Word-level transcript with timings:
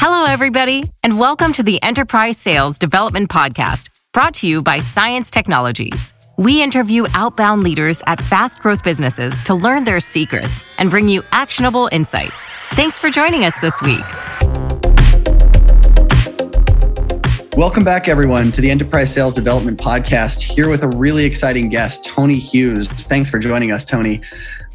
Hello, 0.00 0.26
everybody, 0.26 0.92
and 1.02 1.18
welcome 1.18 1.52
to 1.54 1.64
the 1.64 1.82
Enterprise 1.82 2.38
Sales 2.38 2.78
Development 2.78 3.28
Podcast, 3.28 3.90
brought 4.12 4.32
to 4.34 4.46
you 4.46 4.62
by 4.62 4.78
Science 4.78 5.28
Technologies. 5.28 6.14
We 6.36 6.62
interview 6.62 7.06
outbound 7.14 7.64
leaders 7.64 8.00
at 8.06 8.20
fast 8.20 8.60
growth 8.60 8.84
businesses 8.84 9.42
to 9.42 9.56
learn 9.56 9.82
their 9.82 9.98
secrets 9.98 10.64
and 10.78 10.88
bring 10.88 11.08
you 11.08 11.24
actionable 11.32 11.88
insights. 11.90 12.48
Thanks 12.74 12.96
for 12.96 13.10
joining 13.10 13.44
us 13.44 13.58
this 13.58 13.82
week. 13.82 14.04
Welcome 17.56 17.82
back, 17.82 18.06
everyone, 18.06 18.52
to 18.52 18.60
the 18.60 18.70
Enterprise 18.70 19.12
Sales 19.12 19.32
Development 19.32 19.76
Podcast. 19.76 20.42
Here 20.42 20.68
with 20.68 20.84
a 20.84 20.88
really 20.90 21.24
exciting 21.24 21.70
guest, 21.70 22.04
Tony 22.04 22.38
Hughes. 22.38 22.86
Thanks 22.86 23.30
for 23.30 23.40
joining 23.40 23.72
us, 23.72 23.84
Tony. 23.84 24.20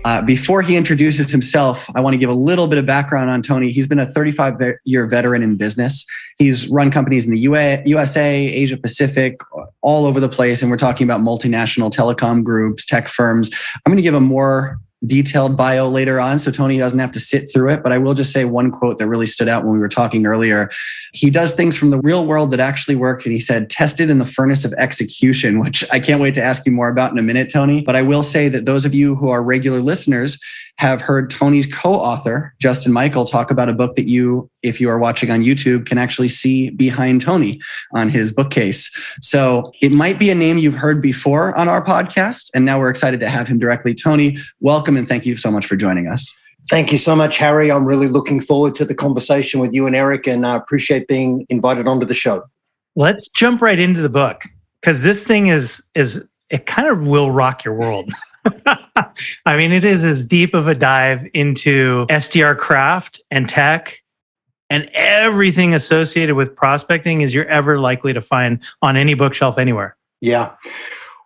Uh, 0.06 0.22
before 0.22 0.62
he 0.62 0.76
introduces 0.76 1.32
himself, 1.32 1.88
I 1.96 2.02
want 2.02 2.14
to 2.14 2.18
give 2.18 2.30
a 2.30 2.36
little 2.36 2.68
bit 2.68 2.78
of 2.78 2.86
background 2.86 3.30
on 3.30 3.42
Tony. 3.42 3.70
He's 3.70 3.88
been 3.88 4.00
a 4.00 4.06
35 4.06 4.56
year 4.84 5.08
veteran 5.08 5.44
in 5.44 5.56
business. 5.56 6.06
He's 6.38 6.68
run 6.70 6.92
companies 6.92 7.26
in 7.26 7.32
the 7.32 7.40
UA, 7.40 7.84
USA, 7.86 8.36
Asia 8.36 8.78
Pacific, 8.78 9.40
all 9.82 10.06
over 10.06 10.20
the 10.20 10.30
place. 10.30 10.62
And 10.62 10.70
we're 10.70 10.78
talking 10.78 11.06
about 11.06 11.22
multinational 11.22 11.92
telecom 11.92 12.44
groups, 12.44 12.86
tech 12.86 13.08
firms. 13.08 13.50
I'm 13.76 13.92
going 13.92 13.98
to 13.98 14.04
give 14.04 14.16
a 14.16 14.22
more 14.22 14.80
detailed 15.06 15.58
bio 15.58 15.88
later 15.88 16.20
on, 16.20 16.40
so 16.40 16.52
Tony 16.52 16.78
doesn't 16.78 17.00
have 17.00 17.12
to 17.12 17.20
sit 17.20 17.52
through 17.52 17.70
it. 17.70 17.84
But 17.84 17.92
I 17.92 17.98
will 17.98 18.14
just 18.14 18.32
say 18.32 18.46
one 18.46 18.72
quote 18.72 18.98
that 19.00 19.08
really 19.08 19.26
stood 19.26 19.48
out 19.48 19.64
when 19.64 19.74
we 19.74 19.80
were 19.80 19.90
talking 19.90 20.26
earlier. 20.26 20.70
He 21.14 21.30
does 21.30 21.54
things 21.54 21.78
from 21.78 21.90
the 21.90 22.00
real 22.00 22.26
world 22.26 22.52
that 22.52 22.60
actually 22.60 22.96
work. 22.96 23.26
And 23.26 23.34
he 23.34 23.40
said, 23.40 23.70
tested 23.70 24.10
in 24.10 24.20
the 24.20 24.26
furnace 24.26 24.66
of 24.66 24.74
execution, 24.74 25.60
which 25.60 25.84
I 25.92 26.00
can't 26.00 26.22
wait 26.22 26.36
to 26.36 26.44
ask 26.44 26.66
you 26.66 26.72
more 26.72 26.90
about 26.90 27.12
in 27.12 27.18
a 27.18 27.24
minute, 27.24 27.52
Tony. 27.52 27.82
But 27.82 27.96
I 27.96 28.02
will 28.02 28.24
say 28.24 28.50
that 28.50 28.66
those 28.66 28.86
of 28.86 28.94
you 28.94 29.16
who 29.16 29.30
are 29.30 29.44
regular 29.44 29.80
listeners 29.80 30.38
have 30.78 31.02
heard 31.02 31.30
Tony's 31.30 31.68
co 31.68 31.94
author, 31.94 32.54
Justin 32.60 32.94
Michael, 32.94 33.26
talk 33.26 33.52
about 33.52 33.70
a 33.70 33.74
book 33.74 33.96
that 33.96 34.08
you, 34.08 34.50
if 34.64 34.82
you 34.82 34.90
are 34.90 34.98
watching 34.98 35.30
on 35.30 35.44
YouTube, 35.44 35.86
can 35.86 35.98
actually 35.98 36.30
see 36.30 36.70
behind 36.72 37.22
Tony 37.22 37.62
on 37.94 38.10
his 38.10 38.32
bookcase. 38.32 38.90
So 39.22 39.72
it 39.82 39.92
might 39.92 40.20
be 40.20 40.30
a 40.30 40.36
name 40.36 40.58
you've 40.58 40.76
heard 40.76 41.02
before 41.02 41.58
on 41.58 41.68
our 41.68 41.84
podcast. 41.84 42.50
And 42.56 42.66
now 42.66 42.80
we're 42.80 42.90
excited 42.90 43.20
to 43.20 43.30
have 43.30 43.48
him 43.48 43.60
directly. 43.60 43.94
Tony, 43.94 44.38
welcome 44.60 44.98
and 44.98 45.08
thank 45.08 45.26
you 45.26 45.38
so 45.38 45.52
much 45.52 45.66
for 45.66 45.76
joining 45.76 46.08
us. 46.08 46.40
Thank 46.70 46.92
you 46.92 46.98
so 46.98 47.16
much, 47.16 47.38
Harry. 47.38 47.72
I'm 47.72 47.86
really 47.86 48.08
looking 48.08 48.40
forward 48.40 48.74
to 48.76 48.86
the 48.86 48.96
conversation 48.96 49.60
with 49.60 49.74
you 49.74 49.86
and 49.86 49.96
Eric 49.96 50.28
and 50.28 50.48
I 50.48 50.54
uh, 50.54 50.58
appreciate 50.58 51.08
being 51.08 51.46
invited 51.50 51.88
onto 51.88 52.06
the 52.06 52.14
show. 52.14 52.44
Let's 52.96 53.28
jump 53.30 53.62
right 53.62 53.80
into 53.80 54.02
the 54.02 54.10
book 54.10 54.44
because 54.82 55.02
this 55.02 55.26
thing 55.26 55.48
is 55.48 55.84
is 55.96 56.26
it 56.50 56.66
kind 56.68 56.88
of 56.88 57.02
will 57.02 57.32
rock 57.32 57.66
your 57.66 57.74
world. 57.74 58.12
I 59.46 59.58
mean, 59.58 59.72
it 59.72 59.84
is 59.84 60.06
as 60.06 60.24
deep 60.24 60.54
of 60.54 60.68
a 60.68 60.76
dive 60.76 61.26
into 61.34 62.06
SDR 62.10 62.58
craft 62.58 63.22
and 63.32 63.50
tech 63.50 64.03
and 64.74 64.90
everything 64.96 65.76
associated 65.76 66.34
with 66.34 66.56
prospecting 66.56 67.22
as 67.22 67.32
you're 67.32 67.46
ever 67.46 67.78
likely 67.78 68.12
to 68.12 68.22
find 68.22 68.60
on 68.82 68.98
any 68.98 69.14
bookshelf 69.14 69.60
anywhere. 69.60 69.96
Yeah. 70.20 70.56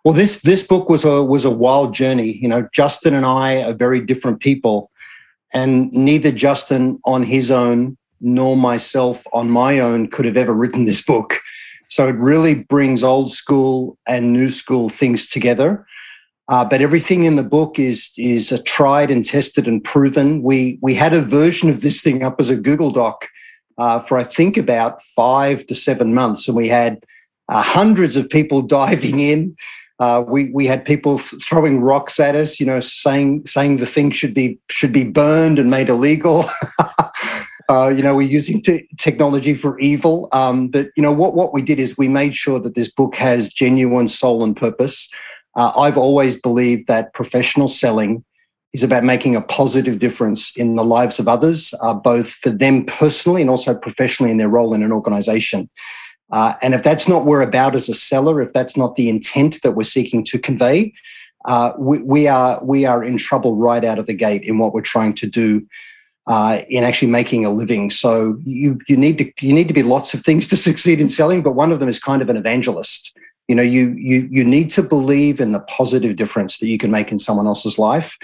Well, 0.04 0.12
this 0.12 0.42
this 0.42 0.66
book 0.66 0.90
was 0.90 1.02
a 1.06 1.24
was 1.24 1.46
a 1.46 1.50
wild 1.50 1.94
journey. 1.94 2.36
You 2.36 2.46
know, 2.46 2.68
Justin 2.74 3.14
and 3.14 3.24
I 3.24 3.62
are 3.62 3.72
very 3.72 4.00
different 4.00 4.40
people, 4.40 4.90
and 5.54 5.90
neither 5.94 6.30
Justin 6.30 7.00
on 7.06 7.22
his 7.22 7.50
own 7.50 7.96
nor 8.20 8.54
myself 8.54 9.24
on 9.32 9.48
my 9.48 9.78
own 9.78 10.08
could 10.08 10.26
have 10.26 10.36
ever 10.36 10.52
written 10.52 10.84
this 10.84 11.00
book. 11.00 11.40
So 11.88 12.06
it 12.06 12.16
really 12.16 12.64
brings 12.64 13.02
old 13.02 13.32
school 13.32 13.96
and 14.06 14.30
new 14.30 14.50
school 14.50 14.90
things 14.90 15.26
together. 15.26 15.86
Uh, 16.48 16.64
but 16.64 16.80
everything 16.80 17.24
in 17.24 17.36
the 17.36 17.42
book 17.42 17.78
is 17.78 18.10
is 18.16 18.52
uh, 18.52 18.58
tried 18.64 19.10
and 19.10 19.24
tested 19.24 19.68
and 19.68 19.84
proven. 19.84 20.42
We 20.42 20.78
we 20.80 20.94
had 20.94 21.12
a 21.12 21.20
version 21.20 21.68
of 21.68 21.82
this 21.82 22.00
thing 22.00 22.22
up 22.22 22.36
as 22.38 22.48
a 22.48 22.56
Google 22.56 22.90
Doc 22.90 23.28
uh, 23.76 24.00
for 24.00 24.18
I 24.18 24.24
think 24.24 24.56
about 24.56 25.02
five 25.02 25.66
to 25.66 25.74
seven 25.74 26.14
months, 26.14 26.48
and 26.48 26.56
we 26.56 26.68
had 26.68 27.04
uh, 27.48 27.62
hundreds 27.62 28.16
of 28.16 28.28
people 28.28 28.62
diving 28.78 29.20
in. 29.20 29.56
Uh, 30.00 30.22
we 30.26 30.50
we 30.50 30.66
had 30.66 30.84
people 30.84 31.18
th- 31.18 31.42
throwing 31.42 31.80
rocks 31.80 32.20
at 32.20 32.34
us, 32.34 32.60
you 32.60 32.66
know, 32.66 32.80
saying 32.80 33.46
saying 33.46 33.76
the 33.76 33.86
thing 33.86 34.10
should 34.10 34.32
be 34.32 34.58
should 34.70 34.92
be 34.92 35.04
burned 35.04 35.58
and 35.58 35.70
made 35.70 35.88
illegal. 35.88 36.44
Uh, 37.70 37.88
you 37.88 38.02
know, 38.02 38.14
we're 38.14 38.26
using 38.26 38.62
technology 38.96 39.54
for 39.54 39.78
evil. 39.78 40.28
Um, 40.32 40.68
but 40.68 40.88
you 40.96 41.02
know 41.02 41.12
what? 41.12 41.34
What 41.34 41.52
we 41.52 41.60
did 41.60 41.78
is 41.78 41.98
we 41.98 42.08
made 42.08 42.34
sure 42.34 42.58
that 42.60 42.74
this 42.74 42.90
book 42.90 43.14
has 43.16 43.52
genuine 43.52 44.08
soul 44.08 44.42
and 44.42 44.56
purpose. 44.56 45.10
Uh, 45.58 45.72
I've 45.76 45.98
always 45.98 46.40
believed 46.40 46.86
that 46.86 47.12
professional 47.14 47.66
selling 47.66 48.24
is 48.72 48.84
about 48.84 49.02
making 49.02 49.34
a 49.34 49.42
positive 49.42 49.98
difference 49.98 50.56
in 50.56 50.76
the 50.76 50.84
lives 50.84 51.18
of 51.18 51.26
others, 51.26 51.74
uh, 51.82 51.94
both 51.94 52.30
for 52.30 52.50
them 52.50 52.84
personally 52.86 53.40
and 53.40 53.50
also 53.50 53.76
professionally 53.76 54.30
in 54.30 54.38
their 54.38 54.48
role 54.48 54.72
in 54.72 54.84
an 54.84 54.92
organization. 54.92 55.68
Uh, 56.30 56.54
and 56.62 56.74
if 56.74 56.84
that's 56.84 57.08
not 57.08 57.24
we're 57.24 57.42
about 57.42 57.74
as 57.74 57.88
a 57.88 57.94
seller, 57.94 58.40
if 58.40 58.52
that's 58.52 58.76
not 58.76 58.94
the 58.94 59.08
intent 59.08 59.60
that 59.62 59.72
we're 59.72 59.82
seeking 59.82 60.22
to 60.26 60.38
convey, 60.38 60.92
uh, 61.46 61.72
we, 61.76 62.02
we, 62.02 62.28
are 62.28 62.62
we 62.62 62.84
are 62.84 63.02
in 63.02 63.18
trouble 63.18 63.56
right 63.56 63.84
out 63.84 63.98
of 63.98 64.06
the 64.06 64.14
gate 64.14 64.42
in 64.42 64.58
what 64.58 64.72
we're 64.72 64.80
trying 64.80 65.14
to 65.14 65.26
do 65.26 65.66
uh, 66.28 66.60
in 66.68 66.84
actually 66.84 67.10
making 67.10 67.44
a 67.44 67.50
living. 67.50 67.90
So 67.90 68.38
you 68.44 68.78
you 68.86 68.96
need 68.96 69.18
to 69.18 69.32
you 69.40 69.54
need 69.54 69.66
to 69.66 69.74
be 69.74 69.82
lots 69.82 70.14
of 70.14 70.20
things 70.20 70.46
to 70.48 70.56
succeed 70.56 71.00
in 71.00 71.08
selling, 71.08 71.42
but 71.42 71.56
one 71.56 71.72
of 71.72 71.80
them 71.80 71.88
is 71.88 71.98
kind 71.98 72.22
of 72.22 72.28
an 72.28 72.36
evangelist 72.36 73.07
you 73.48 73.54
know 73.54 73.62
you 73.62 73.94
you 73.98 74.28
you 74.30 74.44
need 74.44 74.70
to 74.70 74.82
believe 74.82 75.40
in 75.40 75.52
the 75.52 75.60
positive 75.60 76.16
difference 76.16 76.58
that 76.58 76.68
you 76.68 76.78
can 76.78 76.90
make 76.90 77.10
in 77.10 77.18
someone 77.18 77.46
else's 77.46 77.78
life 77.78 78.16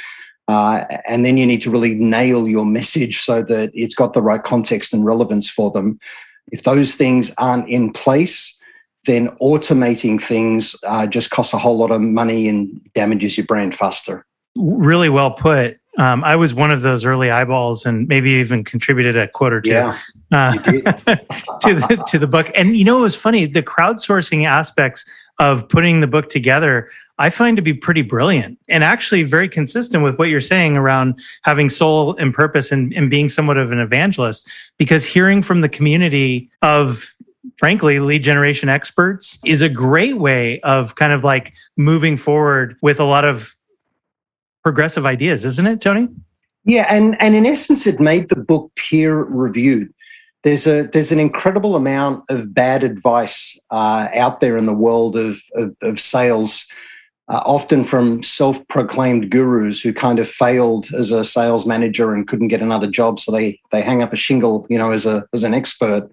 uh, 0.47 0.85
and 1.09 1.25
then 1.25 1.37
you 1.37 1.47
need 1.47 1.63
to 1.63 1.71
really 1.71 1.95
nail 1.95 2.47
your 2.47 2.67
message 2.67 3.19
so 3.21 3.43
that 3.43 3.71
it's 3.73 3.95
got 3.95 4.13
the 4.13 4.23
right 4.23 4.43
context 4.43 4.93
and 4.93 5.07
relevance 5.07 5.49
for 5.49 5.71
them. 5.71 5.99
If 6.53 6.65
those 6.65 6.97
things 6.97 7.33
aren't 7.39 7.69
in 7.69 7.93
place 7.93 8.61
then 9.07 9.29
automating 9.43 10.21
things 10.21 10.75
uh, 10.87 11.07
just 11.07 11.31
costs 11.31 11.53
a 11.53 11.59
whole 11.59 11.77
lot 11.77 11.91
of 11.91 12.01
money 12.01 12.49
and 12.49 12.81
damages 12.95 13.37
your 13.37 13.47
brand 13.47 13.75
faster. 13.75 14.25
Really 14.57 15.09
well 15.09 15.31
put 15.31 15.79
um, 15.99 16.25
I 16.25 16.37
was 16.37 16.55
one 16.55 16.71
of 16.71 16.83
those 16.83 17.05
early 17.05 17.31
eyeballs, 17.31 17.87
and 17.87 18.09
maybe 18.09 18.31
even 18.31 18.65
contributed 18.65 19.17
a 19.17 19.29
quote 19.29 19.53
or 19.53 19.61
two 19.61 19.71
yeah, 19.71 19.99
uh, 20.33 20.53
to 20.53 21.75
the 21.75 22.05
to 22.09 22.19
the 22.19 22.27
book. 22.27 22.51
And 22.55 22.77
you 22.77 22.85
know, 22.85 22.99
it 22.99 23.03
was 23.03 23.17
funny 23.17 23.47
the 23.47 23.63
crowdsourcing 23.63 24.47
aspects 24.47 25.05
of 25.39 25.69
putting 25.69 26.01
the 26.01 26.07
book 26.07 26.29
together. 26.29 26.91
I 27.19 27.31
find 27.31 27.57
to 27.57 27.63
be 27.63 27.73
pretty 27.73 28.03
brilliant 28.03 28.59
and 28.69 28.83
actually 28.83 29.23
very 29.23 29.49
consistent 29.49 30.03
with 30.03 30.19
what 30.19 30.29
you're 30.29 30.41
saying 30.41 30.77
around 30.77 31.15
having 31.43 31.71
soul 31.71 32.17
and 32.17 32.35
purpose 32.35 32.73
and, 32.73 32.93
and 32.93 33.09
being 33.09 33.29
somewhat 33.29 33.57
of 33.57 33.71
an 33.71 33.79
evangelist. 33.79 34.51
Because 34.79 35.05
hearing 35.05 35.41
from 35.41 35.61
the 35.61 35.69
community 35.69 36.51
of 36.61 37.15
frankly, 37.57 38.01
lead 38.01 38.23
generation 38.23 38.69
experts 38.69 39.39
is 39.45 39.63
a 39.63 39.69
great 39.69 40.19
way 40.19 40.61
of 40.61 40.95
kind 40.97 41.13
of 41.13 41.25
like 41.25 41.53
moving 41.77 42.17
forward 42.17 42.77
with 42.83 42.99
a 42.99 43.05
lot 43.05 43.25
of 43.25 43.55
progressive 44.65 45.07
ideas, 45.07 45.45
isn't 45.45 45.67
it, 45.67 45.81
Tony? 45.81 46.09
Yeah, 46.65 46.87
and 46.89 47.17
and 47.21 47.37
in 47.37 47.47
essence, 47.47 47.87
it 47.87 48.01
made 48.01 48.31
the 48.31 48.37
book 48.37 48.73
peer 48.75 49.23
reviewed. 49.25 49.93
There's 50.43 50.67
a 50.67 50.85
there's 50.85 51.13
an 51.13 51.21
incredible 51.21 51.77
amount 51.77 52.25
of 52.31 52.53
bad 52.55 52.83
advice 52.83 53.61
uh, 53.71 54.09
out 54.15 54.41
there 54.41 54.57
in 54.57 54.67
the 54.67 54.73
world 54.73 55.17
of 55.17 55.41
of, 55.55 55.77
of 55.83 56.01
sales, 56.01 56.67
uh, 57.29 57.43
often 57.45 57.85
from 57.85 58.23
self-proclaimed 58.23 59.31
gurus 59.31 59.83
who 59.83 59.93
kind 59.93 60.19
of 60.19 60.29
failed 60.29 60.87
as 60.95 61.13
a 61.13 61.25
sales 61.25 61.67
manager 61.67 62.15
and 62.15 62.27
couldn't 62.27 62.49
get 62.49 62.63
another 62.63 62.91
job, 62.91 63.21
so 63.21 63.31
they 63.31 63.61
they 63.71 63.83
hang 63.83 64.03
up 64.03 64.13
a 64.13 64.17
shingle, 64.17 64.67
you 64.71 64.79
know, 64.79 64.91
as 64.91 65.05
a 65.05 65.27
as 65.35 65.45
an 65.45 65.53
expert. 65.53 66.11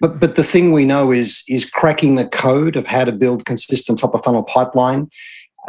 But 0.00 0.18
but 0.18 0.34
the 0.34 0.44
thing 0.44 0.72
we 0.72 0.86
know 0.86 1.12
is 1.12 1.44
is 1.46 1.70
cracking 1.70 2.14
the 2.14 2.26
code 2.26 2.76
of 2.76 2.86
how 2.86 3.04
to 3.04 3.12
build 3.12 3.44
consistent 3.44 3.98
top 3.98 4.14
of 4.14 4.24
funnel 4.24 4.44
pipeline 4.44 5.08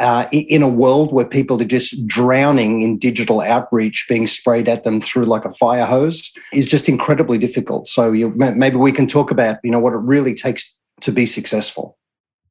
uh, 0.00 0.26
in 0.32 0.62
a 0.62 0.68
world 0.68 1.12
where 1.12 1.24
people 1.24 1.60
are 1.60 1.66
just 1.66 2.06
drowning 2.06 2.82
in 2.82 2.98
digital 2.98 3.40
outreach 3.40 4.06
being 4.08 4.26
sprayed 4.26 4.68
at 4.68 4.84
them 4.84 5.00
through 5.00 5.24
like 5.24 5.44
a 5.44 5.52
fire 5.52 5.84
hose 5.84 6.32
is 6.52 6.66
just 6.66 6.88
incredibly 6.88 7.38
difficult. 7.38 7.86
So 7.86 8.12
you, 8.12 8.30
maybe 8.30 8.76
we 8.76 8.92
can 8.92 9.06
talk 9.06 9.30
about 9.30 9.58
you 9.62 9.70
know 9.70 9.80
what 9.80 9.92
it 9.92 9.98
really 9.98 10.34
takes 10.34 10.80
to 11.02 11.12
be 11.12 11.26
successful. 11.26 11.98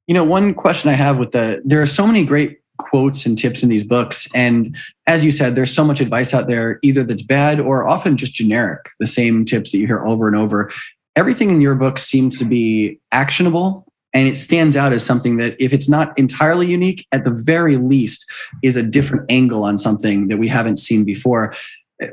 You 0.07 0.13
know, 0.13 0.23
one 0.23 0.53
question 0.53 0.89
I 0.89 0.93
have 0.93 1.17
with 1.17 1.31
the 1.31 1.61
there 1.65 1.81
are 1.81 1.87
so 1.87 2.05
many 2.05 2.23
great 2.23 2.59
quotes 2.77 3.25
and 3.25 3.37
tips 3.37 3.61
in 3.61 3.69
these 3.69 3.83
books 3.83 4.27
and 4.33 4.75
as 5.05 5.23
you 5.23 5.31
said 5.31 5.55
there's 5.55 5.71
so 5.71 5.83
much 5.83 6.01
advice 6.01 6.33
out 6.33 6.47
there 6.47 6.79
either 6.81 7.03
that's 7.03 7.21
bad 7.21 7.59
or 7.59 7.87
often 7.87 8.17
just 8.17 8.33
generic 8.33 8.89
the 8.99 9.05
same 9.05 9.45
tips 9.45 9.71
that 9.71 9.77
you 9.77 9.85
hear 9.85 10.03
over 10.07 10.27
and 10.27 10.35
over 10.35 10.71
everything 11.15 11.51
in 11.51 11.61
your 11.61 11.75
book 11.75 11.99
seems 11.99 12.39
to 12.39 12.45
be 12.45 12.99
actionable 13.11 13.85
and 14.13 14.27
it 14.27 14.35
stands 14.35 14.75
out 14.75 14.93
as 14.93 15.05
something 15.05 15.37
that 15.37 15.55
if 15.59 15.73
it's 15.73 15.89
not 15.89 16.17
entirely 16.17 16.67
unique 16.67 17.07
at 17.11 17.23
the 17.23 17.31
very 17.31 17.77
least 17.77 18.25
is 18.63 18.75
a 18.75 18.83
different 18.83 19.25
angle 19.29 19.63
on 19.63 19.77
something 19.77 20.27
that 20.27 20.37
we 20.37 20.47
haven't 20.47 20.77
seen 20.77 21.03
before 21.03 21.53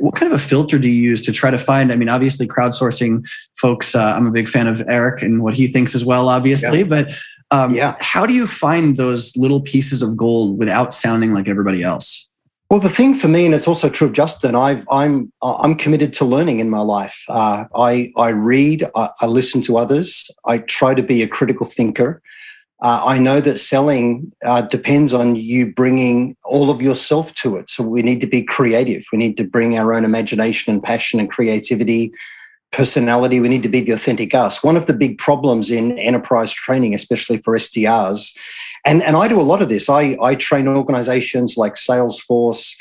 what 0.01 0.15
kind 0.15 0.31
of 0.31 0.39
a 0.39 0.43
filter 0.43 0.79
do 0.79 0.89
you 0.89 1.03
use 1.03 1.23
to 1.23 1.33
try 1.33 1.51
to 1.51 1.59
find 1.59 1.93
i 1.93 1.97
mean 1.97 2.09
obviously 2.09 2.47
crowdsourcing 2.47 3.25
folks 3.57 3.95
uh, 3.95 4.15
i'm 4.17 4.27
a 4.27 4.31
big 4.31 4.49
fan 4.49 4.67
of 4.67 4.83
eric 4.89 5.23
and 5.23 5.43
what 5.43 5.55
he 5.55 5.67
thinks 5.67 5.95
as 5.95 6.05
well 6.05 6.29
obviously 6.29 6.81
yeah. 6.81 6.85
but 6.85 7.13
um, 7.51 7.75
yeah. 7.75 7.97
how 7.99 8.27
do 8.27 8.35
you 8.35 8.47
find 8.47 8.97
those 8.97 9.35
little 9.35 9.63
pieces 9.63 10.03
of 10.03 10.19
gold 10.19 10.59
without 10.59 10.93
sounding 10.93 11.33
like 11.33 11.49
everybody 11.49 11.83
else 11.83 12.28
Well, 12.71 12.81
the 12.81 12.91
thing 12.91 13.15
for 13.15 13.29
me, 13.29 13.47
and 13.47 13.55
it's 13.55 13.67
also 13.67 13.89
true 13.89 14.09
of 14.09 14.13
Justin, 14.13 14.55
I've, 14.55 14.87
I'm 14.91 15.33
I'm 15.43 15.75
committed 15.75 16.13
to 16.15 16.27
learning 16.27 16.61
in 16.61 16.69
my 16.69 16.81
life. 16.81 17.25
Uh, 17.27 17.65
I 17.75 18.13
I 18.15 18.29
read, 18.29 18.85
I, 18.95 19.09
I, 19.23 19.27
listen 19.27 19.63
to 19.63 19.79
others. 19.79 20.31
I 20.45 20.59
try 20.59 20.93
to 20.93 21.03
be 21.03 21.23
a 21.23 21.29
critical 21.29 21.65
thinker. 21.65 22.21
Uh, 22.83 23.03
I 23.05 23.19
know 23.19 23.41
that 23.41 23.59
selling 23.59 24.31
uh, 24.45 24.63
depends 24.63 25.15
on 25.15 25.35
you 25.35 25.73
bringing 25.73 26.37
all 26.45 26.71
of 26.71 26.83
yourself 26.83 27.35
to 27.37 27.57
it. 27.57 27.71
So 27.71 27.83
we 27.83 28.03
need 28.03 28.21
to 28.21 28.27
be 28.27 28.43
creative. 28.43 29.05
We 29.13 29.19
need 29.19 29.39
to 29.39 29.45
bring 29.45 29.79
our 29.79 29.95
own 29.95 30.05
imagination 30.05 30.73
and 30.73 30.83
passion 30.83 31.19
and 31.19 31.31
creativity, 31.31 32.13
personality. 32.71 33.41
We 33.41 33.49
need 33.49 33.65
to 33.65 33.69
be 33.69 33.81
the 33.81 33.93
authentic 33.93 34.35
us. 34.35 34.63
One 34.63 34.77
of 34.77 34.87
the 34.87 34.95
big 34.95 35.17
problems 35.17 35.71
in 35.71 35.99
enterprise 35.99 36.53
training, 36.53 36.95
especially 36.95 37.39
for 37.39 37.57
SDRs, 37.57 38.37
and, 38.89 39.03
and 39.03 39.17
I 39.17 39.29
do 39.29 39.39
a 39.39 39.43
lot 39.43 39.61
of 39.61 39.69
this. 39.69 39.91
I, 39.91 40.17
I 40.23 40.35
train 40.35 40.67
organizations 40.67 41.59
like 41.59 41.75
Salesforce, 41.75 42.75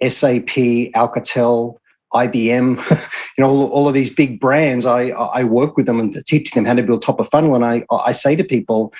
SAP, 0.00 0.92
Alcatel, 0.94 1.74
IBM, 2.14 2.78
you 3.38 3.42
know, 3.42 3.50
all, 3.50 3.68
all, 3.70 3.88
of 3.88 3.94
these 3.94 4.14
big 4.14 4.38
brands. 4.38 4.86
I, 4.86 5.08
I 5.08 5.42
work 5.42 5.76
with 5.76 5.86
them 5.86 5.98
and 5.98 6.14
teach 6.24 6.52
them 6.52 6.64
how 6.64 6.74
to 6.74 6.84
build 6.84 7.02
top 7.02 7.18
of 7.18 7.28
funnel. 7.28 7.56
And 7.56 7.64
I, 7.64 7.84
I 7.90 8.12
say 8.12 8.36
to 8.36 8.44
people, 8.44 8.94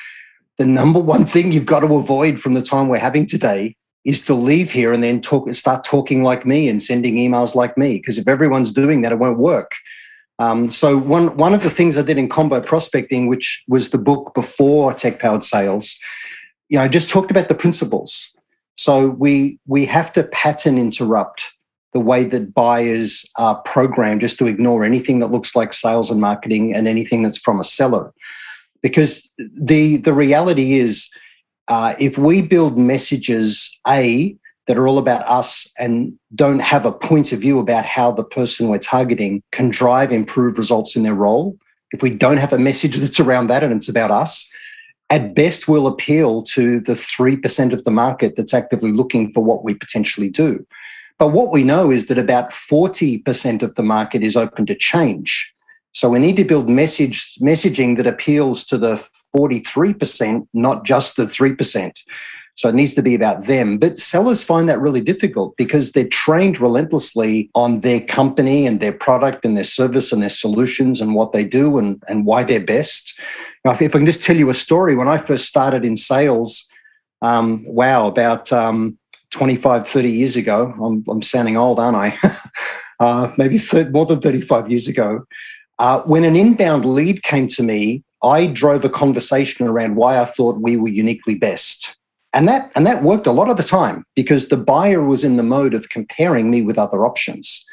the 0.59 0.67
number 0.67 0.99
one 0.99 1.25
thing 1.25 1.53
you've 1.53 1.67
got 1.67 1.81
to 1.81 1.95
avoid 1.95 2.41
from 2.41 2.55
the 2.55 2.63
time 2.63 2.89
we're 2.89 2.99
having 2.99 3.27
today 3.27 3.77
is 4.05 4.25
to 4.25 4.35
leave 4.35 4.73
here 4.73 4.93
and 4.93 5.05
then 5.05 5.21
talk, 5.21 5.53
start 5.55 5.85
talking 5.85 6.25
like 6.25 6.45
me 6.45 6.69
and 6.69 6.83
sending 6.83 7.15
emails 7.15 7.55
like 7.55 7.79
me. 7.79 7.99
Because 7.99 8.19
if 8.19 8.27
everyone's 8.27 8.73
doing 8.73 9.03
that, 9.03 9.13
it 9.13 9.21
won't 9.21 9.39
work. 9.39 9.77
Um, 10.41 10.71
so 10.71 10.97
one 10.97 11.37
one 11.37 11.53
of 11.53 11.63
the 11.63 11.69
things 11.69 11.99
I 11.99 12.03
did 12.03 12.17
in 12.17 12.29
combo 12.29 12.63
prospecting, 12.63 13.27
which 13.27 13.63
was 13.69 13.91
the 13.91 13.99
book 13.99 14.33
before 14.35 14.95
Tech 14.95 15.21
Powered 15.21 15.45
Sales, 15.45 15.99
you 16.71 16.79
know, 16.79 16.85
I 16.85 16.89
just 16.89 17.11
talked 17.11 17.31
about 17.31 17.49
the 17.49 17.55
principles. 17.55 18.35
So 18.77 19.11
we 19.11 19.59
we 19.67 19.85
have 19.87 20.13
to 20.15 20.25
pattern 20.25 20.79
interrupt 20.79 21.53
the 21.93 22.01
way 22.01 22.23
that 22.25 22.55
buyers 22.55 23.29
are 23.37 23.57
programmed 23.63 24.21
just 24.21 24.39
to 24.39 24.47
ignore 24.47 24.85
anything 24.85 25.19
that 25.19 25.33
looks 25.33 25.57
like 25.57 25.73
sales 25.73 26.11
and 26.11 26.21
marketing 26.21 26.73
and 26.73 26.87
anything 26.87 27.23
that's 27.23 27.37
from 27.37 27.61
a 27.61 27.65
seller, 27.65 28.15
because 28.83 29.29
the 29.61 29.97
the 29.99 30.15
reality 30.15 30.75
is, 30.75 31.13
uh, 31.69 31.95
if 31.99 32.17
we 32.17 32.41
build 32.41 32.79
messages 32.79 33.79
a 33.87 34.35
that 34.67 34.79
are 34.79 34.87
all 34.87 34.99
about 34.99 35.27
us 35.27 35.71
and 35.79 36.17
don't 36.35 36.61
have 36.61 36.87
a 36.87 36.93
point 36.93 37.33
of 37.33 37.41
view 37.41 37.59
about 37.59 37.85
how 37.85 38.13
the 38.13 38.23
person 38.23 38.69
we're 38.69 38.79
targeting 38.79 39.43
can 39.51 39.69
drive 39.69 40.13
improved 40.13 40.57
results 40.57 40.95
in 40.95 41.03
their 41.03 41.15
role, 41.15 41.59
if 41.91 42.03
we 42.03 42.11
don't 42.11 42.37
have 42.37 42.53
a 42.53 42.59
message 42.59 42.97
that's 42.99 43.19
around 43.19 43.49
that 43.49 43.65
and 43.65 43.73
it's 43.73 43.89
about 43.89 44.13
us, 44.13 44.50
at 45.11 45.35
best 45.35 45.69
will 45.69 45.87
appeal 45.87 46.43
to 46.43 46.81
the 46.81 46.93
3% 46.93 47.73
of 47.73 47.85
the 47.85 47.91
market 47.91 48.37
that's 48.37 48.55
actively 48.55 48.93
looking 48.93 49.33
for 49.33 49.43
what 49.43 49.65
we 49.65 49.75
potentially 49.75 50.29
do. 50.29 50.65
But 51.19 51.33
what 51.33 51.53
we 51.53 51.65
know 51.65 51.91
is 51.91 52.07
that 52.07 52.17
about 52.17 52.51
40% 52.51 53.63
of 53.63 53.75
the 53.75 53.83
market 53.83 54.23
is 54.23 54.37
open 54.37 54.67
to 54.67 54.75
change. 54.75 55.53
So 55.93 56.09
we 56.09 56.21
need 56.21 56.37
to 56.37 56.45
build 56.45 56.71
message 56.71 57.35
messaging 57.43 57.97
that 57.97 58.07
appeals 58.07 58.65
to 58.67 58.79
the 58.79 59.05
43%, 59.37 60.47
not 60.55 60.85
just 60.85 61.17
the 61.17 61.25
3%. 61.25 61.91
So 62.61 62.69
it 62.69 62.75
needs 62.75 62.93
to 62.93 63.03
be 63.03 63.15
about 63.15 63.47
them. 63.47 63.79
But 63.79 63.97
sellers 63.97 64.45
find 64.45 64.69
that 64.69 64.83
really 64.83 65.01
difficult 65.01 65.57
because 65.57 65.93
they're 65.93 66.07
trained 66.07 66.61
relentlessly 66.61 67.49
on 67.55 67.81
their 67.81 68.01
company 68.01 68.67
and 68.67 68.81
their 68.81 68.93
product 68.93 69.47
and 69.47 69.57
their 69.57 69.65
service 69.65 70.13
and 70.13 70.21
their 70.21 70.29
solutions 70.29 71.01
and 71.01 71.15
what 71.15 71.33
they 71.33 71.43
do 71.43 71.79
and, 71.79 72.03
and 72.07 72.27
why 72.27 72.45
they're 72.45 72.61
best. 72.61 73.19
Now, 73.65 73.71
if, 73.71 73.81
I 73.81 73.89
can 73.89 74.05
just 74.05 74.23
tell 74.23 74.37
you 74.37 74.51
a 74.51 74.55
story, 74.55 74.95
when 74.95 75.09
I 75.09 75.17
first 75.17 75.47
started 75.47 75.87
in 75.87 75.97
sales, 75.97 76.71
um, 77.23 77.65
wow, 77.67 78.07
about 78.07 78.53
um, 78.53 78.99
25, 79.31 79.89
30 79.89 80.11
years 80.11 80.37
ago, 80.37 80.75
I'm, 80.85 81.03
I'm 81.09 81.23
sounding 81.23 81.57
old, 81.57 81.81
aren't 81.81 81.97
I? 81.97 82.15
uh, 83.01 83.33
maybe 83.39 83.59
more 83.91 84.05
than 84.05 84.21
35 84.21 84.71
years 84.71 84.87
ago. 84.87 85.27
Uh, 85.79 86.03
when 86.03 86.25
an 86.25 86.37
inbound 86.37 86.85
lead 86.85 87.23
came 87.23 87.47
to 87.47 87.63
me, 87.63 88.05
I 88.23 88.49
drove 88.49 88.85
a 88.85 88.91
conversation 88.91 89.67
around 89.67 89.97
why 89.97 90.21
I 90.21 90.27
thought 90.27 90.61
we 90.61 90.77
were 90.77 90.89
uniquely 90.89 91.37
best. 91.37 91.90
And 92.33 92.47
that, 92.49 92.71
and 92.77 92.87
that 92.87 93.03
worked 93.03 93.27
a 93.27 93.33
lot 93.33 93.51
of 93.51 93.57
the 93.57 93.63
time 93.63 94.05
because 94.15 94.49
the 94.49 94.57
buyer 94.57 95.03
was 95.03 95.25
in 95.25 95.37
the 95.37 95.43
mode 95.43 95.75
of 95.75 95.89
comparing 95.89 96.51
me 96.51 96.63
with 96.63 96.79
other 96.79 97.05
options. 97.05 97.67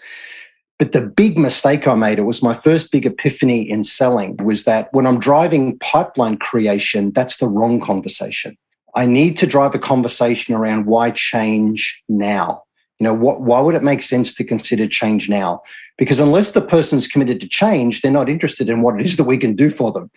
But 0.80 0.92
the 0.92 1.08
big 1.08 1.38
mistake 1.38 1.88
I 1.88 1.96
made, 1.96 2.20
it 2.20 2.24
was 2.24 2.44
my 2.44 2.54
first 2.54 2.92
big 2.92 3.06
epiphany 3.06 3.68
in 3.68 3.84
selling, 3.84 4.38
was 4.38 4.64
that 4.66 4.90
when 4.94 5.08
I'm 5.08 5.20
driving 5.20 5.78
pipeline 5.80 6.38
creation, 6.38 7.12
that's 7.12 7.38
the 7.38 7.48
wrong 7.48 7.80
conversation. 7.80 8.58
I 8.96 9.06
need 9.06 9.38
to 9.38 9.48
drive 9.48 9.76
a 9.76 9.80
conversation 9.80 10.56
around 10.56 10.86
why 10.86 11.12
change 11.12 12.04
now. 12.10 12.64
You 13.00 13.04
know, 13.04 13.14
what, 13.14 13.42
why 13.42 13.60
would 13.60 13.76
it 13.76 13.84
make 13.84 14.02
sense 14.02 14.34
to 14.36 14.44
consider 14.44 14.88
change 14.88 15.30
now? 15.30 15.62
Because 16.00 16.20
unless 16.20 16.52
the 16.52 16.62
person's 16.62 17.08
committed 17.08 17.40
to 17.42 17.48
change, 17.48 18.02
they're 18.02 18.12
not 18.12 18.30
interested 18.30 18.70
in 18.70 18.82
what 18.82 19.00
it 19.00 19.06
is 19.06 19.18
that 19.18 19.26
we 19.26 19.38
can 19.38 19.56
do 19.56 19.70
for 19.70 19.92
them. 19.92 20.10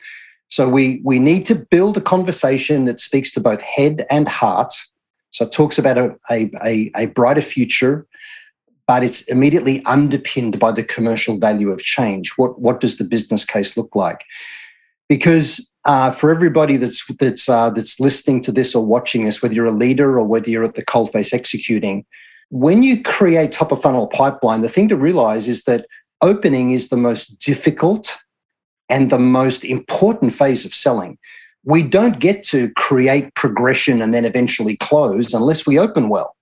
So 0.50 0.68
we, 0.68 1.00
we 1.04 1.18
need 1.18 1.46
to 1.46 1.54
build 1.54 1.96
a 1.96 2.00
conversation 2.00 2.84
that 2.84 3.00
speaks 3.00 3.30
to 3.32 3.40
both 3.40 3.62
head 3.62 4.04
and 4.10 4.28
heart. 4.28 4.74
So 5.30 5.44
it 5.44 5.52
talks 5.52 5.78
about 5.78 5.96
a, 5.96 6.16
a, 6.30 6.90
a 6.96 7.06
brighter 7.06 7.40
future, 7.40 8.06
but 8.86 9.04
it's 9.04 9.22
immediately 9.30 9.82
underpinned 9.86 10.58
by 10.58 10.72
the 10.72 10.82
commercial 10.82 11.38
value 11.38 11.70
of 11.70 11.80
change. 11.80 12.32
What, 12.36 12.60
what 12.60 12.80
does 12.80 12.98
the 12.98 13.04
business 13.04 13.44
case 13.44 13.76
look 13.76 13.94
like? 13.94 14.24
Because 15.08 15.72
uh, 15.84 16.10
for 16.10 16.30
everybody 16.30 16.76
that's 16.76 17.04
that's 17.18 17.48
uh, 17.48 17.70
that's 17.70 17.98
listening 17.98 18.42
to 18.42 18.52
this 18.52 18.74
or 18.74 18.84
watching 18.84 19.24
this, 19.24 19.42
whether 19.42 19.54
you're 19.54 19.64
a 19.64 19.72
leader 19.72 20.18
or 20.18 20.24
whether 20.24 20.50
you're 20.50 20.64
at 20.64 20.74
the 20.74 20.84
coalface 20.84 21.32
executing, 21.32 22.04
when 22.50 22.82
you 22.82 23.02
create 23.02 23.50
top 23.50 23.72
of 23.72 23.80
funnel 23.80 24.08
pipeline, 24.08 24.60
the 24.60 24.68
thing 24.68 24.88
to 24.88 24.96
realize 24.96 25.48
is 25.48 25.64
that 25.64 25.86
opening 26.20 26.72
is 26.72 26.90
the 26.90 26.96
most 26.96 27.38
difficult 27.38 28.18
and 28.90 29.10
the 29.10 29.18
most 29.18 29.64
important 29.64 30.32
phase 30.32 30.64
of 30.64 30.74
selling. 30.74 31.16
We 31.64 31.82
don't 31.82 32.18
get 32.18 32.42
to 32.44 32.70
create 32.74 33.34
progression 33.34 34.02
and 34.02 34.12
then 34.12 34.24
eventually 34.24 34.76
close 34.76 35.32
unless 35.32 35.66
we 35.66 35.78
open 35.78 36.08
well. 36.08 36.36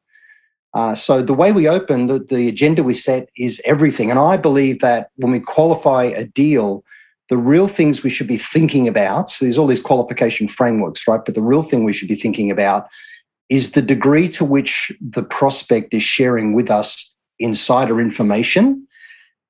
Uh, 0.74 0.94
so 0.94 1.22
the 1.22 1.34
way 1.34 1.50
we 1.50 1.68
open, 1.68 2.06
the, 2.06 2.18
the 2.18 2.48
agenda 2.48 2.82
we 2.82 2.94
set 2.94 3.28
is 3.36 3.60
everything. 3.64 4.10
And 4.10 4.18
I 4.18 4.36
believe 4.36 4.80
that 4.80 5.10
when 5.16 5.32
we 5.32 5.40
qualify 5.40 6.04
a 6.04 6.24
deal, 6.24 6.84
the 7.28 7.36
real 7.36 7.68
things 7.68 8.02
we 8.02 8.10
should 8.10 8.26
be 8.26 8.36
thinking 8.36 8.86
about, 8.86 9.28
so 9.28 9.44
there's 9.44 9.58
all 9.58 9.66
these 9.66 9.80
qualification 9.80 10.48
frameworks, 10.48 11.06
right? 11.06 11.20
But 11.24 11.34
the 11.34 11.42
real 11.42 11.62
thing 11.62 11.84
we 11.84 11.92
should 11.92 12.08
be 12.08 12.14
thinking 12.14 12.50
about 12.50 12.86
is 13.48 13.72
the 13.72 13.82
degree 13.82 14.28
to 14.28 14.44
which 14.44 14.92
the 15.00 15.22
prospect 15.22 15.94
is 15.94 16.02
sharing 16.02 16.54
with 16.54 16.70
us 16.70 17.16
insider 17.38 18.00
information 18.00 18.86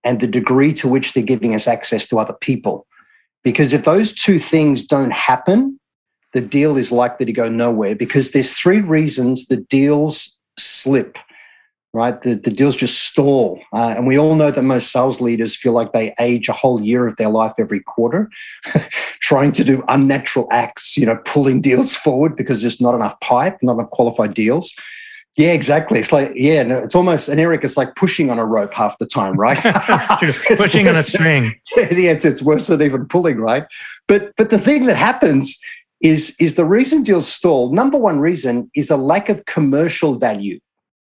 and 0.05 0.21
the 0.21 0.27
degree 0.27 0.73
to 0.75 0.89
which 0.89 1.13
they're 1.13 1.23
giving 1.23 1.55
us 1.55 1.67
access 1.67 2.09
to 2.09 2.19
other 2.19 2.35
people. 2.41 2.87
Because 3.45 3.73
if 3.73 3.85
those 3.85 4.15
two 4.15 4.39
things 4.39 4.87
don't 4.87 5.13
happen, 5.13 5.79
the 6.35 6.41
deal 6.41 6.77
is 6.77 6.93
likely 6.93 7.27
to 7.27 7.33
go 7.33 7.49
nowhere 7.49 7.95
because 7.95 8.33
there's 8.33 8.59
three 8.59 8.81
reasons 8.81 9.47
the 9.47 9.57
deals 9.57 10.39
slip, 10.59 11.17
right? 11.93 12.21
The, 12.21 12.35
the 12.35 12.51
deals 12.51 12.77
just 12.77 13.07
stall. 13.07 13.61
Uh, 13.73 13.95
and 13.97 14.07
we 14.07 14.19
all 14.19 14.35
know 14.35 14.51
that 14.51 14.63
most 14.63 14.93
sales 14.93 15.21
leaders 15.21 15.57
feel 15.57 15.73
like 15.73 15.93
they 15.93 16.15
age 16.21 16.49
a 16.49 16.53
whole 16.53 16.83
year 16.83 17.07
of 17.07 17.17
their 17.17 17.31
life 17.31 17.55
every 17.59 17.81
quarter, 17.81 18.31
trying 19.21 19.53
to 19.53 19.65
do 19.65 19.83
unnatural 19.89 20.47
acts, 20.51 20.97
you 20.97 21.07
know, 21.07 21.17
pulling 21.25 21.61
deals 21.61 21.97
forward 21.97 22.37
because 22.37 22.61
there's 22.61 22.81
not 22.81 22.95
enough 22.95 23.19
pipe, 23.21 23.59
not 23.63 23.75
enough 23.75 23.91
qualified 23.91 24.35
deals. 24.35 24.75
Yeah, 25.39 25.53
exactly. 25.53 26.01
It's 26.01 26.11
like, 26.11 26.33
yeah, 26.35 26.65
no, 26.65 26.79
it's 26.79 26.97
almost, 26.97 27.29
and 27.29 27.39
Eric, 27.39 27.63
it's 27.63 27.77
like 27.77 27.95
pushing 27.95 28.29
on 28.29 28.41
a 28.41 28.45
rope 28.45 28.75
half 28.75 28.99
the 28.99 29.07
time, 29.07 29.37
right? 29.37 29.57
pushing 30.57 30.89
on 30.89 30.97
a 30.97 31.05
string. 31.05 31.55
Yeah, 31.77 31.95
yeah 31.95 32.11
it's, 32.11 32.25
it's 32.25 32.43
worse 32.43 32.67
than 32.67 32.83
even 32.83 33.07
pulling, 33.07 33.39
right? 33.39 33.65
But 34.09 34.33
but 34.37 34.51
the 34.51 34.59
thing 34.59 34.87
that 34.87 34.97
happens 34.97 35.57
is, 36.01 36.35
is 36.41 36.57
the 36.57 36.65
reason 36.65 37.05
deals 37.05 37.29
stall, 37.29 37.73
number 37.73 37.97
one 37.97 38.19
reason 38.19 38.69
is 38.75 38.91
a 38.91 38.97
lack 38.97 39.29
of 39.29 39.45
commercial 39.47 40.19
value 40.19 40.59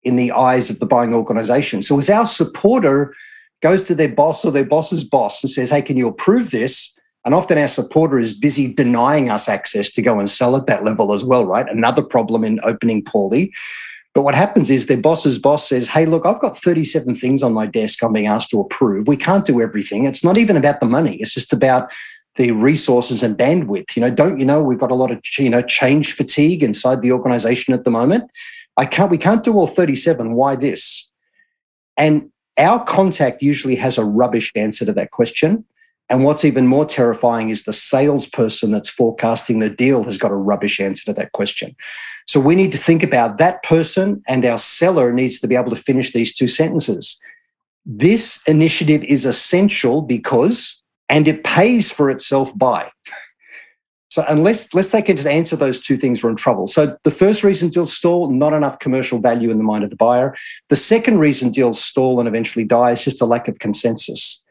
in 0.04 0.18
the 0.18 0.34
eyes 0.34 0.70
of 0.70 0.80
the 0.80 0.86
buying 0.86 1.14
organization. 1.14 1.82
So 1.82 1.98
as 1.98 2.10
our 2.10 2.26
supporter 2.26 3.16
goes 3.62 3.84
to 3.84 3.96
their 3.96 4.10
boss 4.10 4.44
or 4.44 4.52
their 4.52 4.66
boss's 4.66 5.06
boss 5.06 5.42
and 5.42 5.50
says, 5.50 5.70
hey, 5.70 5.82
can 5.82 5.96
you 5.96 6.10
approve 6.10 6.52
this? 6.52 6.94
And 7.24 7.34
often 7.34 7.58
our 7.58 7.68
supporter 7.70 8.20
is 8.20 8.38
busy 8.38 8.74
denying 8.74 9.30
us 9.30 9.48
access 9.48 9.94
to 9.94 10.02
go 10.02 10.20
and 10.20 10.30
sell 10.30 10.58
at 10.58 10.68
that 10.68 10.84
level 10.84 11.14
as 11.14 11.24
well, 11.24 11.46
right? 11.46 11.68
Another 11.70 12.02
problem 12.02 12.44
in 12.44 12.60
opening 12.64 13.02
poorly. 13.02 13.54
But 14.20 14.24
what 14.24 14.36
happens 14.36 14.70
is 14.70 14.88
their 14.88 14.98
boss's 14.98 15.40
boss 15.40 15.70
says, 15.70 15.88
Hey, 15.88 16.06
look, 16.06 16.26
I've 16.26 16.42
got 16.42 16.58
37 16.58 17.16
things 17.16 17.42
on 17.42 17.54
my 17.54 17.66
desk 17.66 18.04
I'm 18.04 18.12
being 18.12 18.28
asked 18.28 18.50
to 18.50 18.60
approve. 18.60 19.08
We 19.08 19.16
can't 19.16 19.46
do 19.46 19.62
everything. 19.62 20.04
It's 20.04 20.26
not 20.26 20.38
even 20.38 20.58
about 20.58 20.82
the 20.82 20.88
money, 20.88 21.16
it's 21.22 21.34
just 21.34 21.54
about 21.54 21.90
the 22.36 22.52
resources 22.52 23.24
and 23.24 23.38
bandwidth. 23.38 23.96
You 23.96 24.02
know, 24.02 24.10
don't 24.10 24.38
you 24.38 24.44
know 24.44 24.62
we've 24.62 24.78
got 24.78 24.92
a 24.92 24.96
lot 24.96 25.10
of 25.10 25.22
you 25.38 25.50
know 25.50 25.62
change 25.62 26.12
fatigue 26.12 26.64
inside 26.64 27.02
the 27.02 27.14
organization 27.14 27.74
at 27.74 27.86
the 27.86 27.92
moment? 27.92 28.30
I 28.76 28.86
can't 28.86 29.10
we 29.10 29.18
can't 29.18 29.42
do 29.42 29.54
all 29.54 29.68
37. 29.68 30.34
Why 30.34 30.58
this? 30.58 31.10
And 31.96 32.30
our 32.58 32.84
contact 32.84 33.42
usually 33.42 33.78
has 33.78 33.98
a 33.98 34.04
rubbish 34.04 34.52
answer 34.54 34.84
to 34.84 34.92
that 34.92 35.12
question. 35.12 35.64
And 36.10 36.26
what's 36.26 36.44
even 36.44 36.68
more 36.68 36.86
terrifying 36.86 37.52
is 37.52 37.64
the 37.64 37.72
salesperson 37.72 38.72
that's 38.72 38.90
forecasting 38.90 39.60
the 39.60 39.70
deal 39.70 40.04
has 40.04 40.18
got 40.18 40.32
a 40.32 40.36
rubbish 40.36 40.82
answer 40.82 41.06
to 41.06 41.14
that 41.14 41.32
question. 41.32 41.78
So 42.30 42.40
we 42.40 42.54
need 42.54 42.72
to 42.74 42.78
think 42.78 43.02
about 43.02 43.40
that 43.40 43.64
person 43.64 44.22
and 44.28 44.46
our 44.46 44.60
seller 44.60 45.12
needs 45.12 45.40
to 45.40 45.48
be 45.48 45.56
able 45.56 45.72
to 45.72 45.76
finish 45.76 46.14
these 46.14 46.36
two 46.36 46.46
sentences. 46.46 47.20
This 47.88 48.48
initiative 48.48 49.04
is 49.06 49.26
essential 49.26 50.04
because, 50.04 50.84
and 51.10 51.28
it 51.28 51.44
pays 51.44 51.92
for 51.92 52.08
itself 52.08 52.56
by. 52.56 52.92
So 54.12 54.24
unless 54.30 54.72
unless 54.72 54.92
they 54.92 55.02
can 55.02 55.16
just 55.16 55.28
answer 55.28 55.56
those 55.56 55.80
two 55.80 55.98
things, 55.98 56.24
we're 56.24 56.30
in 56.30 56.36
trouble. 56.36 56.68
So 56.68 56.96
the 57.04 57.10
first 57.10 57.44
reason 57.44 57.70
deals 57.70 57.94
stall, 57.94 58.30
not 58.30 58.54
enough 58.54 58.78
commercial 58.78 59.18
value 59.18 59.50
in 59.50 59.58
the 59.58 59.64
mind 59.64 59.84
of 59.84 59.90
the 59.90 59.96
buyer. 59.96 60.36
The 60.68 60.76
second 60.76 61.18
reason 61.18 61.50
deals 61.50 61.84
stall 61.84 62.20
and 62.20 62.28
eventually 62.28 62.64
die 62.64 62.92
is 62.92 63.04
just 63.04 63.24
a 63.24 63.26
lack 63.26 63.48
of 63.48 63.58
consensus. 63.58 64.46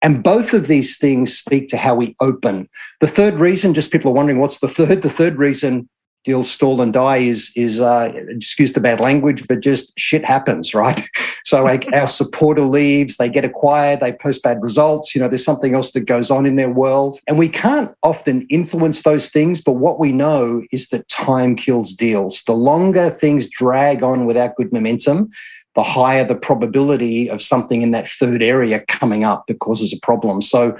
And 0.00 0.22
both 0.22 0.54
of 0.54 0.68
these 0.68 0.96
things 0.96 1.36
speak 1.36 1.66
to 1.68 1.76
how 1.76 1.96
we 1.96 2.14
open. 2.20 2.68
The 3.00 3.08
third 3.08 3.34
reason, 3.34 3.74
just 3.74 3.90
people 3.90 4.12
are 4.12 4.14
wondering 4.14 4.38
what's 4.38 4.60
the 4.60 4.68
third? 4.68 5.02
The 5.02 5.10
third 5.10 5.38
reason 5.38 5.88
deals 6.26 6.50
stall 6.50 6.82
and 6.82 6.92
die 6.92 7.18
is 7.18 7.52
is 7.56 7.80
uh, 7.80 8.12
excuse 8.28 8.72
the 8.72 8.80
bad 8.80 9.00
language, 9.00 9.46
but 9.48 9.60
just 9.60 9.98
shit 9.98 10.24
happens, 10.24 10.74
right? 10.74 11.00
So 11.46 11.62
like 11.62 11.86
our 11.92 12.08
supporter 12.08 12.62
leaves, 12.62 13.18
they 13.18 13.28
get 13.28 13.44
acquired, 13.44 14.00
they 14.00 14.12
post 14.12 14.42
bad 14.42 14.60
results. 14.60 15.14
You 15.14 15.20
know, 15.20 15.28
there's 15.28 15.44
something 15.44 15.76
else 15.76 15.92
that 15.92 16.00
goes 16.00 16.28
on 16.28 16.44
in 16.44 16.56
their 16.56 16.68
world, 16.68 17.20
and 17.28 17.38
we 17.38 17.48
can't 17.48 17.92
often 18.02 18.44
influence 18.50 19.02
those 19.02 19.30
things. 19.30 19.62
But 19.62 19.74
what 19.74 20.00
we 20.00 20.10
know 20.10 20.64
is 20.72 20.88
that 20.88 21.08
time 21.08 21.54
kills 21.54 21.92
deals. 21.92 22.42
The 22.48 22.52
longer 22.52 23.10
things 23.10 23.48
drag 23.48 24.02
on 24.02 24.26
without 24.26 24.56
good 24.56 24.72
momentum, 24.72 25.28
the 25.76 25.84
higher 25.84 26.24
the 26.24 26.34
probability 26.34 27.30
of 27.30 27.40
something 27.40 27.80
in 27.80 27.92
that 27.92 28.08
third 28.08 28.42
area 28.42 28.80
coming 28.88 29.22
up 29.22 29.46
that 29.46 29.60
causes 29.60 29.92
a 29.92 30.04
problem. 30.04 30.42
So 30.42 30.76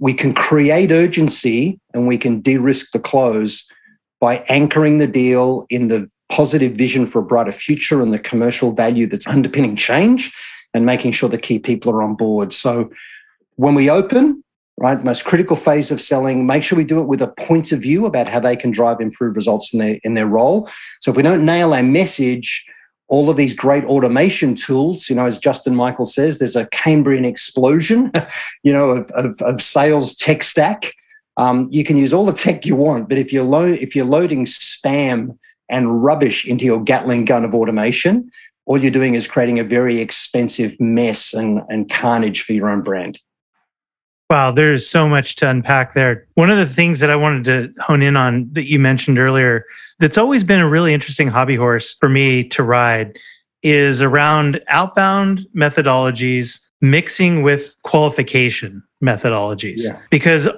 we 0.00 0.12
can 0.12 0.34
create 0.34 0.90
urgency 0.90 1.78
and 1.94 2.08
we 2.08 2.18
can 2.18 2.40
de-risk 2.40 2.90
the 2.90 2.98
close 2.98 3.70
by 4.20 4.44
anchoring 4.48 4.98
the 4.98 5.06
deal 5.06 5.66
in 5.70 5.88
the 5.88 6.08
positive 6.30 6.72
vision 6.72 7.06
for 7.06 7.20
a 7.20 7.24
brighter 7.24 7.52
future 7.52 8.00
and 8.00 8.14
the 8.14 8.18
commercial 8.18 8.72
value 8.72 9.06
that's 9.06 9.26
underpinning 9.26 9.76
change 9.76 10.32
and 10.72 10.86
making 10.86 11.12
sure 11.12 11.28
the 11.28 11.38
key 11.38 11.58
people 11.58 11.90
are 11.90 12.02
on 12.02 12.14
board. 12.14 12.52
So 12.52 12.90
when 13.56 13.74
we 13.74 13.90
open, 13.90 14.44
right, 14.78 15.02
most 15.02 15.24
critical 15.24 15.56
phase 15.56 15.90
of 15.90 16.00
selling, 16.00 16.46
make 16.46 16.62
sure 16.62 16.78
we 16.78 16.84
do 16.84 17.00
it 17.00 17.08
with 17.08 17.20
a 17.20 17.28
point 17.28 17.72
of 17.72 17.82
view 17.82 18.06
about 18.06 18.28
how 18.28 18.40
they 18.40 18.56
can 18.56 18.70
drive 18.70 19.00
improved 19.00 19.36
results 19.36 19.72
in 19.72 19.80
their 19.80 19.98
in 20.04 20.14
their 20.14 20.26
role. 20.26 20.68
So 21.00 21.10
if 21.10 21.16
we 21.16 21.22
don't 21.22 21.44
nail 21.44 21.74
our 21.74 21.82
message, 21.82 22.64
all 23.08 23.28
of 23.28 23.36
these 23.36 23.54
great 23.54 23.84
automation 23.84 24.54
tools, 24.54 25.10
you 25.10 25.16
know, 25.16 25.26
as 25.26 25.36
Justin 25.36 25.74
Michael 25.74 26.06
says, 26.06 26.38
there's 26.38 26.56
a 26.56 26.66
Cambrian 26.66 27.24
explosion, 27.24 28.12
you 28.62 28.72
know, 28.72 28.90
of, 28.90 29.10
of, 29.10 29.42
of 29.42 29.60
sales 29.60 30.14
tech 30.14 30.44
stack 30.44 30.92
um, 31.36 31.68
you 31.70 31.84
can 31.84 31.96
use 31.96 32.12
all 32.12 32.24
the 32.24 32.32
tech 32.32 32.66
you 32.66 32.76
want, 32.76 33.08
but 33.08 33.18
if 33.18 33.32
you're 33.32 33.44
lo- 33.44 33.62
if 33.66 33.94
you're 33.94 34.04
loading 34.04 34.44
spam 34.44 35.38
and 35.68 36.02
rubbish 36.02 36.46
into 36.46 36.64
your 36.64 36.82
Gatling 36.82 37.24
gun 37.24 37.44
of 37.44 37.54
automation, 37.54 38.30
all 38.66 38.78
you're 38.78 38.90
doing 38.90 39.14
is 39.14 39.26
creating 39.26 39.58
a 39.58 39.64
very 39.64 39.98
expensive 39.98 40.78
mess 40.80 41.32
and, 41.32 41.62
and 41.68 41.90
carnage 41.90 42.42
for 42.42 42.52
your 42.52 42.68
own 42.68 42.82
brand. 42.82 43.18
Wow, 44.28 44.52
there's 44.52 44.88
so 44.88 45.08
much 45.08 45.34
to 45.36 45.48
unpack 45.48 45.94
there. 45.94 46.28
One 46.34 46.50
of 46.50 46.56
the 46.56 46.66
things 46.66 47.00
that 47.00 47.10
I 47.10 47.16
wanted 47.16 47.44
to 47.44 47.82
hone 47.82 48.00
in 48.00 48.16
on 48.16 48.48
that 48.52 48.68
you 48.68 48.78
mentioned 48.78 49.18
earlier, 49.18 49.64
that's 49.98 50.16
always 50.16 50.44
been 50.44 50.60
a 50.60 50.68
really 50.68 50.94
interesting 50.94 51.26
hobby 51.26 51.56
horse 51.56 51.94
for 51.94 52.08
me 52.08 52.44
to 52.50 52.62
ride, 52.62 53.18
is 53.62 54.02
around 54.02 54.60
outbound 54.68 55.46
methodologies 55.54 56.60
mixing 56.80 57.42
with 57.42 57.76
qualification 57.82 58.82
methodologies. 59.02 59.82
Yeah. 59.84 60.00
Because 60.10 60.48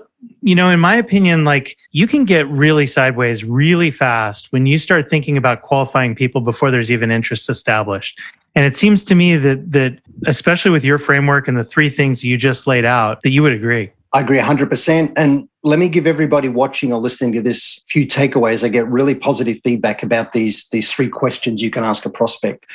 you 0.42 0.54
know, 0.54 0.68
in 0.70 0.80
my 0.80 0.96
opinion, 0.96 1.44
like 1.44 1.78
you 1.92 2.06
can 2.06 2.24
get 2.24 2.48
really 2.48 2.86
sideways 2.86 3.44
really 3.44 3.90
fast 3.90 4.52
when 4.52 4.66
you 4.66 4.78
start 4.78 5.08
thinking 5.08 5.36
about 5.36 5.62
qualifying 5.62 6.14
people 6.14 6.40
before 6.40 6.70
there's 6.70 6.90
even 6.90 7.10
interest 7.10 7.48
established. 7.48 8.20
And 8.54 8.66
it 8.66 8.76
seems 8.76 9.04
to 9.04 9.14
me 9.14 9.36
that 9.36 9.72
that 9.72 9.98
especially 10.26 10.72
with 10.72 10.84
your 10.84 10.98
framework 10.98 11.48
and 11.48 11.56
the 11.56 11.64
three 11.64 11.88
things 11.88 12.22
you 12.22 12.36
just 12.36 12.66
laid 12.66 12.84
out, 12.84 13.22
that 13.22 13.30
you 13.30 13.42
would 13.42 13.52
agree. 13.52 13.90
I 14.12 14.20
agree 14.20 14.38
100%. 14.38 15.12
And 15.16 15.48
let 15.62 15.78
me 15.78 15.88
give 15.88 16.06
everybody 16.06 16.48
watching 16.48 16.92
or 16.92 17.00
listening 17.00 17.32
to 17.32 17.40
this 17.40 17.82
few 17.88 18.06
takeaways. 18.06 18.62
I 18.62 18.68
get 18.68 18.86
really 18.88 19.14
positive 19.14 19.58
feedback 19.64 20.02
about 20.02 20.34
these, 20.34 20.68
these 20.68 20.92
three 20.92 21.08
questions 21.08 21.62
you 21.62 21.70
can 21.70 21.82
ask 21.82 22.04
a 22.04 22.10
prospect. 22.10 22.66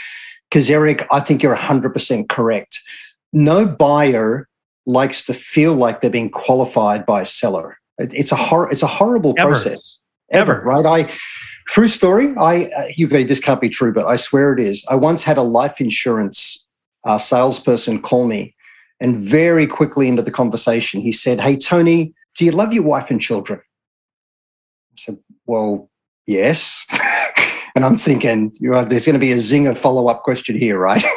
Because, 0.50 0.70
Eric, 0.70 1.06
I 1.12 1.20
think 1.20 1.44
you're 1.44 1.56
100% 1.56 2.28
correct. 2.30 2.80
No 3.34 3.68
buyer 3.68 4.48
likes 4.88 5.26
to 5.26 5.34
feel 5.34 5.76
like 5.76 6.02
they're 6.02 6.10
being 6.10 6.32
qualified 6.32 7.06
by 7.06 7.22
a 7.22 7.26
seller. 7.26 7.78
it's 8.00 8.32
a 8.32 8.36
hor- 8.36 8.72
it's 8.72 8.84
a 8.84 8.88
horrible 8.88 9.36
ever. 9.38 9.50
process. 9.50 10.02
Ever. 10.32 10.60
ever, 10.60 10.66
right? 10.66 10.86
I 10.86 11.12
true 11.68 11.88
story. 11.88 12.34
I 12.38 12.66
uh, 12.66 12.86
you 12.96 13.08
go, 13.08 13.24
this 13.24 13.40
can't 13.40 13.62
be 13.62 13.70
true, 13.70 13.94
but 13.94 14.08
I 14.08 14.16
swear 14.16 14.54
it 14.54 14.60
is. 14.60 14.86
I 14.90 14.96
once 14.96 15.24
had 15.24 15.38
a 15.38 15.44
life 15.44 15.80
insurance 15.80 16.68
uh, 17.06 17.18
salesperson 17.18 18.02
call 18.02 18.28
me, 18.28 18.56
and 19.00 19.18
very 19.18 19.68
quickly 19.68 20.08
into 20.08 20.22
the 20.24 20.32
conversation, 20.32 21.02
he 21.02 21.12
said, 21.12 21.42
"Hey 21.42 21.58
Tony, 21.58 22.14
do 22.36 22.46
you 22.46 22.52
love 22.52 22.74
your 22.74 22.84
wife 22.84 23.12
and 23.12 23.22
children?" 23.22 23.60
I 23.60 24.96
said, 24.96 25.18
"Well, 25.46 25.90
yes." 26.26 26.86
and 27.78 27.86
I'm 27.86 28.00
thinking, 28.00 28.52
you 28.60 28.72
know, 28.72 28.84
there's 28.84 29.06
going 29.06 29.14
to 29.14 29.20
be 29.20 29.32
a 29.32 29.36
zinger 29.36 29.78
follow 29.78 30.08
up 30.08 30.24
question 30.24 30.58
here, 30.58 30.80
right? 30.80 31.04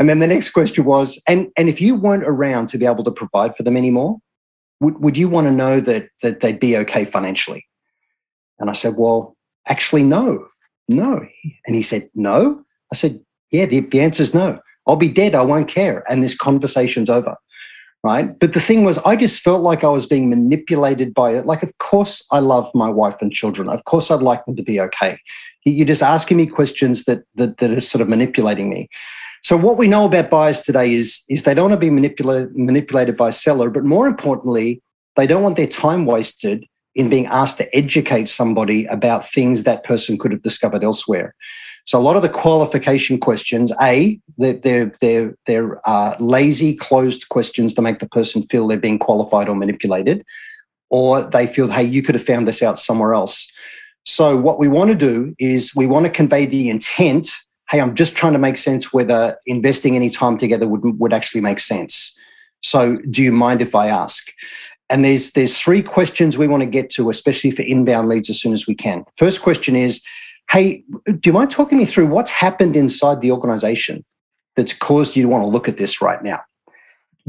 And 0.00 0.08
then 0.08 0.20
the 0.20 0.28
next 0.28 0.50
question 0.50 0.84
was, 0.84 1.20
and, 1.26 1.48
and 1.56 1.68
if 1.68 1.80
you 1.80 1.96
weren't 1.96 2.22
around 2.22 2.68
to 2.68 2.78
be 2.78 2.86
able 2.86 3.02
to 3.02 3.10
provide 3.10 3.56
for 3.56 3.64
them 3.64 3.76
anymore, 3.76 4.18
would, 4.80 5.02
would 5.02 5.16
you 5.16 5.28
want 5.28 5.48
to 5.48 5.52
know 5.52 5.80
that, 5.80 6.08
that 6.22 6.38
they'd 6.38 6.60
be 6.60 6.76
okay 6.76 7.04
financially? 7.04 7.66
And 8.60 8.70
I 8.70 8.74
said, 8.74 8.94
well, 8.96 9.36
actually, 9.66 10.04
no, 10.04 10.46
no. 10.88 11.26
And 11.66 11.74
he 11.74 11.82
said, 11.82 12.08
no. 12.14 12.62
I 12.92 12.96
said, 12.96 13.20
yeah, 13.50 13.66
the, 13.66 13.80
the 13.80 14.00
answer 14.00 14.22
is 14.22 14.32
no. 14.32 14.60
I'll 14.86 14.94
be 14.94 15.08
dead. 15.08 15.34
I 15.34 15.42
won't 15.42 15.68
care. 15.68 16.04
And 16.08 16.22
this 16.22 16.36
conversation's 16.36 17.10
over. 17.10 17.36
Right. 18.04 18.38
But 18.38 18.52
the 18.52 18.60
thing 18.60 18.84
was, 18.84 18.98
I 18.98 19.16
just 19.16 19.42
felt 19.42 19.60
like 19.60 19.82
I 19.82 19.88
was 19.88 20.06
being 20.06 20.30
manipulated 20.30 21.12
by 21.12 21.32
it. 21.32 21.46
Like, 21.46 21.64
of 21.64 21.76
course, 21.78 22.24
I 22.30 22.38
love 22.38 22.70
my 22.72 22.88
wife 22.88 23.16
and 23.20 23.32
children. 23.32 23.68
Of 23.68 23.84
course, 23.86 24.10
I'd 24.10 24.22
like 24.22 24.44
them 24.44 24.54
to 24.54 24.62
be 24.62 24.80
okay. 24.80 25.18
You're 25.64 25.84
just 25.84 26.02
asking 26.02 26.36
me 26.36 26.46
questions 26.46 27.04
that, 27.06 27.24
that, 27.34 27.56
that 27.56 27.72
are 27.72 27.80
sort 27.80 28.00
of 28.00 28.08
manipulating 28.08 28.70
me. 28.70 28.88
So 29.42 29.56
what 29.56 29.78
we 29.78 29.88
know 29.88 30.04
about 30.04 30.30
buyers 30.30 30.62
today 30.62 30.94
is, 30.94 31.24
is 31.28 31.42
they 31.42 31.54
don't 31.54 31.70
want 31.70 31.74
to 31.74 31.80
be 31.80 31.90
manipulated, 31.90 32.56
manipulated 32.56 33.16
by 33.16 33.30
a 33.30 33.32
seller, 33.32 33.68
but 33.68 33.84
more 33.84 34.06
importantly, 34.06 34.80
they 35.16 35.26
don't 35.26 35.42
want 35.42 35.56
their 35.56 35.66
time 35.66 36.06
wasted 36.06 36.64
in 36.94 37.08
being 37.08 37.26
asked 37.26 37.58
to 37.58 37.76
educate 37.76 38.28
somebody 38.28 38.84
about 38.86 39.26
things 39.26 39.64
that 39.64 39.84
person 39.84 40.18
could 40.18 40.32
have 40.32 40.42
discovered 40.42 40.84
elsewhere. 40.84 41.34
So 41.88 41.98
a 41.98 42.02
lot 42.02 42.16
of 42.16 42.22
the 42.22 42.28
qualification 42.28 43.18
questions, 43.18 43.72
A, 43.80 44.20
they're, 44.36 44.52
they're, 44.52 44.92
they're, 45.00 45.34
they're 45.46 45.80
uh, 45.88 46.16
lazy, 46.20 46.76
closed 46.76 47.30
questions 47.30 47.72
to 47.72 47.80
make 47.80 47.98
the 47.98 48.06
person 48.06 48.42
feel 48.42 48.68
they're 48.68 48.76
being 48.76 48.98
qualified 48.98 49.48
or 49.48 49.56
manipulated, 49.56 50.22
or 50.90 51.22
they 51.22 51.46
feel, 51.46 51.66
hey, 51.68 51.84
you 51.84 52.02
could 52.02 52.14
have 52.14 52.22
found 52.22 52.46
this 52.46 52.62
out 52.62 52.78
somewhere 52.78 53.14
else. 53.14 53.50
So 54.04 54.36
what 54.36 54.58
we 54.58 54.68
want 54.68 54.90
to 54.90 54.96
do 54.96 55.34
is 55.38 55.74
we 55.74 55.86
want 55.86 56.04
to 56.04 56.12
convey 56.12 56.44
the 56.44 56.68
intent 56.68 57.30
hey, 57.70 57.80
I'm 57.80 57.94
just 57.94 58.16
trying 58.16 58.32
to 58.32 58.38
make 58.38 58.56
sense 58.56 58.94
whether 58.94 59.36
investing 59.46 59.94
any 59.94 60.08
time 60.08 60.38
together 60.38 60.66
would, 60.66 60.98
would 60.98 61.12
actually 61.12 61.42
make 61.42 61.60
sense. 61.60 62.18
So 62.62 62.96
do 63.10 63.22
you 63.22 63.30
mind 63.30 63.60
if 63.60 63.74
I 63.74 63.88
ask? 63.88 64.26
And 64.90 65.04
there's 65.04 65.32
there's 65.32 65.58
three 65.58 65.82
questions 65.82 66.38
we 66.38 66.48
want 66.48 66.62
to 66.62 66.66
get 66.66 66.88
to, 66.92 67.10
especially 67.10 67.50
for 67.50 67.62
inbound 67.62 68.08
leads 68.08 68.30
as 68.30 68.40
soon 68.40 68.54
as 68.54 68.66
we 68.66 68.74
can. 68.74 69.04
First 69.16 69.42
question 69.42 69.76
is, 69.76 70.02
hey, 70.50 70.84
do 71.06 71.20
you 71.24 71.32
mind 71.32 71.50
talking 71.50 71.78
me 71.78 71.84
through 71.84 72.06
what's 72.06 72.30
happened 72.30 72.76
inside 72.76 73.20
the 73.20 73.32
organization 73.32 74.04
that's 74.56 74.74
caused 74.74 75.16
you 75.16 75.22
to 75.22 75.28
want 75.28 75.42
to 75.42 75.48
look 75.48 75.68
at 75.68 75.76
this 75.76 76.00
right 76.00 76.22
now? 76.22 76.40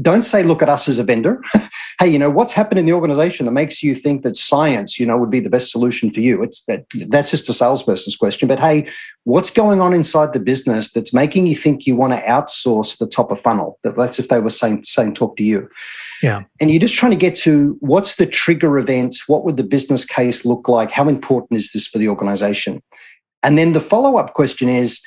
don't 0.00 0.22
say 0.22 0.42
look 0.42 0.62
at 0.62 0.68
us 0.68 0.88
as 0.88 0.98
a 0.98 1.04
vendor. 1.04 1.42
Hey 1.98 2.08
you 2.08 2.18
know 2.18 2.30
what's 2.30 2.54
happened 2.54 2.78
in 2.78 2.86
the 2.86 2.94
organization 2.94 3.44
that 3.44 3.52
makes 3.52 3.82
you 3.82 3.94
think 3.94 4.22
that 4.22 4.34
science 4.34 4.98
you 4.98 5.04
know 5.04 5.18
would 5.18 5.28
be 5.28 5.38
the 5.38 5.50
best 5.50 5.70
solution 5.70 6.10
for 6.10 6.20
you? 6.20 6.42
It's 6.42 6.64
that 6.64 6.86
that's 7.08 7.30
just 7.30 7.50
a 7.50 7.52
salesperson's 7.52 8.16
question 8.16 8.48
but 8.48 8.58
hey 8.58 8.88
what's 9.24 9.50
going 9.50 9.82
on 9.82 9.92
inside 9.92 10.32
the 10.32 10.40
business 10.40 10.92
that's 10.92 11.12
making 11.12 11.46
you 11.46 11.54
think 11.54 11.86
you 11.86 11.94
want 11.94 12.14
to 12.14 12.24
outsource 12.24 12.96
the 12.96 13.06
top 13.06 13.30
of 13.30 13.38
funnel? 13.38 13.78
That's 13.84 14.18
if 14.18 14.28
they 14.28 14.40
were 14.40 14.48
saying 14.48 14.84
saying 14.84 15.12
talk 15.12 15.36
to 15.36 15.42
you. 15.42 15.68
Yeah. 16.22 16.44
And 16.58 16.70
you're 16.70 16.80
just 16.80 16.94
trying 16.94 17.12
to 17.12 17.18
get 17.18 17.36
to 17.36 17.76
what's 17.80 18.16
the 18.16 18.24
trigger 18.24 18.78
event? 18.78 19.18
What 19.26 19.44
would 19.44 19.58
the 19.58 19.62
business 19.62 20.06
case 20.06 20.46
look 20.46 20.70
like? 20.70 20.90
How 20.90 21.06
important 21.06 21.58
is 21.58 21.72
this 21.72 21.86
for 21.86 21.98
the 21.98 22.08
organization 22.08 22.82
and 23.42 23.58
then 23.58 23.72
the 23.72 23.80
follow-up 23.80 24.34
question 24.34 24.68
is 24.68 25.00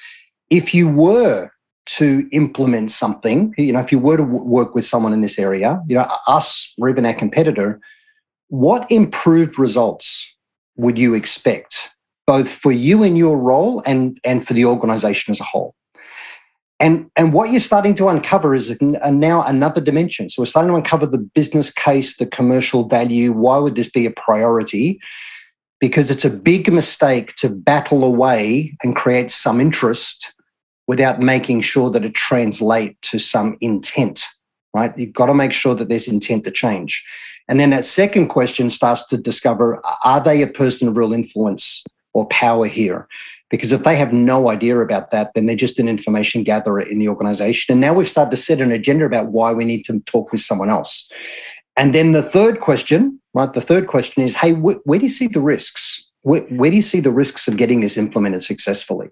if 0.49 0.73
you 0.73 0.89
were 0.89 1.49
to 1.85 2.27
implement 2.31 2.91
something, 2.91 3.53
you 3.57 3.73
know, 3.73 3.79
if 3.79 3.91
you 3.91 3.99
were 3.99 4.17
to 4.17 4.23
w- 4.23 4.43
work 4.43 4.73
with 4.73 4.85
someone 4.85 5.13
in 5.13 5.21
this 5.21 5.37
area, 5.37 5.81
you 5.87 5.95
know, 5.95 6.07
us 6.27 6.73
even 6.87 7.05
our 7.05 7.13
competitor, 7.13 7.79
what 8.47 8.89
improved 8.89 9.59
results 9.59 10.37
would 10.77 10.97
you 10.97 11.13
expect, 11.13 11.93
both 12.25 12.47
for 12.47 12.71
you 12.71 13.03
in 13.03 13.15
your 13.15 13.37
role 13.37 13.83
and, 13.85 14.17
and 14.23 14.45
for 14.47 14.53
the 14.53 14.65
organization 14.65 15.31
as 15.31 15.39
a 15.39 15.43
whole? 15.43 15.75
And, 16.79 17.09
and 17.15 17.31
what 17.31 17.51
you're 17.51 17.59
starting 17.59 17.95
to 17.95 18.09
uncover 18.09 18.53
is 18.55 18.77
now 18.81 19.43
another 19.43 19.79
dimension. 19.79 20.29
So 20.29 20.41
we're 20.41 20.47
starting 20.47 20.71
to 20.71 20.75
uncover 20.75 21.05
the 21.05 21.17
business 21.17 21.71
case, 21.71 22.17
the 22.17 22.25
commercial 22.25 22.87
value. 22.87 23.31
Why 23.31 23.57
would 23.57 23.75
this 23.75 23.89
be 23.89 24.05
a 24.05 24.11
priority? 24.11 24.99
Because 25.83 26.09
it's 26.09 26.23
a 26.23 26.29
big 26.29 26.71
mistake 26.71 27.35
to 27.35 27.49
battle 27.49 28.05
away 28.05 28.73
and 28.83 28.95
create 28.95 29.29
some 29.31 29.59
interest 29.59 30.33
without 30.87 31.19
making 31.19 31.59
sure 31.59 31.89
that 31.89 32.05
it 32.05 32.13
translates 32.13 32.95
to 33.11 33.19
some 33.19 33.57
intent, 33.59 34.23
right? 34.73 34.97
You've 34.97 35.11
got 35.11 35.25
to 35.25 35.33
make 35.33 35.51
sure 35.51 35.75
that 35.75 35.89
there's 35.89 36.07
intent 36.07 36.45
to 36.45 36.51
change. 36.51 37.03
And 37.49 37.59
then 37.59 37.71
that 37.71 37.83
second 37.83 38.29
question 38.29 38.69
starts 38.69 39.05
to 39.09 39.17
discover 39.17 39.81
are 40.05 40.21
they 40.21 40.41
a 40.41 40.47
person 40.47 40.87
of 40.87 40.95
real 40.95 41.11
influence 41.11 41.83
or 42.13 42.27
power 42.27 42.65
here? 42.65 43.09
Because 43.49 43.73
if 43.73 43.83
they 43.83 43.97
have 43.97 44.13
no 44.13 44.49
idea 44.49 44.79
about 44.79 45.11
that, 45.11 45.33
then 45.35 45.47
they're 45.47 45.57
just 45.57 45.79
an 45.79 45.89
information 45.89 46.43
gatherer 46.43 46.79
in 46.79 46.99
the 46.99 47.09
organization. 47.09 47.73
And 47.73 47.81
now 47.81 47.93
we've 47.93 48.07
started 48.07 48.31
to 48.31 48.37
set 48.37 48.61
an 48.61 48.71
agenda 48.71 49.03
about 49.03 49.33
why 49.33 49.51
we 49.51 49.65
need 49.65 49.83
to 49.87 49.99
talk 50.05 50.31
with 50.31 50.39
someone 50.39 50.69
else. 50.69 51.11
And 51.75 51.93
then 51.93 52.13
the 52.13 52.23
third 52.23 52.61
question, 52.61 53.19
right? 53.33 53.51
The 53.51 53.61
third 53.61 53.87
question 53.87 54.23
is, 54.23 54.35
hey, 54.35 54.53
wh- 54.53 54.85
where 54.85 54.99
do 54.99 55.05
you 55.05 55.09
see 55.09 55.27
the 55.27 55.41
risks? 55.41 56.07
Where, 56.21 56.41
where, 56.43 56.69
do 56.69 56.75
you 56.75 56.81
see 56.81 56.99
the 56.99 57.11
risks 57.11 57.47
of 57.47 57.57
getting 57.57 57.81
this 57.81 57.97
implemented 57.97 58.43
successfully? 58.43 59.09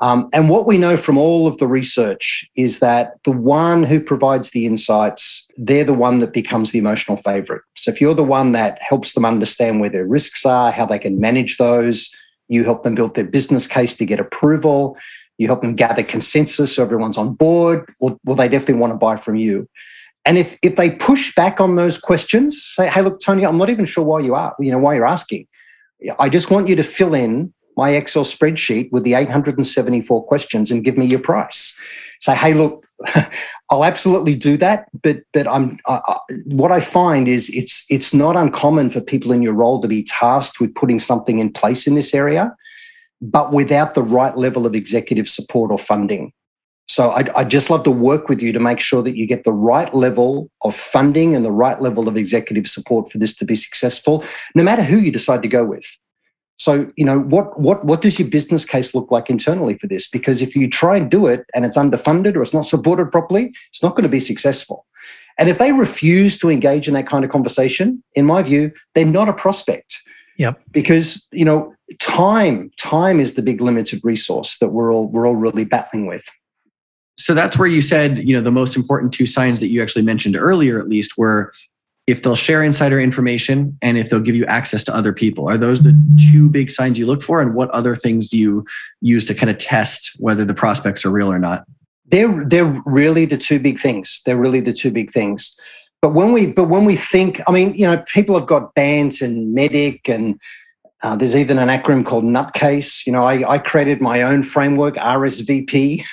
Um, 0.00 0.28
and 0.32 0.48
what 0.48 0.66
we 0.66 0.78
know 0.78 0.96
from 0.96 1.16
all 1.16 1.46
of 1.46 1.58
the 1.58 1.68
research 1.68 2.44
is 2.56 2.80
that 2.80 3.14
the 3.24 3.30
one 3.30 3.84
who 3.84 4.00
provides 4.00 4.50
the 4.50 4.66
insights, 4.66 5.48
they're 5.56 5.84
the 5.84 5.94
one 5.94 6.18
that 6.18 6.32
becomes 6.32 6.72
the 6.72 6.80
emotional 6.80 7.16
favorite. 7.16 7.62
So 7.76 7.92
if 7.92 8.00
you're 8.00 8.14
the 8.14 8.24
one 8.24 8.50
that 8.52 8.78
helps 8.82 9.12
them 9.12 9.24
understand 9.24 9.80
where 9.80 9.90
their 9.90 10.06
risks 10.06 10.44
are, 10.44 10.72
how 10.72 10.86
they 10.86 10.98
can 10.98 11.20
manage 11.20 11.56
those, 11.56 12.12
you 12.48 12.64
help 12.64 12.82
them 12.82 12.96
build 12.96 13.14
their 13.14 13.24
business 13.24 13.68
case 13.68 13.96
to 13.96 14.04
get 14.04 14.18
approval. 14.18 14.98
You 15.38 15.46
help 15.46 15.62
them 15.62 15.74
gather 15.74 16.02
consensus 16.02 16.76
so 16.76 16.82
everyone's 16.82 17.16
on 17.16 17.34
board. 17.34 17.90
Well, 18.00 18.18
they 18.36 18.48
definitely 18.48 18.74
want 18.74 18.92
to 18.92 18.98
buy 18.98 19.16
from 19.16 19.36
you. 19.36 19.68
And 20.24 20.38
if 20.38 20.56
if 20.62 20.76
they 20.76 20.90
push 20.90 21.34
back 21.34 21.60
on 21.60 21.76
those 21.76 21.98
questions, 21.98 22.62
say, 22.62 22.88
"Hey, 22.88 23.02
look, 23.02 23.20
Tony, 23.20 23.44
I'm 23.44 23.58
not 23.58 23.70
even 23.70 23.84
sure 23.84 24.04
why 24.04 24.20
you 24.20 24.34
are, 24.34 24.54
you 24.58 24.70
know, 24.70 24.78
why 24.78 24.94
you're 24.94 25.06
asking. 25.06 25.46
I 26.18 26.28
just 26.28 26.50
want 26.50 26.68
you 26.68 26.76
to 26.76 26.82
fill 26.82 27.14
in 27.14 27.52
my 27.76 27.90
Excel 27.90 28.24
spreadsheet 28.24 28.90
with 28.92 29.02
the 29.04 29.14
874 29.14 30.24
questions 30.26 30.70
and 30.70 30.84
give 30.84 30.96
me 30.96 31.06
your 31.06 31.18
price." 31.18 31.78
Say, 32.20 32.36
"Hey, 32.36 32.54
look, 32.54 32.86
I'll 33.70 33.84
absolutely 33.84 34.34
do 34.34 34.56
that, 34.58 34.86
but 35.02 35.22
but 35.32 35.48
I'm 35.48 35.78
what 36.44 36.70
I 36.70 36.80
find 36.80 37.28
is 37.28 37.50
it's 37.50 37.84
it's 37.88 38.14
not 38.14 38.36
uncommon 38.36 38.90
for 38.90 39.00
people 39.00 39.32
in 39.32 39.42
your 39.42 39.54
role 39.54 39.80
to 39.80 39.88
be 39.88 40.02
tasked 40.02 40.60
with 40.60 40.74
putting 40.74 40.98
something 40.98 41.38
in 41.38 41.52
place 41.52 41.86
in 41.86 41.94
this 41.94 42.14
area, 42.14 42.54
but 43.20 43.52
without 43.52 43.94
the 43.94 44.02
right 44.02 44.36
level 44.36 44.66
of 44.66 44.74
executive 44.74 45.28
support 45.28 45.70
or 45.70 45.78
funding. 45.78 46.32
So 46.88 47.10
I'd, 47.12 47.30
I'd 47.30 47.50
just 47.50 47.70
love 47.70 47.84
to 47.84 47.90
work 47.90 48.28
with 48.28 48.42
you 48.42 48.52
to 48.52 48.60
make 48.60 48.80
sure 48.80 49.02
that 49.02 49.16
you 49.16 49.26
get 49.26 49.44
the 49.44 49.52
right 49.52 49.92
level 49.94 50.50
of 50.62 50.74
funding 50.74 51.34
and 51.34 51.44
the 51.44 51.52
right 51.52 51.80
level 51.80 52.08
of 52.08 52.16
executive 52.16 52.66
support 52.66 53.10
for 53.10 53.18
this 53.18 53.34
to 53.36 53.44
be 53.44 53.54
successful, 53.54 54.24
no 54.54 54.62
matter 54.62 54.82
who 54.82 54.98
you 54.98 55.10
decide 55.10 55.42
to 55.42 55.48
go 55.48 55.64
with. 55.64 55.86
So, 56.58 56.92
you 56.96 57.04
know, 57.04 57.20
what 57.20 57.58
what 57.58 57.84
what 57.84 58.02
does 58.02 58.20
your 58.20 58.28
business 58.28 58.64
case 58.64 58.94
look 58.94 59.10
like 59.10 59.28
internally 59.28 59.78
for 59.78 59.88
this? 59.88 60.08
Because 60.08 60.42
if 60.42 60.54
you 60.54 60.68
try 60.68 60.96
and 60.96 61.10
do 61.10 61.26
it 61.26 61.44
and 61.54 61.64
it's 61.64 61.76
underfunded 61.76 62.36
or 62.36 62.42
it's 62.42 62.54
not 62.54 62.66
supported 62.66 63.10
properly, 63.10 63.52
it's 63.70 63.82
not 63.82 63.96
going 63.96 64.04
to 64.04 64.08
be 64.08 64.20
successful. 64.20 64.86
And 65.38 65.48
if 65.48 65.58
they 65.58 65.72
refuse 65.72 66.38
to 66.38 66.50
engage 66.50 66.88
in 66.88 66.94
that 66.94 67.06
kind 67.06 67.24
of 67.24 67.30
conversation, 67.30 68.04
in 68.14 68.26
my 68.26 68.42
view, 68.42 68.70
they're 68.94 69.04
not 69.04 69.28
a 69.28 69.32
prospect. 69.32 69.98
Yep. 70.38 70.60
Because, 70.70 71.26
you 71.32 71.44
know, 71.44 71.74
time, 71.98 72.70
time 72.76 73.18
is 73.18 73.34
the 73.34 73.42
big 73.42 73.60
limited 73.60 74.00
resource 74.04 74.58
that 74.58 74.68
we're 74.68 74.92
all 74.92 75.08
we're 75.08 75.26
all 75.26 75.36
really 75.36 75.64
battling 75.64 76.06
with. 76.06 76.28
So 77.18 77.34
that's 77.34 77.58
where 77.58 77.68
you 77.68 77.80
said, 77.80 78.18
you 78.18 78.34
know, 78.34 78.40
the 78.40 78.50
most 78.50 78.76
important 78.76 79.12
two 79.12 79.26
signs 79.26 79.60
that 79.60 79.68
you 79.68 79.82
actually 79.82 80.02
mentioned 80.02 80.36
earlier, 80.36 80.78
at 80.78 80.88
least, 80.88 81.16
were 81.16 81.52
if 82.06 82.22
they'll 82.22 82.36
share 82.36 82.62
insider 82.62 82.98
information 82.98 83.78
and 83.80 83.96
if 83.96 84.10
they'll 84.10 84.20
give 84.20 84.34
you 84.34 84.44
access 84.46 84.82
to 84.84 84.94
other 84.94 85.12
people. 85.12 85.48
Are 85.48 85.56
those 85.56 85.82
the 85.82 85.96
two 86.32 86.48
big 86.48 86.70
signs 86.70 86.98
you 86.98 87.06
look 87.06 87.22
for? 87.22 87.40
And 87.40 87.54
what 87.54 87.70
other 87.70 87.94
things 87.94 88.28
do 88.28 88.38
you 88.38 88.66
use 89.00 89.24
to 89.26 89.34
kind 89.34 89.50
of 89.50 89.58
test 89.58 90.16
whether 90.18 90.44
the 90.44 90.54
prospects 90.54 91.04
are 91.04 91.10
real 91.10 91.30
or 91.30 91.38
not? 91.38 91.64
They're 92.06 92.44
they're 92.44 92.82
really 92.84 93.24
the 93.24 93.38
two 93.38 93.58
big 93.58 93.78
things. 93.78 94.20
They're 94.26 94.36
really 94.36 94.60
the 94.60 94.72
two 94.72 94.90
big 94.90 95.10
things. 95.10 95.58
But 96.02 96.14
when 96.14 96.32
we 96.32 96.48
but 96.48 96.64
when 96.64 96.84
we 96.84 96.96
think 96.96 97.40
i 97.46 97.52
mean 97.52 97.74
you 97.74 97.86
know 97.86 98.02
people 98.12 98.36
have 98.36 98.48
got 98.48 98.74
BANT 98.74 99.20
and 99.20 99.56
MEDDIC 99.56 100.08
and 100.08 100.40
uh, 101.02 101.16
there's 101.16 101.34
even 101.34 101.58
an 101.58 101.68
acronym 101.68 102.06
called 102.06 102.22
Nutcase. 102.22 103.04
You 103.04 103.12
know, 103.12 103.24
I, 103.24 103.48
I 103.50 103.58
created 103.58 104.00
my 104.00 104.22
own 104.22 104.44
framework, 104.44 104.94
RSVP. 104.94 106.04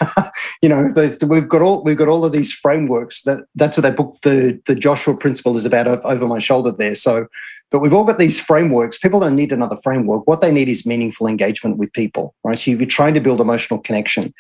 you 0.63 0.69
know, 0.69 0.91
we've 1.27 1.47
got 1.47 1.61
all 1.61 1.83
we've 1.83 1.97
got 1.97 2.07
all 2.07 2.25
of 2.25 2.31
these 2.31 2.51
frameworks. 2.51 3.21
That 3.23 3.41
that's 3.53 3.77
what 3.77 3.83
that 3.83 3.95
book, 3.95 4.17
the 4.23 4.59
the 4.65 4.73
Joshua 4.73 5.15
Principle, 5.15 5.55
is 5.55 5.65
about 5.65 5.87
over 5.87 6.27
my 6.27 6.39
shoulder 6.39 6.71
there. 6.71 6.95
So, 6.95 7.27
but 7.69 7.79
we've 7.79 7.93
all 7.93 8.03
got 8.03 8.17
these 8.17 8.39
frameworks. 8.39 8.97
People 8.97 9.19
don't 9.19 9.35
need 9.35 9.51
another 9.51 9.77
framework. 9.83 10.25
What 10.27 10.41
they 10.41 10.51
need 10.51 10.67
is 10.69 10.87
meaningful 10.87 11.27
engagement 11.27 11.77
with 11.77 11.93
people, 11.93 12.33
right? 12.43 12.57
So 12.57 12.71
you're 12.71 12.85
trying 12.87 13.13
to 13.13 13.21
build 13.21 13.41
emotional 13.41 13.79
connection. 13.79 14.33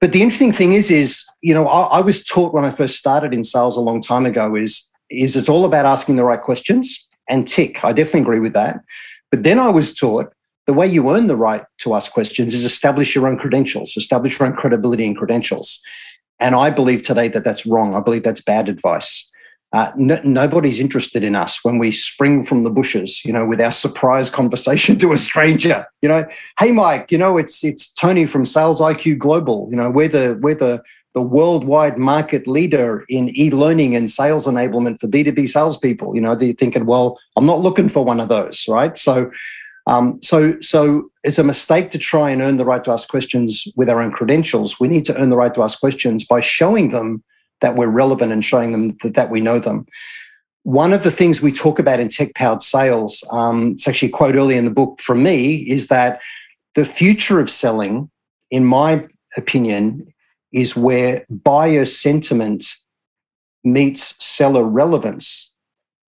But 0.00 0.12
the 0.12 0.22
interesting 0.22 0.52
thing 0.52 0.72
is, 0.72 0.90
is 0.90 1.24
you 1.40 1.54
know, 1.54 1.68
I, 1.68 1.98
I 1.98 2.00
was 2.00 2.24
taught 2.24 2.52
when 2.52 2.64
I 2.64 2.70
first 2.70 2.96
started 2.96 3.32
in 3.32 3.44
sales 3.44 3.76
a 3.76 3.80
long 3.80 4.00
time 4.00 4.26
ago 4.26 4.56
is 4.56 4.90
is 5.08 5.36
it's 5.36 5.48
all 5.48 5.64
about 5.64 5.86
asking 5.86 6.16
the 6.16 6.24
right 6.24 6.42
questions 6.42 7.08
and 7.28 7.46
tick. 7.46 7.84
I 7.84 7.92
definitely 7.92 8.22
agree 8.22 8.40
with 8.40 8.54
that. 8.54 8.80
But 9.34 9.42
then 9.42 9.58
I 9.58 9.68
was 9.68 9.92
taught 9.92 10.32
the 10.68 10.72
way 10.72 10.86
you 10.86 11.10
earn 11.10 11.26
the 11.26 11.34
right 11.34 11.64
to 11.78 11.94
ask 11.94 12.12
questions 12.12 12.54
is 12.54 12.64
establish 12.64 13.16
your 13.16 13.26
own 13.26 13.36
credentials, 13.36 13.96
establish 13.96 14.38
your 14.38 14.46
own 14.46 14.54
credibility 14.54 15.04
and 15.04 15.16
credentials. 15.16 15.82
And 16.38 16.54
I 16.54 16.70
believe 16.70 17.02
today 17.02 17.26
that 17.26 17.42
that's 17.42 17.66
wrong. 17.66 17.96
I 17.96 18.00
believe 18.00 18.22
that's 18.22 18.40
bad 18.40 18.68
advice. 18.68 19.28
Uh, 19.72 19.90
no, 19.96 20.20
nobody's 20.22 20.78
interested 20.78 21.24
in 21.24 21.34
us 21.34 21.64
when 21.64 21.78
we 21.78 21.90
spring 21.90 22.44
from 22.44 22.62
the 22.62 22.70
bushes, 22.70 23.24
you 23.24 23.32
know, 23.32 23.44
with 23.44 23.60
our 23.60 23.72
surprise 23.72 24.30
conversation 24.30 24.96
to 25.00 25.12
a 25.12 25.18
stranger. 25.18 25.84
You 26.00 26.10
know, 26.10 26.28
hey 26.60 26.70
Mike, 26.70 27.10
you 27.10 27.18
know, 27.18 27.36
it's 27.36 27.64
it's 27.64 27.92
Tony 27.92 28.26
from 28.26 28.44
Sales 28.44 28.80
IQ 28.80 29.18
Global. 29.18 29.66
You 29.68 29.76
know, 29.76 29.90
we're 29.90 30.06
the 30.06 30.38
we're 30.40 30.54
the 30.54 30.80
the 31.14 31.22
worldwide 31.22 31.96
market 31.96 32.46
leader 32.46 33.04
in 33.08 33.28
e-learning 33.38 33.94
and 33.94 34.10
sales 34.10 34.46
enablement 34.46 35.00
for 35.00 35.06
B2B 35.06 35.48
salespeople. 35.48 36.14
You 36.14 36.20
know, 36.20 36.34
they're 36.34 36.52
thinking, 36.52 36.86
well, 36.86 37.18
I'm 37.36 37.46
not 37.46 37.60
looking 37.60 37.88
for 37.88 38.04
one 38.04 38.20
of 38.20 38.28
those, 38.28 38.66
right? 38.68 38.98
So 38.98 39.30
um, 39.86 40.20
so, 40.22 40.58
so 40.60 41.10
it's 41.22 41.38
a 41.38 41.44
mistake 41.44 41.90
to 41.90 41.98
try 41.98 42.30
and 42.30 42.40
earn 42.40 42.56
the 42.56 42.64
right 42.64 42.82
to 42.84 42.90
ask 42.90 43.08
questions 43.08 43.66
with 43.76 43.90
our 43.90 44.00
own 44.00 44.12
credentials. 44.12 44.80
We 44.80 44.88
need 44.88 45.04
to 45.06 45.18
earn 45.20 45.30
the 45.30 45.36
right 45.36 45.52
to 45.54 45.62
ask 45.62 45.78
questions 45.78 46.24
by 46.24 46.40
showing 46.40 46.90
them 46.90 47.22
that 47.60 47.76
we're 47.76 47.88
relevant 47.88 48.32
and 48.32 48.44
showing 48.44 48.72
them 48.72 48.96
that, 49.02 49.14
that 49.14 49.30
we 49.30 49.40
know 49.40 49.58
them. 49.58 49.86
One 50.62 50.94
of 50.94 51.02
the 51.02 51.10
things 51.10 51.42
we 51.42 51.52
talk 51.52 51.78
about 51.78 52.00
in 52.00 52.08
tech 52.08 52.34
powered 52.34 52.62
sales, 52.62 53.22
um, 53.30 53.72
it's 53.72 53.86
actually 53.86 54.08
a 54.08 54.12
quote 54.12 54.34
early 54.34 54.56
in 54.56 54.64
the 54.64 54.70
book 54.70 54.98
from 55.00 55.22
me, 55.22 55.56
is 55.56 55.88
that 55.88 56.22
the 56.74 56.86
future 56.86 57.38
of 57.38 57.50
selling, 57.50 58.10
in 58.50 58.64
my 58.64 59.06
opinion, 59.36 60.06
is 60.54 60.76
where 60.76 61.26
buyer 61.28 61.84
sentiment 61.84 62.64
meets 63.64 64.24
seller 64.24 64.64
relevance. 64.64 65.54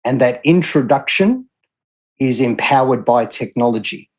And 0.06 0.22
that 0.22 0.40
introduction 0.46 1.50
is 2.20 2.40
empowered 2.40 3.04
by 3.04 3.26
technology. 3.26 4.10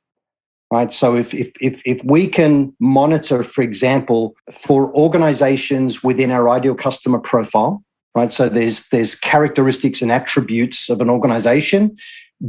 Right. 0.70 0.92
So 0.92 1.16
if, 1.16 1.32
if, 1.32 1.50
if, 1.62 1.80
if 1.86 2.04
we 2.04 2.26
can 2.26 2.74
monitor, 2.78 3.42
for 3.42 3.62
example, 3.62 4.34
for 4.52 4.94
organizations 4.94 6.04
within 6.04 6.30
our 6.30 6.50
ideal 6.50 6.74
customer 6.74 7.18
profile, 7.18 7.82
right? 8.14 8.30
So 8.30 8.50
there's 8.50 8.88
there's 8.90 9.14
characteristics 9.14 10.02
and 10.02 10.12
attributes 10.12 10.90
of 10.90 11.00
an 11.00 11.08
organization, 11.08 11.96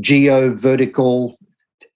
geo, 0.02 0.54
vertical, 0.54 1.40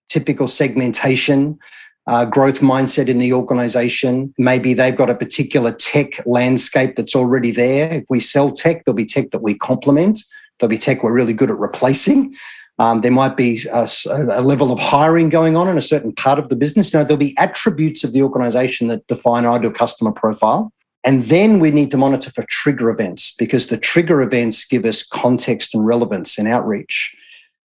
typical 0.08 0.48
segmentation, 0.48 1.60
uh, 2.08 2.26
growth 2.26 2.60
mindset 2.60 3.08
in 3.08 3.20
the 3.20 3.34
organization. 3.34 4.34
Maybe 4.38 4.74
they've 4.74 4.96
got 4.96 5.10
a 5.10 5.16
particular 5.16 5.72
tech 5.72 6.26
landscape 6.26 6.96
that's 6.96 7.16
already 7.16 7.52
there. 7.52 7.94
If 7.94 8.06
we 8.10 8.20
sell 8.20 8.52
tech, 8.52 8.84
there'll 8.84 8.96
be 8.96 9.06
tech 9.06 9.32
that 9.32 9.42
we 9.42 9.58
complement. 9.58 10.20
There'll 10.60 10.70
be 10.70 10.78
tech 10.78 11.04
we're 11.04 11.14
really 11.14 11.34
good 11.34 11.50
at 11.50 11.58
replacing. 11.58 12.36
Um, 12.80 13.02
there 13.02 13.12
might 13.12 13.38
be 13.38 13.66
a, 13.72 13.88
a, 14.10 14.42
level 14.42 14.72
of 14.72 14.80
hiring 14.80 15.30
going 15.30 15.56
on 15.56 15.70
in 15.70 15.78
a 15.78 15.82
certain 15.82 16.12
part 16.12 16.40
of 16.40 16.50
the 16.50 16.56
business. 16.56 16.94
Know, 16.94 17.04
there'll 17.04 17.18
be 17.18 17.38
attributes 17.38 18.04
of 18.04 18.14
the 18.14 18.24
organization 18.24 18.88
that 18.88 19.06
define 19.08 19.46
our 19.46 19.58
ideal 19.58 19.72
customer 19.72 20.12
profile. 20.12 20.74
And 21.04 21.22
then 21.24 21.60
we 21.60 21.70
need 21.70 21.92
to 21.92 21.98
monitor 21.98 22.32
for 22.32 22.44
trigger 22.50 22.90
events 22.90 23.36
because 23.36 23.68
the 23.68 23.78
trigger 23.78 24.22
events 24.22 24.66
give 24.66 24.86
us 24.86 25.04
context 25.04 25.76
and 25.76 25.86
relevance 25.86 26.38
and 26.38 26.48
outreach. 26.48 27.16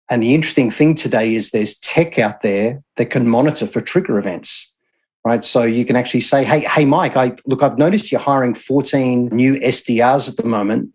And 0.10 0.24
the 0.24 0.34
interesting 0.34 0.72
thing 0.72 0.96
today 0.96 1.36
is 1.36 1.52
there's 1.52 1.76
tech 1.78 2.18
out 2.18 2.42
there 2.42 2.82
that 2.96 3.08
can 3.08 3.28
monitor 3.28 3.68
for 3.68 3.82
trigger 3.82 4.18
events, 4.18 4.76
right? 5.26 5.44
So 5.44 5.64
you 5.64 5.84
can 5.86 5.96
actually 5.96 6.22
say, 6.22 6.44
hey, 6.44 6.62
hey, 6.62 6.86
Mike, 6.86 7.18
I 7.18 7.36
look, 7.46 7.62
I've 7.62 7.78
noticed 7.78 8.12
you're 8.12 8.22
hiring 8.22 8.54
14 8.54 9.28
new 9.28 9.60
SDRs 9.60 10.30
at 10.30 10.38
the 10.38 10.48
moment. 10.48 10.92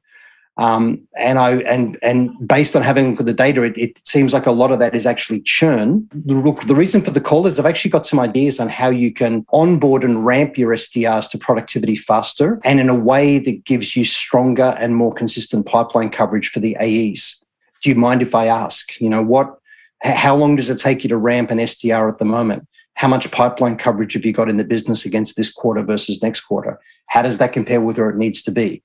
Um, 0.59 1.09
and 1.17 1.39
I 1.39 1.57
and 1.63 1.99
and 2.03 2.31
based 2.47 2.77
on 2.77 2.83
having 2.83 3.15
the 3.15 3.33
data, 3.33 3.63
it, 3.63 3.79
it, 3.79 4.07
seems 4.07 4.35
like 4.35 4.45
a 4.45 4.51
lot 4.51 4.71
of 4.71 4.81
that 4.81 4.95
is 4.95 5.07
actually 5.07 5.41
churn. 5.41 6.07
The, 6.13 6.63
the 6.67 6.75
reason 6.75 7.01
for 7.01 7.11
the 7.11 7.23
call 7.23 7.47
is 7.47 7.59
I've 7.59 7.65
actually 7.65 7.91
got 7.91 8.07
some 8.07 8.21
ideas 8.21 8.61
on 8.61 8.69
how 8.69 8.91
you 8.91 9.15
can 9.15 9.47
onboard 9.51 10.05
and 10.05 10.27
ramp 10.27 10.59
your 10.59 10.75
SDRs 10.75 11.31
to 11.31 11.39
productivity 11.39 11.97
faster 11.97 12.61
and 12.65 12.81
in 12.81 12.91
a 12.91 12.95
way 12.95 13.39
that 13.39 13.65
gives 13.65 13.97
you 13.97 14.05
stronger 14.05 14.77
and 14.79 14.95
more 14.95 15.15
consistent 15.15 15.65
pipeline 15.65 16.11
coverage 16.11 16.51
for 16.51 16.61
the 16.61 16.77
AEs. 16.77 17.42
Do 17.83 17.91
you 17.91 17.97
mind 17.97 18.23
if 18.23 18.35
I 18.35 18.47
ask? 18.47 19.01
You 19.01 19.09
know 19.09 19.23
what? 19.23 19.59
How 20.03 20.35
long 20.35 20.57
does 20.57 20.71
it 20.71 20.79
take 20.79 21.05
you 21.05 21.09
to 21.11 21.17
ramp 21.17 21.51
an 21.51 21.59
SDR 21.59 22.09
at 22.09 22.19
the 22.19 22.25
moment? 22.25 22.67
How 22.95 23.09
much 23.09 23.31
pipeline 23.31 23.77
coverage 23.77 24.15
have 24.15 24.25
you 24.25 24.33
got 24.33 24.49
in 24.49 24.57
the 24.57 24.65
business 24.65 25.05
against 25.05 25.37
this 25.37 25.53
quarter 25.53 25.83
versus 25.83 26.23
next 26.23 26.41
quarter? 26.41 26.79
How 27.07 27.23
does 27.23 27.39
that 27.39 27.53
compare 27.53 27.81
with 27.81 27.99
where 27.99 28.11
it 28.11 28.17
needs 28.17 28.43
to 28.43 28.51
be? 28.51 28.83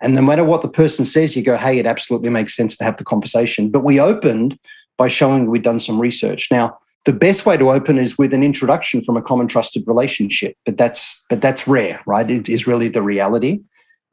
And 0.00 0.14
no 0.14 0.22
matter 0.22 0.44
what 0.44 0.62
the 0.62 0.68
person 0.68 1.04
says, 1.04 1.36
you 1.36 1.42
go, 1.42 1.56
hey, 1.56 1.78
it 1.78 1.86
absolutely 1.86 2.30
makes 2.30 2.54
sense 2.54 2.76
to 2.76 2.84
have 2.84 2.96
the 2.96 3.04
conversation. 3.04 3.70
But 3.70 3.84
we 3.84 4.00
opened 4.00 4.58
by 4.96 5.08
showing 5.08 5.50
we'd 5.50 5.62
done 5.62 5.80
some 5.80 6.00
research. 6.00 6.48
Now, 6.50 6.78
the 7.04 7.12
best 7.12 7.46
way 7.46 7.56
to 7.56 7.70
open 7.70 7.98
is 7.98 8.18
with 8.18 8.34
an 8.34 8.42
introduction 8.42 9.02
from 9.02 9.16
a 9.16 9.22
common 9.22 9.48
trusted 9.48 9.84
relationship, 9.86 10.56
but 10.66 10.76
that's 10.76 11.24
but 11.30 11.40
that's 11.40 11.66
rare, 11.66 12.00
right? 12.06 12.28
It 12.28 12.48
is 12.48 12.66
really 12.66 12.88
the 12.88 13.02
reality. 13.02 13.60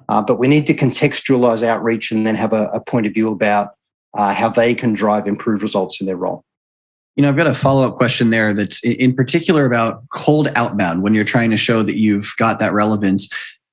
Uh, 0.08 0.21
but 0.21 0.39
we 0.39 0.47
need 0.47 0.67
to 0.67 0.73
contextualize 0.73 1.63
outreach 1.63 2.12
and 2.12 2.25
then 2.25 2.36
have 2.36 2.54
a, 2.54 2.67
a 2.67 2.80
point 2.80 3.08
of 3.08 3.13
view 3.13 3.32
about 3.32 3.69
uh, 4.15 4.34
how 4.34 4.49
they 4.49 4.73
can 4.73 4.93
drive 4.93 5.28
improved 5.28 5.62
results 5.62 6.01
in 6.01 6.08
their 6.08 6.17
role. 6.17 6.43
You 7.15 7.21
know, 7.21 7.30
I've 7.30 7.38
got 7.38 7.47
a 7.47 7.56
follow 7.56 7.88
up 7.88 7.95
question 7.95 8.30
there 8.30 8.54
that's 8.54 8.82
in 8.84 9.15
particular 9.15 9.65
about 9.65 10.08
cold 10.10 10.49
outbound 10.56 11.01
when 11.01 11.13
you're 11.13 11.23
trying 11.23 11.51
to 11.51 11.58
show 11.58 11.82
that 11.84 11.97
you've 11.97 12.34
got 12.38 12.60
that 12.60 12.73
relevance. 12.73 13.30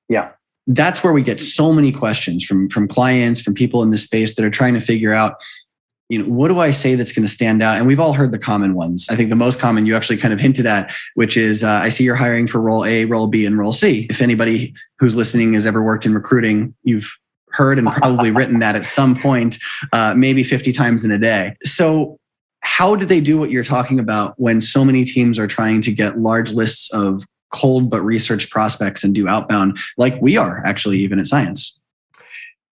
Yeah 0.07 0.31
that's 0.67 1.03
where 1.03 1.13
we 1.13 1.21
get 1.21 1.41
so 1.41 1.73
many 1.73 1.91
questions 1.91 2.43
from 2.43 2.69
from 2.69 2.87
clients 2.87 3.41
from 3.41 3.53
people 3.53 3.83
in 3.83 3.89
this 3.89 4.03
space 4.03 4.35
that 4.35 4.45
are 4.45 4.49
trying 4.49 4.73
to 4.73 4.81
figure 4.81 5.13
out 5.13 5.41
you 6.09 6.21
know 6.21 6.29
what 6.29 6.47
do 6.47 6.59
i 6.59 6.71
say 6.71 6.95
that's 6.95 7.11
going 7.11 7.25
to 7.25 7.31
stand 7.31 7.61
out 7.61 7.77
and 7.77 7.85
we've 7.85 7.99
all 7.99 8.13
heard 8.13 8.31
the 8.31 8.39
common 8.39 8.73
ones 8.73 9.07
i 9.09 9.15
think 9.15 9.29
the 9.29 9.35
most 9.35 9.59
common 9.59 9.85
you 9.85 9.95
actually 9.95 10.17
kind 10.17 10.33
of 10.33 10.39
hinted 10.39 10.65
at 10.65 10.93
which 11.15 11.35
is 11.35 11.63
uh, 11.63 11.79
i 11.83 11.89
see 11.89 12.03
you're 12.03 12.15
hiring 12.15 12.47
for 12.47 12.61
role 12.61 12.85
a 12.85 13.05
role 13.05 13.27
b 13.27 13.45
and 13.45 13.57
role 13.57 13.73
c 13.73 14.07
if 14.09 14.21
anybody 14.21 14.73
who's 14.99 15.15
listening 15.15 15.53
has 15.53 15.65
ever 15.65 15.83
worked 15.83 16.05
in 16.05 16.13
recruiting 16.13 16.73
you've 16.83 17.17
heard 17.53 17.79
and 17.79 17.87
probably 17.87 18.31
written 18.31 18.59
that 18.59 18.75
at 18.75 18.85
some 18.85 19.15
point 19.15 19.57
uh, 19.91 20.13
maybe 20.17 20.43
50 20.43 20.71
times 20.73 21.05
in 21.05 21.11
a 21.11 21.17
day 21.17 21.55
so 21.63 22.17
how 22.63 22.95
do 22.95 23.05
they 23.05 23.19
do 23.19 23.37
what 23.37 23.51
you're 23.51 23.63
talking 23.63 23.99
about 23.99 24.33
when 24.39 24.61
so 24.61 24.85
many 24.85 25.03
teams 25.03 25.37
are 25.37 25.47
trying 25.47 25.81
to 25.81 25.91
get 25.91 26.19
large 26.19 26.51
lists 26.51 26.91
of 26.93 27.23
cold 27.53 27.89
but 27.89 28.01
research 28.01 28.49
prospects 28.49 29.03
and 29.03 29.13
do 29.13 29.27
outbound 29.27 29.77
like 29.97 30.19
we 30.21 30.37
are 30.37 30.61
actually 30.65 30.97
even 30.97 31.19
at 31.19 31.27
science? 31.27 31.79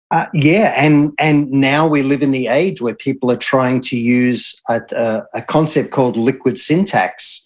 Uh, 0.10 0.28
yeah, 0.34 0.74
and 0.78 1.12
and 1.20 1.52
now 1.52 1.86
we 1.86 2.02
live 2.02 2.22
in 2.22 2.32
the 2.32 2.48
age 2.48 2.82
where 2.82 2.96
people 2.96 3.30
are 3.30 3.38
trying 3.38 3.82
to 3.82 3.98
use 3.98 4.56
a, 4.70 4.80
a, 4.96 5.22
a, 5.34 5.42
concept 5.42 5.92
called 5.92 6.16
liquid 6.16 6.58
syntax, 6.58 7.46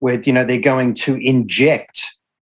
where 0.00 0.20
you 0.20 0.30
know 0.30 0.44
they're 0.44 0.60
going 0.60 0.92
to 0.92 1.14
inject 1.16 2.01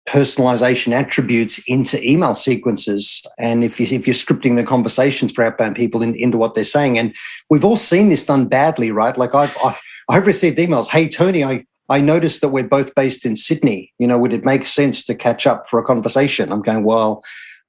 personalization 0.08 0.92
attributes 0.92 1.62
into 1.68 2.02
email 2.06 2.34
sequences, 2.34 3.24
and 3.38 3.64
if 3.64 3.78
you 3.78 3.86
if 3.90 4.06
you're 4.06 4.14
scripting 4.14 4.56
the 4.56 4.64
conversations 4.64 5.32
for 5.32 5.44
outbound 5.44 5.76
people 5.76 6.02
in, 6.02 6.14
into 6.16 6.38
what 6.38 6.54
they're 6.54 6.64
saying, 6.64 6.98
and 6.98 7.14
we've 7.50 7.64
all 7.64 7.76
seen 7.76 8.08
this 8.08 8.26
done 8.26 8.46
badly, 8.46 8.90
right? 8.90 9.16
Like 9.16 9.34
I've 9.34 9.56
I've, 9.64 9.80
I've 10.08 10.26
received 10.26 10.58
emails, 10.58 10.88
"Hey 10.88 11.08
Tony, 11.08 11.44
I 11.44 11.64
I 11.88 12.00
noticed 12.00 12.40
that 12.40 12.48
we're 12.48 12.64
both 12.64 12.94
based 12.94 13.26
in 13.26 13.36
Sydney. 13.36 13.92
You 13.98 14.06
know, 14.06 14.18
would 14.18 14.32
it 14.32 14.44
make 14.44 14.66
sense 14.66 15.04
to 15.04 15.14
catch 15.14 15.46
up 15.46 15.68
for 15.68 15.78
a 15.78 15.84
conversation? 15.84 16.50
I'm 16.50 16.62
going, 16.62 16.84
well, 16.84 17.22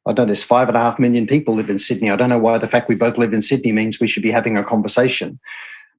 I 0.08 0.14
know 0.14 0.26
there's 0.26 0.44
five 0.44 0.68
and 0.68 0.78
a 0.78 0.82
half 0.82 1.00
million 1.00 1.28
people 1.28 1.54
live 1.56 1.70
in 1.70 1.80
Sydney. 1.80 2.10
I 2.10 2.16
don't 2.16 2.30
know 2.30 2.40
why 2.40 2.58
the 2.58 2.68
fact 2.68 2.90
we 2.90 2.96
both 2.96 3.18
live 3.18 3.34
in 3.34 3.42
Sydney 3.42 3.72
means 3.72 4.00
we 4.00 4.08
should 4.08 4.24
be 4.24 4.32
having 4.32 4.58
a 4.58 4.64
conversation. 4.64 5.40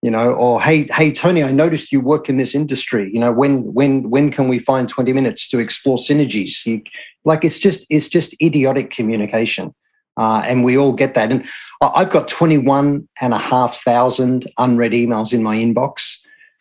You 0.04 0.10
know, 0.10 0.34
or 0.34 0.60
hey, 0.60 0.86
hey, 0.92 1.10
Tony, 1.10 1.42
I 1.42 1.50
noticed 1.50 1.90
you 1.90 1.98
work 1.98 2.28
in 2.28 2.36
this 2.36 2.54
industry. 2.54 3.10
You 3.10 3.20
know, 3.20 3.32
when 3.32 3.72
when 3.72 4.10
when 4.10 4.30
can 4.30 4.48
we 4.48 4.58
find 4.58 4.86
20 4.86 5.14
minutes 5.14 5.48
to 5.48 5.58
explore 5.58 5.96
synergies? 5.96 6.66
You, 6.66 6.82
like 7.24 7.42
it's 7.42 7.58
just 7.58 7.86
it's 7.88 8.06
just 8.06 8.36
idiotic 8.42 8.90
communication. 8.90 9.74
Uh, 10.18 10.42
and 10.46 10.62
we 10.62 10.76
all 10.76 10.92
get 10.92 11.14
that. 11.14 11.32
And 11.32 11.46
I've 11.80 12.10
got 12.10 12.28
21 12.28 13.08
and 13.22 13.32
a 13.32 13.38
half 13.38 13.76
thousand 13.78 14.44
unread 14.58 14.92
emails 14.92 15.32
in 15.32 15.42
my 15.42 15.56
inbox. 15.56 16.20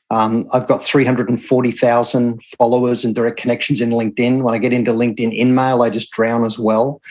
Um, 0.09 0.47
I've 0.53 0.69
got 0.69 0.81
340,000 0.81 2.41
followers 2.57 3.03
and 3.03 3.13
direct 3.13 3.41
connections 3.41 3.81
in 3.81 3.89
LinkedIn. 3.89 4.41
When 4.41 4.53
I 4.53 4.57
get 4.57 4.71
into 4.71 4.93
LinkedIn 4.93 5.37
InMail, 5.37 5.85
I 5.85 5.89
just 5.89 6.11
drown 6.11 6.45
as 6.45 6.57
well. 6.57 7.01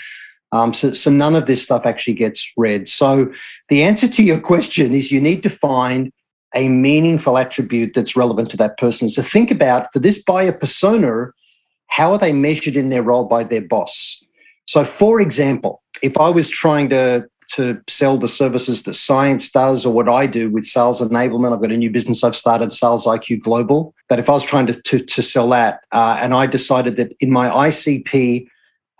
Um, 0.50 0.72
so, 0.72 0.94
so 0.94 1.10
none 1.10 1.36
of 1.36 1.46
this 1.46 1.62
stuff 1.62 1.82
actually 1.84 2.14
gets 2.14 2.50
read. 2.56 2.88
So 2.88 3.30
the 3.68 3.82
answer 3.82 4.08
to 4.08 4.22
your 4.22 4.40
question 4.52 4.94
is 4.94 5.12
you 5.12 5.20
need 5.20 5.42
to 5.42 5.50
find 5.50 6.10
a 6.54 6.68
meaningful 6.68 7.38
attribute 7.38 7.94
that's 7.94 8.16
relevant 8.16 8.50
to 8.50 8.56
that 8.58 8.76
person. 8.78 9.08
So 9.08 9.22
think 9.22 9.50
about 9.50 9.92
for 9.92 9.98
this 9.98 10.22
buyer 10.22 10.52
persona, 10.52 11.28
how 11.86 12.12
are 12.12 12.18
they 12.18 12.32
measured 12.32 12.76
in 12.76 12.88
their 12.88 13.02
role 13.02 13.26
by 13.26 13.44
their 13.44 13.62
boss? 13.62 14.24
So, 14.66 14.84
for 14.84 15.20
example, 15.20 15.82
if 16.02 16.16
I 16.18 16.28
was 16.30 16.48
trying 16.48 16.88
to 16.90 17.28
to 17.54 17.80
sell 17.86 18.16
the 18.16 18.28
services 18.28 18.84
that 18.84 18.94
science 18.94 19.50
does 19.50 19.84
or 19.84 19.92
what 19.92 20.08
I 20.08 20.26
do 20.26 20.48
with 20.48 20.64
sales 20.64 21.00
enablement. 21.02 21.52
I've 21.52 21.60
got 21.60 21.70
a 21.70 21.76
new 21.76 21.90
business 21.90 22.24
I've 22.24 22.36
started, 22.36 22.72
Sales 22.72 23.04
IQ 23.04 23.42
Global. 23.42 23.94
But 24.08 24.18
if 24.18 24.30
I 24.30 24.32
was 24.32 24.44
trying 24.44 24.66
to, 24.68 24.82
to, 24.82 24.98
to 24.98 25.22
sell 25.22 25.50
that 25.50 25.80
uh, 25.92 26.18
and 26.20 26.32
I 26.32 26.46
decided 26.46 26.96
that 26.96 27.14
in 27.20 27.30
my 27.30 27.48
ICP 27.48 28.46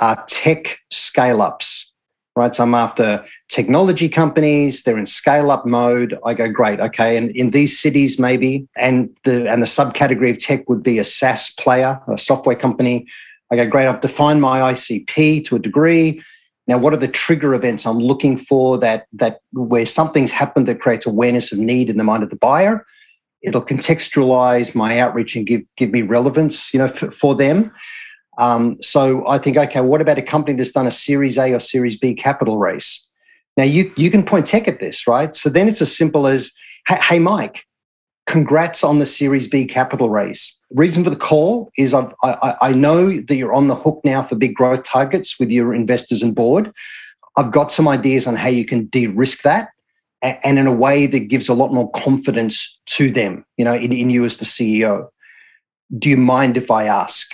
uh, 0.01 0.17
tech 0.27 0.79
scale 0.91 1.41
ups, 1.41 1.91
right? 2.37 2.55
So 2.55 2.62
I'm 2.64 2.75
after 2.75 3.25
technology 3.49 4.09
companies, 4.09 4.83
they're 4.83 4.99
in 4.99 5.07
scale 5.07 5.51
up 5.51 5.66
mode. 5.66 6.18
I 6.25 6.35
go, 6.35 6.49
great, 6.51 6.81
okay. 6.81 7.16
And 7.16 7.31
in 7.31 7.51
these 7.51 7.79
cities, 7.79 8.18
maybe, 8.18 8.66
and 8.77 9.11
the 9.25 9.51
and 9.51 9.62
the 9.62 9.66
subcategory 9.66 10.31
of 10.31 10.38
tech 10.38 10.68
would 10.68 10.83
be 10.83 10.99
a 10.99 11.05
SaaS 11.05 11.55
player, 11.59 12.01
a 12.09 12.18
software 12.18 12.57
company. 12.57 13.07
I 13.51 13.57
go, 13.57 13.66
great, 13.66 13.87
I've 13.87 14.01
defined 14.01 14.40
my 14.40 14.73
ICP 14.73 15.45
to 15.45 15.57
a 15.57 15.59
degree 15.59 16.23
now, 16.68 16.79
what 16.79 16.92
are 16.92 16.99
the 16.99 17.09
trigger 17.09 17.55
events 17.55 17.87
I'm 17.87 17.99
looking 17.99 18.37
for 18.37 18.79
that 18.79 19.07
that 19.12 19.40
where 19.53 19.87
something's 19.87 20.31
happened 20.31 20.68
that 20.68 20.81
creates 20.81 21.07
awareness 21.07 21.53
of 21.53 21.59
need 21.59 21.90
in 21.90 21.97
the 21.97 22.05
mind 22.05 22.23
of 22.23 22.31
the 22.31 22.37
buyer? 22.37 22.87
It'll 23.42 23.64
contextualize 23.64 24.77
my 24.77 25.01
outreach 25.01 25.35
and 25.35 25.45
give 25.45 25.62
give 25.77 25.90
me 25.90 26.03
relevance, 26.03 26.73
you 26.73 26.79
know, 26.79 26.88
for, 26.88 27.11
for 27.11 27.35
them. 27.35 27.73
Um, 28.38 28.77
so 28.81 29.27
I 29.29 29.38
think, 29.38 29.57
okay, 29.57 29.81
what 29.81 30.01
about 30.01 30.18
a 30.18 30.23
company 30.23 30.57
that's 30.57 30.73
done 30.73 30.87
a 30.87 30.90
Series 30.90 31.37
A 31.37 31.53
or 31.53 31.61
Series 31.61 31.99
B 31.99 32.14
capital 32.14 32.59
raise? 32.59 33.11
Now 33.57 33.64
you 33.64 33.92
you 33.97 34.11
can 34.11 34.25
point 34.25 34.47
tech 34.47 34.66
at 34.68 34.81
this, 34.81 35.07
right? 35.07 35.37
So 35.37 35.51
then 35.51 35.68
it's 35.68 35.83
as 35.83 35.95
simple 35.95 36.27
as, 36.27 36.53
hey, 36.88 37.18
Mike, 37.18 37.66
congrats 38.27 38.83
on 38.83 38.99
the 38.99 39.07
Series 39.07 39.49
B 39.49 39.66
capital 39.66 40.09
raise 40.09 40.62
reason 40.75 41.05
for 41.05 41.11
the 41.11 41.16
call 41.16 41.71
is 41.77 41.95
I've, 41.95 42.12
I, 42.23 42.55
I 42.61 42.73
know 42.73 43.21
that 43.21 43.37
you're 43.37 43.53
on 43.53 43.68
the 43.68 43.75
hook 43.75 44.01
now 44.05 44.23
for 44.23 44.37
big 44.37 44.55
growth 44.55 44.85
targets 44.85 45.38
with 45.38 45.51
your 45.51 45.75
investors 45.75 46.23
and 46.23 46.35
board. 46.35 46.73
I've 47.37 47.53
got 47.53 47.73
some 47.73 47.88
ideas 47.88 48.27
on 48.27 48.37
how 48.37 48.49
you 48.49 48.64
can 48.64 48.87
de-risk 48.87 49.42
that 49.42 49.71
and 50.23 50.59
in 50.59 50.66
a 50.66 50.73
way 50.73 51.07
that 51.07 51.29
gives 51.29 51.49
a 51.49 51.55
lot 51.55 51.73
more 51.73 51.90
confidence 51.92 52.81
to 52.87 53.11
them, 53.11 53.45
you 53.57 53.64
know, 53.64 53.75
in, 53.75 53.92
in 53.92 54.11
you 54.11 54.25
as 54.25 54.37
the 54.37 54.45
CEO. 54.45 55.09
Do 55.99 56.09
you 56.09 56.16
mind 56.16 56.57
if 56.57 56.71
I 56.71 56.85
ask? 56.85 57.33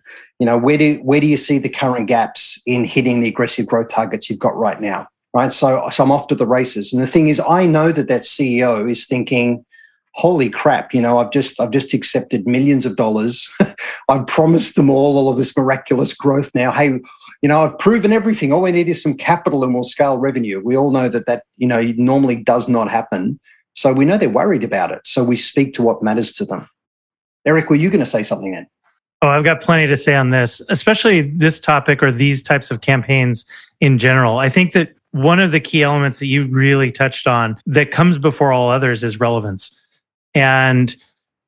you 0.42 0.46
know, 0.46 0.58
where 0.58 0.76
do 0.76 0.96
where 1.04 1.20
do 1.20 1.28
you 1.28 1.36
see 1.36 1.58
the 1.58 1.68
current 1.68 2.08
gaps 2.08 2.60
in 2.66 2.84
hitting 2.84 3.20
the 3.20 3.28
aggressive 3.28 3.64
growth 3.64 3.86
targets 3.86 4.28
you've 4.28 4.40
got 4.40 4.56
right 4.56 4.80
now? 4.80 5.06
Right. 5.32 5.54
So, 5.54 5.88
so 5.92 6.02
I'm 6.02 6.10
off 6.10 6.26
to 6.26 6.34
the 6.34 6.48
races. 6.48 6.92
And 6.92 7.00
the 7.00 7.06
thing 7.06 7.28
is, 7.28 7.40
I 7.48 7.64
know 7.64 7.92
that 7.92 8.08
that 8.08 8.22
CEO 8.22 8.90
is 8.90 9.06
thinking, 9.06 9.64
holy 10.14 10.50
crap 10.50 10.92
you 10.92 11.00
know 11.00 11.16
i've 11.18 11.30
just 11.30 11.58
i've 11.58 11.70
just 11.70 11.94
accepted 11.94 12.44
millions 12.44 12.84
of 12.84 12.96
dollars. 12.96 13.48
I've 14.08 14.26
promised 14.26 14.74
them 14.74 14.90
all 14.90 15.16
all 15.16 15.30
of 15.30 15.38
this 15.38 15.56
miraculous 15.56 16.12
growth 16.12 16.50
now. 16.56 16.72
Hey 16.72 16.88
you 17.40 17.48
know 17.48 17.62
i've 17.62 17.78
proven 17.78 18.12
everything. 18.12 18.52
All 18.52 18.62
we 18.62 18.72
need 18.72 18.88
is 18.88 19.00
some 19.00 19.14
capital 19.14 19.62
and 19.62 19.72
we'll 19.72 19.84
scale 19.84 20.18
revenue. 20.18 20.60
We 20.62 20.76
all 20.76 20.90
know 20.90 21.08
that 21.08 21.26
that 21.26 21.44
you 21.56 21.68
know 21.68 21.80
normally 21.96 22.42
does 22.42 22.68
not 22.68 22.90
happen. 22.90 23.38
So 23.74 23.92
we 23.92 24.04
know 24.04 24.18
they're 24.18 24.28
worried 24.28 24.64
about 24.64 24.90
it. 24.90 25.06
So 25.06 25.22
we 25.22 25.36
speak 25.36 25.72
to 25.74 25.82
what 25.82 26.02
matters 26.02 26.32
to 26.34 26.44
them. 26.44 26.68
Eric 27.46 27.70
were 27.70 27.76
you 27.76 27.90
going 27.90 28.00
to 28.00 28.06
say 28.06 28.24
something 28.24 28.50
then 28.50 28.66
Oh, 29.22 29.28
I've 29.28 29.44
got 29.44 29.60
plenty 29.60 29.86
to 29.86 29.96
say 29.96 30.16
on 30.16 30.30
this, 30.30 30.60
especially 30.68 31.22
this 31.22 31.60
topic 31.60 32.02
or 32.02 32.10
these 32.10 32.42
types 32.42 32.72
of 32.72 32.80
campaigns 32.80 33.46
in 33.80 33.98
general. 33.98 34.38
I 34.38 34.48
think 34.48 34.72
that 34.72 34.94
one 35.12 35.38
of 35.38 35.52
the 35.52 35.60
key 35.60 35.84
elements 35.84 36.18
that 36.18 36.26
you 36.26 36.46
really 36.46 36.90
touched 36.90 37.28
on 37.28 37.56
that 37.66 37.92
comes 37.92 38.18
before 38.18 38.50
all 38.50 38.68
others 38.68 39.04
is 39.04 39.20
relevance. 39.20 39.78
And 40.34 40.94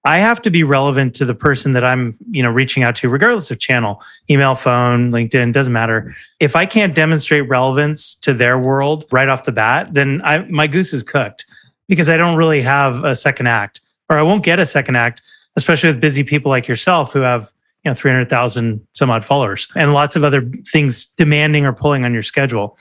I 0.05 0.19
have 0.19 0.41
to 0.43 0.51
be 0.51 0.63
relevant 0.63 1.15
to 1.17 1.25
the 1.25 1.35
person 1.35 1.73
that 1.73 1.83
I'm, 1.83 2.15
you 2.31 2.43
know, 2.43 2.51
reaching 2.51 2.83
out 2.83 2.95
to, 2.97 3.09
regardless 3.09 3.51
of 3.51 3.59
channel, 3.59 4.03
email, 4.29 4.55
phone, 4.55 5.11
LinkedIn, 5.11 5.53
doesn't 5.55 5.73
matter. 5.73 6.15
If 6.41 6.55
I 6.55 6.67
can't 6.67 6.95
demonstrate 6.95 7.49
relevance 7.49 8.15
to 8.17 8.35
their 8.35 8.59
world 8.59 9.07
right 9.11 9.29
off 9.29 9.45
the 9.45 9.53
bat, 9.53 9.95
then 9.95 10.21
I, 10.23 10.41
my 10.51 10.67
goose 10.67 10.93
is 10.93 11.03
cooked 11.03 11.47
because 11.89 12.11
I 12.11 12.19
don't 12.19 12.37
really 12.37 12.61
have 12.61 13.03
a 13.03 13.15
second 13.15 13.47
act, 13.47 13.81
or 14.11 14.19
I 14.19 14.23
won't 14.23 14.45
get 14.45 14.61
a 14.61 14.67
second 14.67 14.97
act, 14.97 15.23
especially 15.57 15.89
with 15.89 16.01
busy 16.01 16.23
people 16.23 16.51
like 16.51 16.69
yourself 16.69 17.13
who 17.15 17.21
have, 17.21 17.51
you 17.85 17.91
know, 17.91 17.95
300,000 17.95 18.87
some 18.95 19.11
odd 19.11 19.25
followers 19.25 19.69
and 19.77 19.93
lots 19.93 20.17
of 20.17 20.25
other 20.25 20.51
things 20.73 21.07
demanding 21.07 21.67
or 21.67 21.73
pulling 21.73 22.05
on 22.05 22.15
your 22.15 22.23
schedule. 22.23 22.79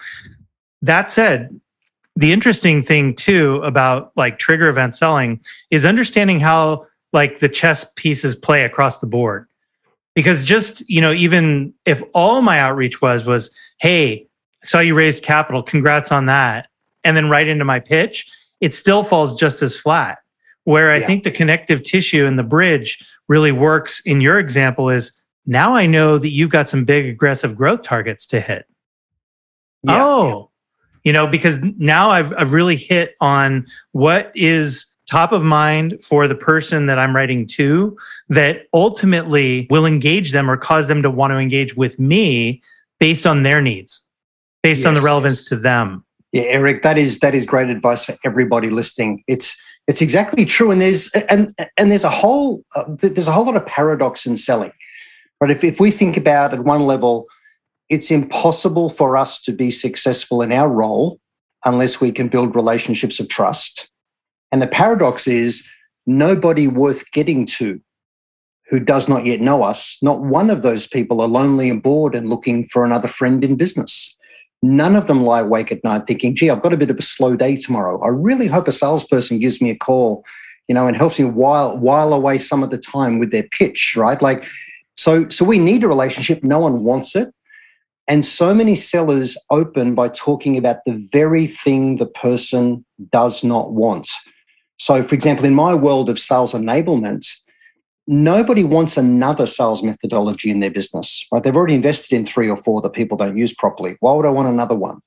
that 0.82 1.12
said, 1.12 1.60
the 2.16 2.32
interesting 2.32 2.84
thing 2.84 3.16
too 3.16 3.56
about 3.64 4.12
like 4.16 4.38
trigger 4.38 4.68
event 4.70 4.96
selling 4.96 5.40
is 5.72 5.86
understanding 5.86 6.40
how 6.40 6.86
like 7.12 7.40
the 7.40 7.50
chess 7.50 7.86
pieces 7.96 8.36
play 8.36 8.64
across 8.64 9.00
the 9.00 9.08
board. 9.08 9.48
Because 10.16 10.46
just, 10.46 10.88
you 10.88 11.02
know, 11.02 11.12
even 11.12 11.74
if 11.86 12.04
all 12.14 12.42
my 12.42 12.60
outreach 12.60 13.02
was 13.02 13.26
was, 13.26 13.56
hey, 13.80 14.28
I 14.62 14.66
saw 14.66 14.80
you 14.80 14.94
raised 14.94 15.24
capital, 15.24 15.64
congrats 15.64 16.12
on 16.12 16.28
that, 16.28 16.68
and 17.04 17.18
then 17.18 17.30
right 17.30 17.48
into 17.48 17.66
my 17.66 17.80
pitch, 17.80 18.32
it 18.62 18.76
still 18.76 19.04
falls 19.04 19.38
just 19.40 19.64
as 19.64 19.76
flat. 19.76 20.20
Where 20.66 20.92
I 20.92 20.98
yeah. 20.98 21.08
think 21.08 21.24
the 21.24 21.32
connective 21.32 21.84
tissue 21.84 22.26
and 22.26 22.40
the 22.40 22.44
bridge 22.44 23.04
really 23.28 23.52
works 23.52 24.00
in 24.06 24.22
your 24.22 24.40
example 24.40 24.90
is 24.90 25.12
now 25.46 25.76
I 25.76 25.88
know 25.88 26.18
that 26.18 26.30
you've 26.30 26.50
got 26.50 26.70
some 26.70 26.86
big 26.86 27.06
aggressive 27.06 27.56
growth 27.56 27.82
targets 27.82 28.26
to 28.28 28.40
hit. 28.40 28.66
Yeah. 29.84 30.04
Oh, 30.04 30.52
you 31.04 31.12
know, 31.12 31.28
because 31.28 31.60
now 31.78 32.12
I've, 32.12 32.34
I've 32.38 32.54
really 32.54 32.78
hit 32.78 33.16
on 33.20 33.68
what 33.92 34.32
is 34.36 34.86
top 35.06 35.34
of 35.34 35.44
mind 35.44 36.00
for 36.02 36.28
the 36.28 36.36
person 36.36 36.86
that 36.86 36.98
I'm 36.98 37.16
writing 37.16 37.46
to 37.48 37.98
that 38.30 38.68
ultimately 38.74 39.68
will 39.70 39.86
engage 39.86 40.32
them 40.32 40.50
or 40.50 40.56
cause 40.56 40.88
them 40.88 41.04
to 41.04 41.12
want 41.12 41.32
to 41.32 41.38
engage 41.38 41.76
with 41.76 42.00
me 42.00 42.62
based 43.00 43.28
on 43.28 43.44
their 43.44 43.62
needs, 43.62 44.02
based 44.62 44.80
yes, 44.80 44.88
on 44.88 44.96
the 44.96 45.02
relevance 45.02 45.44
to 45.46 45.58
them. 45.58 46.06
Yeah, 46.32 46.44
Eric, 46.44 46.84
that 46.84 46.98
is 46.98 47.20
that 47.20 47.36
is 47.36 47.46
great 47.46 47.70
advice 47.70 48.06
for 48.06 48.16
everybody 48.24 48.70
listening. 48.70 49.24
It's 49.28 49.62
it's 49.88 50.02
exactly 50.02 50.46
true, 50.46 50.72
and 50.72 50.82
there's 50.82 51.10
and 51.30 51.54
and 51.78 51.92
there's 51.92 52.04
a 52.04 52.10
whole 52.10 52.64
uh, 52.76 52.86
there's 52.88 53.28
a 53.28 53.32
whole 53.32 53.46
lot 53.46 53.58
of 53.58 53.66
paradox 53.66 54.26
in 54.26 54.38
selling. 54.38 54.72
But 55.40 55.52
if 55.52 55.64
if 55.64 55.80
we 55.80 55.92
think 55.92 56.16
about 56.16 56.54
at 56.54 56.64
one 56.64 56.82
level, 56.82 57.28
it's 57.90 58.12
impossible 58.12 58.90
for 58.90 59.18
us 59.18 59.42
to 59.44 59.52
be 59.52 59.70
successful 59.70 60.42
in 60.42 60.52
our 60.52 60.70
role 60.70 61.20
unless 61.66 62.00
we 62.00 62.12
can 62.12 62.28
build 62.28 62.56
relationships 62.56 63.20
of 63.20 63.28
trust. 63.30 63.92
And 64.52 64.62
the 64.62 64.68
paradox 64.68 65.28
is 65.28 65.70
nobody 66.06 66.68
worth 66.68 67.12
getting 67.12 67.46
to 67.46 67.82
who 68.70 68.80
does 68.80 69.08
not 69.08 69.26
yet 69.26 69.42
know 69.42 69.64
us, 69.64 69.98
not 70.02 70.22
one 70.22 70.50
of 70.50 70.62
those 70.62 70.88
people 70.88 71.22
are 71.22 71.28
lonely 71.28 71.70
and 71.70 71.84
bored 71.84 72.16
and 72.16 72.30
looking 72.30 72.66
for 72.66 72.84
another 72.84 73.08
friend 73.08 73.44
in 73.44 73.56
business. 73.56 74.13
None 74.64 74.96
of 74.96 75.08
them 75.08 75.24
lie 75.24 75.42
awake 75.42 75.74
at 75.74 75.84
night 75.84 76.08
thinking, 76.08 76.36
gee, 76.36 76.50
I've 76.50 76.62
got 76.62 76.74
a 76.74 76.78
bit 76.78 76.90
of 76.90 76.98
a 76.98 77.02
slow 77.02 77.36
day 77.36 77.58
tomorrow. 77.58 78.02
I 78.02 78.08
really 78.08 78.48
hope 78.48 78.66
a 78.68 78.72
salesperson 78.72 79.40
gives 79.40 79.62
me 79.62 79.70
a 79.70 79.76
call, 79.76 80.24
you 80.70 80.74
know, 80.74 80.88
and 80.88 80.96
helps 80.96 81.20
me 81.20 81.26
while 81.26 81.78
while 81.78 82.14
away 82.14 82.38
some 82.38 82.64
of 82.64 82.70
the 82.70 82.78
time 82.78 83.20
with 83.20 83.32
their 83.32 83.44
pitch, 83.44 83.96
right? 83.98 84.22
Like, 84.22 84.48
so 84.96 85.28
so 85.28 85.44
we 85.44 85.58
need 85.58 85.84
a 85.84 85.90
relationship. 85.90 86.44
No 86.44 86.60
one 86.60 86.86
wants 86.86 87.14
it. 87.14 87.34
And 88.08 88.26
so 88.26 88.54
many 88.54 88.74
sellers 88.76 89.38
open 89.50 89.96
by 89.96 90.08
talking 90.08 90.58
about 90.58 90.78
the 90.86 91.08
very 91.12 91.46
thing 91.46 91.98
the 91.98 92.08
person 92.08 92.86
does 93.12 93.44
not 93.44 93.74
want. 93.74 94.10
So, 94.78 95.04
for 95.04 95.14
example, 95.14 95.46
in 95.46 95.56
my 95.56 95.74
world 95.74 96.10
of 96.10 96.20
sales 96.20 96.54
enablement, 96.54 97.26
nobody 98.08 98.64
wants 98.64 98.98
another 98.98 99.46
sales 99.46 99.84
methodology 99.84 100.50
in 100.50 100.60
their 100.60 100.72
business, 100.72 101.26
right? 101.32 101.44
They've 101.44 101.56
already 101.56 101.76
invested 101.76 102.16
in 102.16 102.26
three 102.26 102.50
or 102.50 102.58
four 102.58 102.82
that 102.82 102.94
people 102.94 103.18
don't 103.18 103.38
use 103.38 103.54
properly. 103.54 103.98
Why 104.00 104.14
would 104.14 104.26
I 104.26 104.30
want 104.30 104.50
another 104.50 104.76
one? 104.76 105.00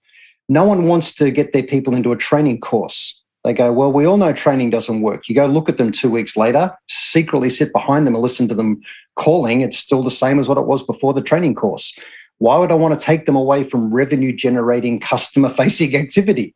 No 0.49 0.65
one 0.65 0.87
wants 0.87 1.15
to 1.17 1.31
get 1.31 1.53
their 1.53 1.63
people 1.63 1.95
into 1.95 2.13
a 2.13 2.17
training 2.17 2.61
course. 2.61 3.25
They 3.45 3.53
go, 3.53 3.73
Well, 3.73 3.93
we 3.93 4.07
all 4.07 4.17
know 4.17 4.33
training 4.33 4.71
doesn't 4.71 5.03
work. 5.03 5.29
You 5.29 5.35
go 5.35 5.47
look 5.47 5.69
at 5.69 5.77
them 5.77 5.93
two 5.93 6.11
weeks 6.11 6.37
later, 6.37 6.73
secretly 6.89 7.51
sit 7.51 7.73
behind 7.73 8.07
them 8.07 8.15
and 8.15 8.23
listen 8.23 8.49
to 8.49 8.55
them 8.55 8.81
calling. 9.17 9.61
It's 9.61 9.79
still 9.79 10.03
the 10.03 10.11
same 10.11 10.39
as 10.39 10.49
what 10.49 10.59
it 10.59 10.67
was 10.67 10.85
before 10.85 11.15
the 11.15 11.23
training 11.23 11.55
course. 11.55 11.97
Why 12.39 12.59
would 12.59 12.71
I 12.71 12.75
want 12.75 12.99
to 12.99 13.05
take 13.05 13.25
them 13.27 13.37
away 13.37 13.65
from 13.65 13.95
revenue 13.95 14.35
generating, 14.35 15.01
customer 15.01 15.49
facing 15.49 15.95
activity? 15.97 16.55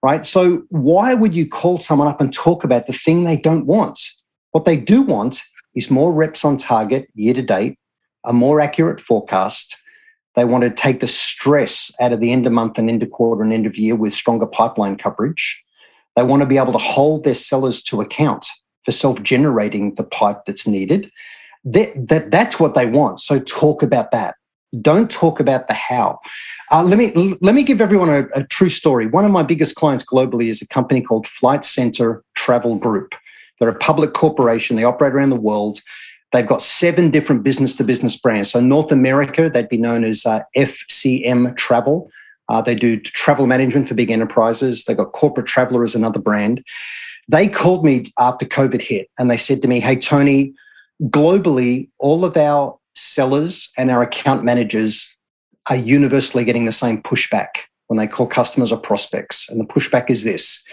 Right. 0.00 0.24
So, 0.24 0.62
why 0.68 1.14
would 1.14 1.34
you 1.34 1.48
call 1.48 1.78
someone 1.78 2.06
up 2.06 2.20
and 2.20 2.32
talk 2.32 2.62
about 2.62 2.86
the 2.86 2.92
thing 2.92 3.24
they 3.24 3.36
don't 3.36 3.66
want? 3.66 3.98
What 4.52 4.64
they 4.64 4.76
do 4.76 5.02
want 5.02 5.42
is 5.78 5.90
more 5.90 6.12
reps 6.12 6.44
on 6.44 6.56
target 6.56 7.08
year 7.14 7.32
to 7.34 7.42
date, 7.42 7.78
a 8.26 8.32
more 8.32 8.60
accurate 8.60 9.00
forecast. 9.00 9.80
They 10.34 10.44
want 10.44 10.64
to 10.64 10.70
take 10.70 11.00
the 11.00 11.06
stress 11.06 11.94
out 12.00 12.12
of 12.12 12.20
the 12.20 12.32
end 12.32 12.46
of 12.46 12.52
month 12.52 12.78
and 12.78 12.90
end 12.90 13.02
of 13.02 13.10
quarter 13.10 13.42
and 13.42 13.52
end 13.52 13.64
of 13.64 13.78
year 13.78 13.94
with 13.94 14.12
stronger 14.12 14.46
pipeline 14.46 14.96
coverage. 14.96 15.62
They 16.16 16.24
want 16.24 16.42
to 16.42 16.46
be 16.46 16.58
able 16.58 16.72
to 16.72 16.78
hold 16.78 17.22
their 17.22 17.34
sellers 17.34 17.80
to 17.84 18.00
account 18.00 18.48
for 18.82 18.90
self 18.90 19.22
generating 19.22 19.94
the 19.94 20.04
pipe 20.04 20.40
that's 20.46 20.66
needed. 20.66 21.10
That, 21.64 22.08
that, 22.08 22.30
that's 22.32 22.58
what 22.58 22.74
they 22.74 22.86
want. 22.86 23.20
So, 23.20 23.38
talk 23.38 23.82
about 23.82 24.10
that. 24.10 24.34
Don't 24.80 25.10
talk 25.10 25.40
about 25.40 25.68
the 25.68 25.74
how. 25.74 26.18
Uh, 26.70 26.82
let 26.82 26.98
me 26.98 27.12
let 27.40 27.54
me 27.54 27.62
give 27.62 27.80
everyone 27.80 28.10
a, 28.10 28.24
a, 28.34 28.44
true 28.44 28.68
story. 28.68 29.06
One 29.06 29.24
of 29.24 29.30
my 29.30 29.42
biggest 29.42 29.76
clients 29.76 30.04
globally 30.04 30.48
is 30.48 30.60
a 30.60 30.68
company 30.68 31.00
called 31.00 31.26
Flight 31.26 31.64
Centre 31.64 32.22
Travel 32.34 32.76
Group. 32.76 33.14
They're 33.58 33.68
a 33.68 33.78
public 33.78 34.12
corporation. 34.12 34.76
They 34.76 34.84
operate 34.84 35.12
around 35.12 35.30
the 35.30 35.36
world. 35.36 35.80
They've 36.32 36.46
got 36.46 36.60
seven 36.60 37.10
different 37.10 37.42
business 37.42 37.74
to 37.76 37.84
business 37.84 38.16
brands. 38.16 38.50
So 38.50 38.60
North 38.60 38.92
America, 38.92 39.50
they'd 39.52 39.68
be 39.68 39.78
known 39.78 40.04
as 40.04 40.26
uh, 40.26 40.40
FCM 40.56 41.56
Travel. 41.56 42.10
Uh, 42.48 42.62
they 42.62 42.74
do 42.74 42.98
travel 42.98 43.46
management 43.46 43.88
for 43.88 43.94
big 43.94 44.10
enterprises. 44.10 44.84
They've 44.84 44.96
got 44.96 45.12
Corporate 45.12 45.46
Traveler 45.46 45.82
as 45.82 45.94
another 45.94 46.20
brand. 46.20 46.64
They 47.28 47.46
called 47.46 47.84
me 47.84 48.12
after 48.18 48.46
COVID 48.46 48.80
hit 48.80 49.10
and 49.18 49.30
they 49.30 49.36
said 49.36 49.60
to 49.62 49.68
me, 49.68 49.80
"Hey 49.80 49.96
Tony, 49.96 50.54
globally, 51.04 51.90
all 51.98 52.24
of 52.24 52.36
our 52.36 52.78
sellers 52.94 53.70
and 53.76 53.90
our 53.90 54.02
account 54.02 54.44
managers 54.44 55.16
are 55.70 55.76
universally 55.76 56.44
getting 56.44 56.64
the 56.64 56.72
same 56.72 57.02
pushback 57.02 57.48
when 57.88 57.98
they 57.98 58.06
call 58.06 58.26
customers 58.26 58.72
or 58.72 58.78
prospects. 58.78 59.48
And 59.48 59.60
the 59.60 59.64
pushback 59.64 60.10
is 60.10 60.24
this 60.24 60.64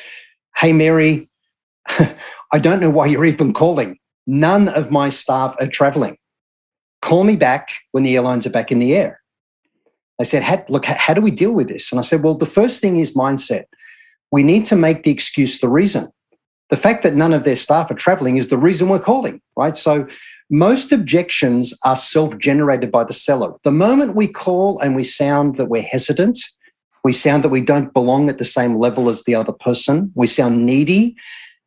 Hey, 0.58 0.71
Mary, 0.71 1.30
I 2.52 2.60
don't 2.60 2.80
know 2.80 2.89
why 2.89 3.08
you're 3.08 3.26
even 3.26 3.54
calling. 3.54 4.00
None 4.28 4.69
of 4.69 4.91
my 4.91 5.10
staff 5.10 5.56
are 5.60 5.67
traveling. 5.67 6.17
Call 7.02 7.24
me 7.24 7.36
back 7.36 7.69
when 7.91 8.04
the 8.04 8.15
airlines 8.15 8.48
are 8.48 8.52
back 8.52 8.71
in 8.71 8.80
the 8.80 8.95
air. 8.95 9.21
They 10.17 10.26
said, 10.26 10.65
Look, 10.69 10.86
how 10.86 11.13
do 11.13 11.21
we 11.21 11.32
deal 11.32 11.54
with 11.54 11.67
this? 11.67 11.91
And 11.91 12.00
I 12.00 12.02
said, 12.02 12.24
Well, 12.24 12.36
the 12.36 12.45
first 12.45 12.82
thing 12.82 12.98
is 12.98 13.15
mindset. 13.15 13.65
We 14.32 14.43
need 14.43 14.65
to 14.67 14.76
make 14.76 15.04
the 15.04 15.12
excuse 15.12 15.60
the 15.60 15.69
reason 15.69 16.12
the 16.69 16.78
fact 16.78 17.04
that 17.04 17.15
none 17.15 17.34
of 17.34 17.43
their 17.43 17.56
staff 17.56 17.91
are 17.91 17.95
traveling 17.95 18.38
is 18.38 18.50
the 18.50 18.58
reason 18.58 18.89
we're 18.89 19.00
calling, 19.00 19.39
right? 19.56 19.78
So 19.78 20.08
most 20.50 20.91
objections 20.91 21.78
are 21.86 21.95
self 21.95 22.38
generated 22.39 22.91
by 22.91 23.04
the 23.04 23.13
seller. 23.13 23.54
The 23.63 23.71
moment 23.71 24.15
we 24.15 24.28
call 24.28 24.80
and 24.80 24.95
we 24.95 25.04
sound 25.04 25.58
that 25.58 25.69
we're 25.69 25.84
hesitant, 25.84 26.39
we 27.04 27.13
sound 27.13 27.43
that 27.43 27.50
we 27.50 27.62
don't 27.62 27.93
belong 27.93 28.30
at 28.30 28.39
the 28.39 28.45
same 28.45 28.76
level 28.76 29.10
as 29.10 29.24
the 29.24 29.36
other 29.36 29.52
person, 29.52 30.12
we 30.15 30.28
sound 30.28 30.65
needy. 30.65 31.15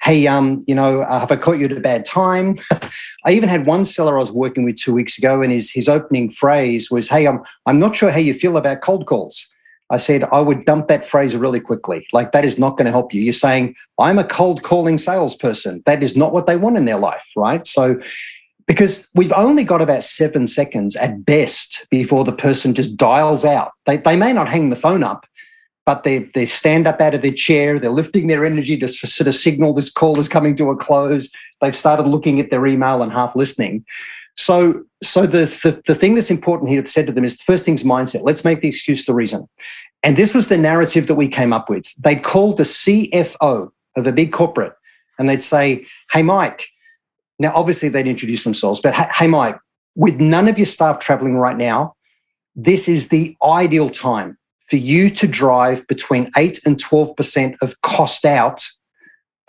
Hey, 0.02 0.26
um, 0.26 0.64
you 0.66 0.74
know, 0.74 1.02
uh, 1.02 1.20
have 1.20 1.32
I 1.32 1.36
caught 1.36 1.58
you 1.58 1.66
at 1.66 1.72
a 1.72 1.80
bad 1.80 2.04
time? 2.04 2.56
I 3.26 3.32
even 3.32 3.48
had 3.48 3.66
one 3.66 3.84
seller 3.84 4.16
I 4.16 4.20
was 4.20 4.32
working 4.32 4.64
with 4.64 4.76
two 4.76 4.94
weeks 4.94 5.18
ago, 5.18 5.42
and 5.42 5.52
his 5.52 5.70
his 5.70 5.88
opening 5.88 6.30
phrase 6.30 6.90
was, 6.90 7.08
"Hey, 7.08 7.26
I'm 7.26 7.42
I'm 7.66 7.78
not 7.78 7.96
sure 7.96 8.10
how 8.10 8.18
you 8.18 8.34
feel 8.34 8.56
about 8.56 8.80
cold 8.80 9.06
calls." 9.06 9.54
I 9.90 9.96
said, 9.96 10.24
I 10.24 10.40
would 10.40 10.66
dump 10.66 10.88
that 10.88 11.06
phrase 11.06 11.34
really 11.34 11.60
quickly. 11.60 12.06
Like, 12.12 12.32
that 12.32 12.44
is 12.44 12.58
not 12.58 12.76
going 12.76 12.84
to 12.84 12.90
help 12.90 13.14
you. 13.14 13.22
You're 13.22 13.32
saying, 13.32 13.74
I'm 13.98 14.18
a 14.18 14.24
cold 14.24 14.62
calling 14.62 14.98
salesperson. 14.98 15.82
That 15.86 16.02
is 16.02 16.16
not 16.16 16.32
what 16.32 16.46
they 16.46 16.56
want 16.56 16.76
in 16.76 16.84
their 16.84 16.98
life, 16.98 17.26
right? 17.36 17.66
So, 17.66 17.98
because 18.66 19.10
we've 19.14 19.32
only 19.32 19.64
got 19.64 19.80
about 19.80 20.02
seven 20.02 20.46
seconds 20.46 20.94
at 20.96 21.24
best 21.24 21.86
before 21.90 22.24
the 22.24 22.34
person 22.34 22.74
just 22.74 22.98
dials 22.98 23.46
out. 23.46 23.72
They, 23.86 23.96
they 23.96 24.14
may 24.14 24.34
not 24.34 24.48
hang 24.48 24.68
the 24.68 24.76
phone 24.76 25.02
up, 25.02 25.26
but 25.88 26.04
they, 26.04 26.18
they 26.18 26.44
stand 26.44 26.86
up 26.86 27.00
out 27.00 27.14
of 27.14 27.22
their 27.22 27.32
chair, 27.32 27.78
they're 27.78 27.88
lifting 27.88 28.26
their 28.26 28.44
energy 28.44 28.76
to 28.76 28.86
sort 28.86 29.26
of 29.26 29.34
signal 29.34 29.72
this 29.72 29.90
call 29.90 30.20
is 30.20 30.28
coming 30.28 30.54
to 30.54 30.68
a 30.68 30.76
close. 30.76 31.32
They've 31.62 31.74
started 31.74 32.06
looking 32.06 32.40
at 32.40 32.50
their 32.50 32.66
email 32.66 33.02
and 33.02 33.10
half 33.10 33.34
listening. 33.34 33.86
So, 34.36 34.84
so 35.02 35.22
the, 35.22 35.46
the, 35.62 35.80
the 35.86 35.94
thing 35.94 36.14
that's 36.14 36.30
important 36.30 36.68
here 36.68 36.82
to 36.82 36.88
said 36.88 37.06
to 37.06 37.12
them 37.14 37.24
is 37.24 37.38
the 37.38 37.44
first 37.44 37.64
thing's 37.64 37.84
mindset. 37.84 38.20
Let's 38.22 38.44
make 38.44 38.60
the 38.60 38.68
excuse 38.68 39.06
the 39.06 39.14
reason. 39.14 39.48
And 40.02 40.18
this 40.18 40.34
was 40.34 40.48
the 40.48 40.58
narrative 40.58 41.06
that 41.06 41.14
we 41.14 41.26
came 41.26 41.54
up 41.54 41.70
with. 41.70 41.90
They'd 41.96 42.22
call 42.22 42.52
the 42.52 42.64
CFO 42.64 43.70
of 43.96 44.06
a 44.06 44.12
big 44.12 44.30
corporate 44.30 44.74
and 45.18 45.26
they'd 45.26 45.42
say, 45.42 45.86
Hey, 46.12 46.22
Mike. 46.22 46.66
Now, 47.38 47.52
obviously, 47.54 47.88
they'd 47.88 48.06
introduce 48.06 48.44
themselves, 48.44 48.80
but 48.80 48.92
hey, 48.92 49.26
Mike, 49.26 49.58
with 49.94 50.20
none 50.20 50.48
of 50.48 50.58
your 50.58 50.66
staff 50.66 50.98
traveling 50.98 51.38
right 51.38 51.56
now, 51.56 51.94
this 52.54 52.90
is 52.90 53.08
the 53.08 53.34
ideal 53.42 53.88
time 53.88 54.36
for 54.68 54.76
you 54.76 55.10
to 55.10 55.26
drive 55.26 55.86
between 55.88 56.30
8 56.36 56.60
and 56.66 56.76
12% 56.76 57.56
of 57.62 57.80
cost 57.82 58.24
out 58.24 58.66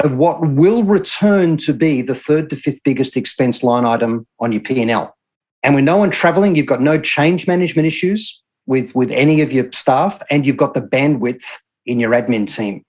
of 0.04 0.16
what 0.16 0.40
will 0.42 0.84
return 0.84 1.58
to 1.58 1.74
be 1.74 2.02
the 2.02 2.16
third 2.16 2.50
to 2.50 2.56
fifth 2.56 2.82
biggest 2.84 3.18
expense 3.18 3.64
line 3.64 3.86
item 3.86 4.26
on 4.40 4.52
your 4.52 4.62
P&L. 4.62 5.14
And 5.62 5.76
with 5.76 5.84
no 5.84 5.98
one 5.98 6.10
traveling, 6.10 6.56
you've 6.56 6.66
got 6.66 6.82
no 6.82 6.98
change 6.98 7.48
management 7.48 7.86
issues 7.86 8.42
with, 8.66 8.96
with 8.96 9.12
any 9.12 9.42
of 9.42 9.52
your 9.52 9.70
staff, 9.74 10.22
and 10.30 10.48
you've 10.48 10.56
got 10.58 10.74
the 10.74 10.82
bandwidth 10.82 11.44
in 11.86 12.00
your 12.00 12.12
admin 12.12 12.54
team. 12.54 12.86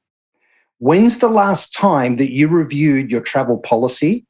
When's 0.79 1.19
the 1.19 1.29
last 1.29 1.75
time 1.75 2.17
that 2.17 2.33
you 2.33 2.49
reviewed 2.49 3.11
your 3.11 3.21
travel 3.21 3.59
policy 3.59 4.25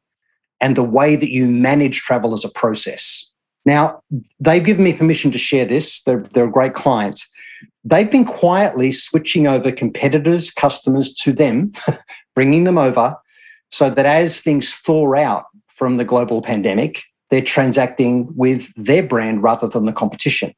and 0.61 0.75
the 0.75 0.85
way 0.85 1.17
that 1.17 1.31
you 1.31 1.47
manage 1.47 2.01
travel 2.01 2.33
as 2.33 2.45
a 2.45 2.49
process? 2.49 3.31
Now, 3.67 4.01
they've 4.39 4.65
given 4.65 4.85
me 4.85 4.95
permission 4.95 5.31
to 5.33 5.39
share 5.39 5.67
this. 5.67 6.03
They're, 6.05 6.25
they're 6.33 6.45
a 6.45 6.51
great 6.51 6.75
client. 6.75 7.21
They've 7.85 8.11
been 8.11 8.25
quietly 8.25 8.93
switching 8.93 9.47
over 9.47 9.73
competitors, 9.73 10.51
customers 10.51 11.15
to 11.15 11.33
them, 11.33 11.73
bringing 12.35 12.65
them 12.65 12.79
over 12.79 13.17
so 13.71 13.91
that 13.91 14.07
as 14.07 14.41
things 14.41 14.75
thaw 14.75 15.15
out 15.15 15.45
from 15.69 15.97
the 15.97 16.05
global 16.05 16.43
pandemic, 16.43 17.03
they're 17.31 17.41
transacting 17.41 18.29
with 18.37 18.73
their 18.77 19.03
brand 19.03 19.43
rather 19.43 19.69
than 19.69 19.87
the 19.87 19.93
competition. 19.93 20.53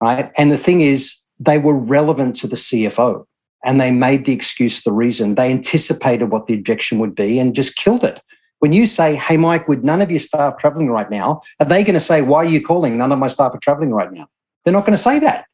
Right. 0.00 0.30
And 0.36 0.50
the 0.50 0.58
thing 0.58 0.82
is, 0.82 1.16
they 1.38 1.58
were 1.58 1.78
relevant 1.78 2.36
to 2.36 2.46
the 2.46 2.56
CFO 2.56 3.24
and 3.64 3.80
they 3.80 3.90
made 3.90 4.24
the 4.24 4.32
excuse 4.32 4.82
the 4.82 4.92
reason. 4.92 5.34
They 5.34 5.50
anticipated 5.50 6.26
what 6.26 6.46
the 6.46 6.54
objection 6.54 6.98
would 6.98 7.14
be 7.14 7.38
and 7.38 7.54
just 7.54 7.76
killed 7.76 8.04
it. 8.04 8.20
When 8.58 8.72
you 8.72 8.86
say, 8.86 9.16
Hey, 9.16 9.36
Mike, 9.36 9.68
would 9.68 9.84
none 9.84 10.02
of 10.02 10.10
your 10.10 10.20
staff 10.20 10.58
traveling 10.58 10.90
right 10.90 11.10
now, 11.10 11.40
are 11.60 11.66
they 11.66 11.84
going 11.84 11.94
to 11.94 12.00
say, 12.00 12.22
Why 12.22 12.38
are 12.38 12.48
you 12.48 12.62
calling? 12.62 12.98
None 12.98 13.12
of 13.12 13.18
my 13.18 13.26
staff 13.26 13.54
are 13.54 13.58
traveling 13.58 13.92
right 13.92 14.12
now. 14.12 14.28
They're 14.64 14.72
not 14.72 14.84
going 14.84 14.96
to 14.96 15.02
say 15.02 15.18
that. 15.20 15.46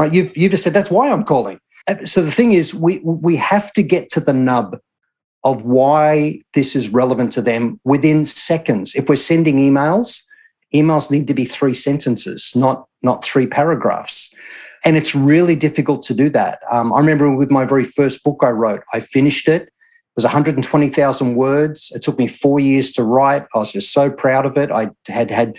Right. 0.00 0.14
You've, 0.14 0.34
you've 0.34 0.52
just 0.52 0.64
said, 0.64 0.72
That's 0.72 0.90
why 0.90 1.10
I'm 1.10 1.24
calling. 1.24 1.60
Uh, 1.86 2.06
so 2.06 2.22
the 2.22 2.30
thing 2.30 2.52
is, 2.52 2.74
we, 2.74 3.00
we 3.00 3.36
have 3.36 3.70
to 3.74 3.82
get 3.82 4.08
to 4.10 4.20
the 4.20 4.32
nub 4.32 4.78
of 5.44 5.62
why 5.62 6.40
this 6.54 6.74
is 6.74 6.88
relevant 6.88 7.34
to 7.34 7.42
them 7.42 7.78
within 7.84 8.24
seconds. 8.24 8.94
If 8.94 9.10
we're 9.10 9.16
sending 9.16 9.58
emails, 9.58 10.22
emails 10.74 11.10
need 11.10 11.26
to 11.26 11.34
be 11.34 11.44
three 11.44 11.74
sentences, 11.74 12.52
not, 12.56 12.86
not 13.02 13.22
three 13.22 13.46
paragraphs. 13.46 14.34
And 14.86 14.96
it's 14.96 15.14
really 15.14 15.54
difficult 15.54 16.02
to 16.04 16.14
do 16.14 16.30
that. 16.30 16.60
Um, 16.70 16.94
I 16.94 16.98
remember 16.98 17.34
with 17.34 17.50
my 17.50 17.66
very 17.66 17.84
first 17.84 18.24
book 18.24 18.38
I 18.42 18.50
wrote, 18.50 18.82
I 18.94 19.00
finished 19.00 19.48
it. 19.48 19.64
It 19.64 19.70
was 20.16 20.24
120,000 20.24 21.34
words. 21.34 21.92
It 21.94 22.02
took 22.02 22.18
me 22.18 22.26
four 22.26 22.58
years 22.58 22.90
to 22.92 23.04
write. 23.04 23.44
I 23.54 23.58
was 23.58 23.72
just 23.72 23.92
so 23.92 24.10
proud 24.10 24.46
of 24.46 24.56
it. 24.56 24.70
I 24.70 24.90
had 25.08 25.30
had, 25.30 25.58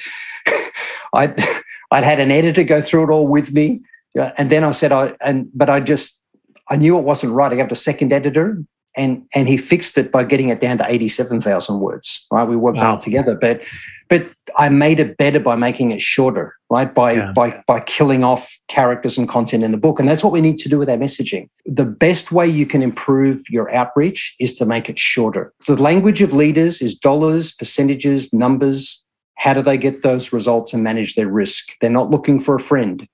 I'd, 1.14 1.40
I'd 1.92 2.04
had 2.04 2.20
an 2.20 2.32
editor 2.32 2.64
go 2.64 2.82
through 2.82 3.04
it 3.04 3.14
all 3.14 3.28
with 3.28 3.54
me. 3.54 3.82
And 4.16 4.50
then 4.50 4.64
I 4.64 4.72
said, 4.72 4.92
I, 4.92 5.16
and, 5.22 5.50
but 5.54 5.70
I 5.70 5.80
just, 5.80 6.24
I 6.70 6.76
knew 6.76 6.98
it 6.98 7.04
wasn't 7.04 7.34
right. 7.34 7.52
I 7.52 7.56
got 7.56 7.72
a 7.72 7.76
second 7.76 8.14
editor 8.14 8.58
and 8.96 9.26
and 9.34 9.48
he 9.48 9.58
fixed 9.58 9.98
it 9.98 10.12
by 10.12 10.24
getting 10.24 10.50
it 10.50 10.60
down 10.60 10.78
to 10.78 10.86
87,000 10.88 11.80
words 11.80 12.28
right? 12.32 12.48
We 12.48 12.56
worked 12.56 12.78
wow. 12.78 12.98
together 12.98 13.36
but 13.36 13.64
but 14.10 14.30
I 14.58 14.70
made 14.70 15.00
it 15.00 15.18
better 15.18 15.40
by 15.40 15.56
making 15.56 15.92
it 15.92 16.02
shorter 16.02 16.56
right? 16.70 16.94
By 16.94 17.14
yeah. 17.14 17.32
by 17.34 17.64
by 17.68 17.80
killing 17.82 18.24
off 18.24 18.60
characters 18.68 19.18
and 19.18 19.28
content 19.28 19.64
in 19.64 19.72
the 19.72 19.78
book 19.78 20.00
and 20.00 20.08
that's 20.08 20.24
what 20.24 20.34
we 20.34 20.42
need 20.42 20.58
to 20.60 20.70
do 20.70 20.80
with 20.80 20.90
our 20.90 20.98
messaging. 20.98 21.50
The 21.66 21.86
best 21.86 22.32
way 22.32 22.48
you 22.48 22.66
can 22.66 22.82
improve 22.82 23.42
your 23.50 23.74
outreach 23.74 24.36
is 24.40 24.56
to 24.56 24.66
make 24.66 24.90
it 24.90 25.00
shorter. 25.00 25.54
The 25.68 25.82
language 25.82 26.22
of 26.22 26.34
leaders 26.34 26.82
is 26.82 26.98
dollars 26.98 27.52
percentages 27.54 28.34
numbers. 28.34 29.06
How 29.36 29.54
do 29.54 29.62
they 29.62 29.78
get 29.78 30.04
those 30.04 30.32
results 30.32 30.74
and 30.74 30.84
manage 30.84 31.16
their 31.16 31.28
risk? 31.28 31.70
They're 31.82 31.90
not 31.90 32.12
looking 32.12 32.40
for 32.40 32.56
a 32.56 32.60
friend 32.60 33.08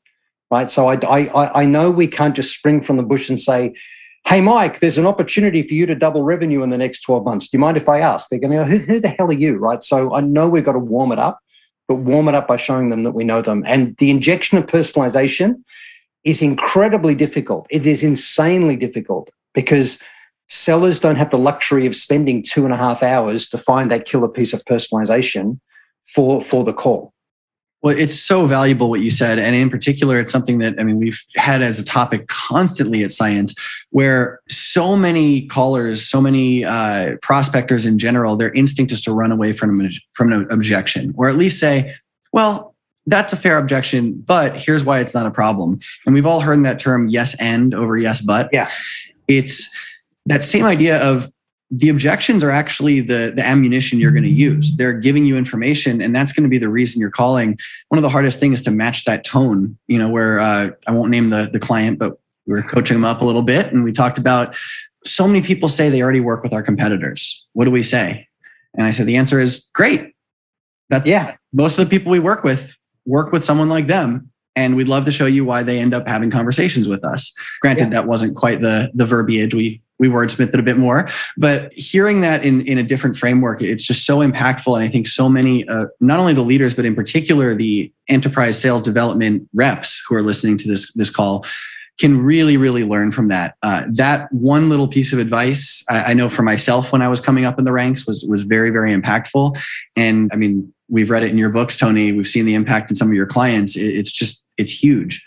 right 0.52 0.70
so 0.70 0.88
I, 0.88 0.98
I 1.06 1.62
i 1.62 1.66
know 1.66 1.92
we 1.92 2.08
can't 2.08 2.36
just 2.36 2.56
spring 2.56 2.82
from 2.82 2.98
the 2.98 3.04
bush 3.04 3.30
and 3.30 3.40
say 3.40 3.74
hey, 4.28 4.42
Mike, 4.42 4.82
there's 4.82 4.98
an 4.98 5.06
opportunity 5.06 5.64
for 5.64 5.74
you 5.74 5.86
to 5.86 5.96
double 5.96 6.22
revenue 6.22 6.62
in 6.62 6.70
the 6.70 6.78
next 6.78 7.00
12 7.04 7.24
months. 7.24 7.48
Do 7.48 7.56
you 7.56 7.62
mind 7.62 7.78
if 7.78 7.88
I 7.88 8.02
ask? 8.02 8.28
They're 8.28 8.40
going 8.40 8.52
to 8.52 8.58
go, 8.58 8.66
who, 8.66 8.78
who 8.80 9.00
the 9.00 9.08
hell 9.08 9.30
are 9.30 9.34
you? 9.34 9.56
Right. 9.56 9.82
So 9.82 10.14
I 10.14 10.20
know 10.20 10.50
we've 10.50 10.66
got 10.66 10.74
to 10.74 10.80
warm 10.80 11.14
it 11.14 11.20
up, 11.20 11.40
but 11.88 11.96
warm 11.96 12.28
it 12.28 12.36
up 12.36 12.46
by 12.46 12.58
showing 12.58 12.90
them 12.90 13.04
that 13.04 13.14
we 13.14 13.24
know 13.24 13.42
them. 13.42 13.64
And 13.66 13.96
the 13.98 14.12
injection 14.12 14.58
of 14.58 14.66
personalization 14.66 15.64
is 16.26 16.42
incredibly 16.42 17.16
difficult. 17.16 17.68
It 17.70 17.88
is 17.88 18.04
insanely 18.04 18.76
difficult 18.76 19.30
because 19.54 20.04
sellers 20.50 21.00
don't 21.00 21.16
have 21.16 21.32
the 21.32 21.38
luxury 21.38 21.88
of 21.88 21.96
spending 21.96 22.44
two 22.44 22.66
and 22.66 22.74
a 22.74 22.78
half 22.78 23.04
hours 23.04 23.48
to 23.48 23.58
find 23.58 23.90
that 23.92 24.04
killer 24.04 24.28
piece 24.28 24.52
of 24.54 24.62
personalization 24.66 25.58
for, 26.06 26.42
for 26.42 26.66
the 26.66 26.74
call. 26.74 27.14
Well, 27.84 27.96
it's 27.96 28.20
so 28.20 28.48
valuable 28.48 28.90
what 28.90 29.02
you 29.02 29.12
said. 29.12 29.38
And 29.38 29.56
in 29.56 29.70
particular, 29.70 30.20
it's 30.20 30.32
something 30.32 30.58
that, 30.60 30.80
I 30.80 30.84
mean, 30.84 30.98
we've 30.98 31.22
had 31.36 31.62
as 31.62 31.80
a 31.80 31.86
topic 31.86 32.28
constantly 32.28 33.04
at 33.04 33.12
Science, 33.12 33.54
where 33.92 34.40
so 34.50 34.96
many 34.96 35.46
callers, 35.46 36.06
so 36.08 36.20
many 36.20 36.66
uh, 36.66 37.18
prospectors 37.22 37.86
in 37.86 38.00
general, 38.00 38.36
their 38.36 38.52
instinct 38.54 38.92
is 38.92 39.02
to 39.02 39.14
run 39.14 39.32
away 39.32 39.54
from, 39.54 39.90
from 40.14 40.34
an 40.34 40.48
objection, 40.50 41.14
or 41.18 41.30
at 41.30 41.36
least 41.36 41.60
say, 41.60 41.94
well, 42.34 42.76
that's 43.06 43.32
a 43.32 43.38
fair 43.38 43.58
objection, 43.58 44.14
but 44.26 44.58
here's 44.60 44.84
why 44.84 45.00
it's 45.00 45.14
not 45.14 45.26
a 45.26 45.32
problem. 45.32 45.80
And 46.06 46.14
we've 46.14 46.26
all 46.26 46.42
heard 46.42 46.64
that 46.64 46.80
term 46.80 47.08
yes 47.08 47.40
and 47.40 47.74
over 47.74 47.98
yes 47.98 48.22
but. 48.22 48.50
Yeah. 48.52 48.70
It's 49.28 49.74
that 50.26 50.44
same 50.44 50.66
idea 50.66 51.02
of 51.02 51.32
the 51.70 51.90
objections 51.90 52.44
are 52.44 52.50
actually 52.50 53.02
the 53.02 53.34
the 53.36 53.46
ammunition 53.46 54.00
you're 54.00 54.12
going 54.12 54.24
to 54.24 54.30
use. 54.30 54.76
They're 54.78 54.94
giving 54.94 55.26
you 55.26 55.38
information 55.38 56.02
and 56.02 56.16
that's 56.16 56.32
going 56.32 56.44
to 56.44 56.50
be 56.50 56.58
the 56.58 56.70
reason 56.70 57.02
you're 57.02 57.12
calling. 57.12 57.58
One 57.90 57.98
of 57.98 58.04
the 58.04 58.10
hardest 58.10 58.40
things 58.40 58.60
is 58.60 58.66
to 58.66 58.72
match 58.72 59.06
that 59.06 59.26
tone 59.26 59.78
you 59.88 60.00
know 60.00 60.10
where 60.10 60.40
uh, 60.40 60.70
i 60.88 60.92
won't 60.92 61.12
name 61.12 61.30
the 61.30 61.50
the 61.52 61.60
client 61.60 62.00
but 62.00 62.20
we 62.46 62.54
were 62.54 62.62
coaching 62.62 62.96
them 62.96 63.06
up 63.06 63.22
a 63.22 63.26
little 63.26 63.42
bit 63.42 63.72
and 63.74 63.84
we 63.84 63.92
talked 63.92 64.18
about 64.18 64.56
so 65.06 65.28
many 65.28 65.42
people 65.42 65.70
say 65.70 65.90
they 65.90 66.02
already 66.02 66.20
work 66.20 66.44
with 66.44 66.54
our 66.54 66.64
competitors. 66.64 67.46
What 67.54 67.66
do 67.66 67.72
we 67.72 67.84
say? 67.84 68.28
And 68.76 68.86
i 68.86 68.92
said 68.92 69.06
the 69.06 69.18
answer 69.18 69.40
is 69.40 69.70
great. 69.74 70.14
That's 70.90 71.08
yeah. 71.08 71.36
most 71.54 71.78
of 71.78 71.90
the 71.90 71.90
people 71.90 72.12
we 72.12 72.20
work 72.20 72.44
with 72.44 72.78
work 73.06 73.32
with 73.32 73.44
someone 73.44 73.70
like 73.70 73.88
them 73.88 74.30
and 74.56 74.76
we'd 74.76 74.88
love 74.88 75.06
to 75.06 75.12
show 75.12 75.26
you 75.26 75.46
why 75.46 75.64
they 75.64 75.80
end 75.80 75.94
up 75.94 76.08
having 76.08 76.30
conversations 76.30 76.88
with 76.88 77.04
us. 77.04 77.34
Granted 77.62 77.86
yeah. 77.86 77.90
that 77.90 78.08
wasn't 78.08 78.36
quite 78.36 78.62
the 78.62 78.92
the 78.94 79.06
verbiage 79.06 79.54
we 79.54 79.82
we 80.00 80.10
wordsmith 80.10 80.54
it 80.54 80.60
a 80.60 80.64
bit 80.64 80.78
more. 80.78 81.08
But 81.38 81.74
hearing 81.74 82.22
that 82.22 82.46
in, 82.46 82.62
in 82.62 82.78
a 82.78 82.84
different 82.84 83.18
framework, 83.18 83.62
it's 83.62 83.84
just 83.84 84.06
so 84.06 84.20
impactful. 84.20 84.76
And 84.76 84.84
I 84.84 84.88
think 84.88 85.08
so 85.08 85.28
many, 85.28 85.68
uh, 85.68 85.86
not 86.00 86.20
only 86.20 86.34
the 86.34 86.44
leaders, 86.44 86.74
but 86.74 86.86
in 86.86 86.96
particular 86.96 87.56
the 87.56 87.92
enterprise 88.08 88.60
sales 88.60 88.82
development 88.82 89.50
reps 89.54 90.04
who 90.08 90.16
are 90.16 90.22
listening 90.22 90.58
to 90.58 90.68
this, 90.68 90.94
this 90.94 91.10
call 91.10 91.46
can 92.00 92.22
really, 92.22 92.58
really 92.58 92.84
learn 92.84 93.12
from 93.12 93.28
that. 93.30 93.56
Uh, 93.64 93.84
that 93.94 94.32
one 94.32 94.70
little 94.70 94.88
piece 94.88 95.14
of 95.14 95.20
advice, 95.20 95.84
I, 95.90 96.12
I 96.12 96.14
know 96.14 96.30
for 96.30 96.44
myself 96.44 96.92
when 96.92 97.02
I 97.02 97.08
was 97.08 97.20
coming 97.20 97.46
up 97.46 97.58
in 97.58 97.66
the 97.66 97.72
ranks 97.72 98.06
was, 98.06 98.24
was 98.30 98.44
very, 98.44 98.70
very 98.70 98.94
impactful. 98.94 99.60
And 99.96 100.30
I 100.32 100.36
mean, 100.36 100.72
we've 100.90 101.10
read 101.10 101.24
it 101.24 101.32
in 101.32 101.40
your 101.40 101.50
books, 101.50 101.76
Tony. 101.76 102.12
We've 102.12 102.28
seen 102.28 102.46
the 102.46 102.54
impact 102.54 102.92
in 102.92 102.96
some 102.96 103.08
of 103.08 103.16
your 103.16 103.26
clients. 103.26 103.76
It, 103.76 103.98
it's 103.98 104.12
just, 104.12 104.48
it's 104.58 104.72
huge. 104.72 105.26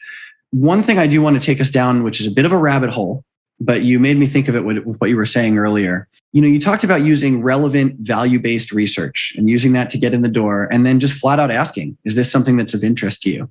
One 0.53 0.83
thing 0.83 0.99
I 0.99 1.09
do 1.09 1.21
want 1.21 1.41
to 1.41 1.45
take 1.45 1.61
us 1.61 1.71
down, 1.71 2.05
which 2.05 2.21
is 2.21 2.27
a 2.27 2.31
bit 2.31 2.45
of 2.45 2.53
a 2.53 2.57
rabbit 2.57 2.91
hole, 2.91 3.25
but 3.61 3.83
you 3.83 4.01
made 4.01 4.17
me 4.17 4.27
think 4.27 4.49
of 4.49 4.57
it 4.57 4.65
with, 4.65 4.79
what 4.85 5.11
you 5.11 5.17
were 5.17 5.27
saying 5.27 5.59
earlier. 5.59 6.09
You 6.33 6.41
know, 6.41 6.49
you 6.49 6.59
talked 6.59 6.83
about 6.83 7.05
using 7.05 7.43
relevant 7.43 7.97
value 7.99 8.39
based 8.39 8.73
research 8.73 9.35
and 9.37 9.51
using 9.51 9.73
that 9.73 9.91
to 9.91 9.99
get 9.99 10.15
in 10.15 10.23
the 10.23 10.29
door 10.29 10.69
and 10.73 10.87
then 10.87 10.99
just 10.99 11.15
flat 11.15 11.39
out 11.39 11.51
asking, 11.51 11.99
is 12.05 12.15
this 12.15 12.31
something 12.31 12.57
that's 12.57 12.73
of 12.73 12.83
interest 12.83 13.23
to 13.23 13.31
you? 13.31 13.51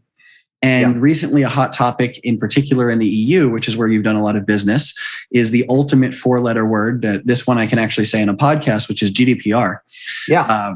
And 0.61 0.95
yeah. 0.95 1.01
recently, 1.01 1.43
a 1.43 1.49
hot 1.49 1.71
topic 1.71 2.19
in 2.19 2.37
particular 2.37 2.89
in 2.89 2.99
the 2.99 3.07
EU, 3.07 3.49
which 3.49 3.69
is 3.69 3.77
where 3.77 3.87
you've 3.87 4.03
done 4.03 4.17
a 4.17 4.23
lot 4.23 4.35
of 4.35 4.45
business, 4.45 4.93
is 5.31 5.51
the 5.51 5.65
ultimate 5.69 6.13
four 6.13 6.41
letter 6.41 6.65
word. 6.65 7.01
That 7.01 7.25
this 7.25 7.47
one 7.47 7.57
I 7.57 7.65
can 7.65 7.79
actually 7.79 8.03
say 8.03 8.21
in 8.21 8.27
a 8.27 8.35
podcast, 8.35 8.89
which 8.89 9.01
is 9.01 9.13
GDPR. 9.13 9.79
Yeah. 10.27 10.41
Uh, 10.41 10.75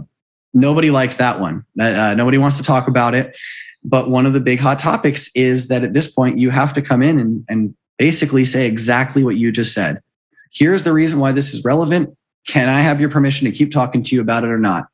nobody 0.54 0.89
likes 0.89 1.17
that 1.17 1.41
one. 1.41 1.65
Uh, 1.78 2.13
nobody 2.15 2.38
wants 2.38 2.58
to 2.58 2.63
talk 2.63 2.88
about 2.88 3.13
it. 3.13 3.36
But 3.84 4.10
one 4.10 4.26
of 4.26 4.32
the 4.32 4.39
big 4.39 4.62
hot 4.62 4.80
topics 4.80 5.30
is 5.36 5.67
that 5.67 5.84
at 5.84 5.93
this 5.93 6.10
point, 6.10 6.39
you 6.39 6.50
have 6.50 6.72
to 6.74 6.82
come 6.82 7.02
in 7.02 7.19
and, 7.19 7.46
and 7.50 7.76
basically 7.98 8.46
say 8.46 8.68
exactly 8.68 9.24
what 9.24 9.38
you 9.38 9.52
just 9.52 9.74
said. 9.74 10.02
Here's 10.54 10.84
the 10.84 10.94
reason 10.94 11.20
why 11.20 11.32
this 11.32 11.54
is 11.54 11.64
relevant. 11.64 12.16
Can 12.48 12.70
I 12.70 12.82
have 12.82 13.00
your 13.00 13.10
permission 13.10 13.46
to 13.46 13.52
keep 13.52 13.72
talking 13.72 14.04
to 14.04 14.16
you 14.16 14.22
about 14.22 14.44
it 14.44 14.50
or 14.50 14.60
not? 14.60 14.88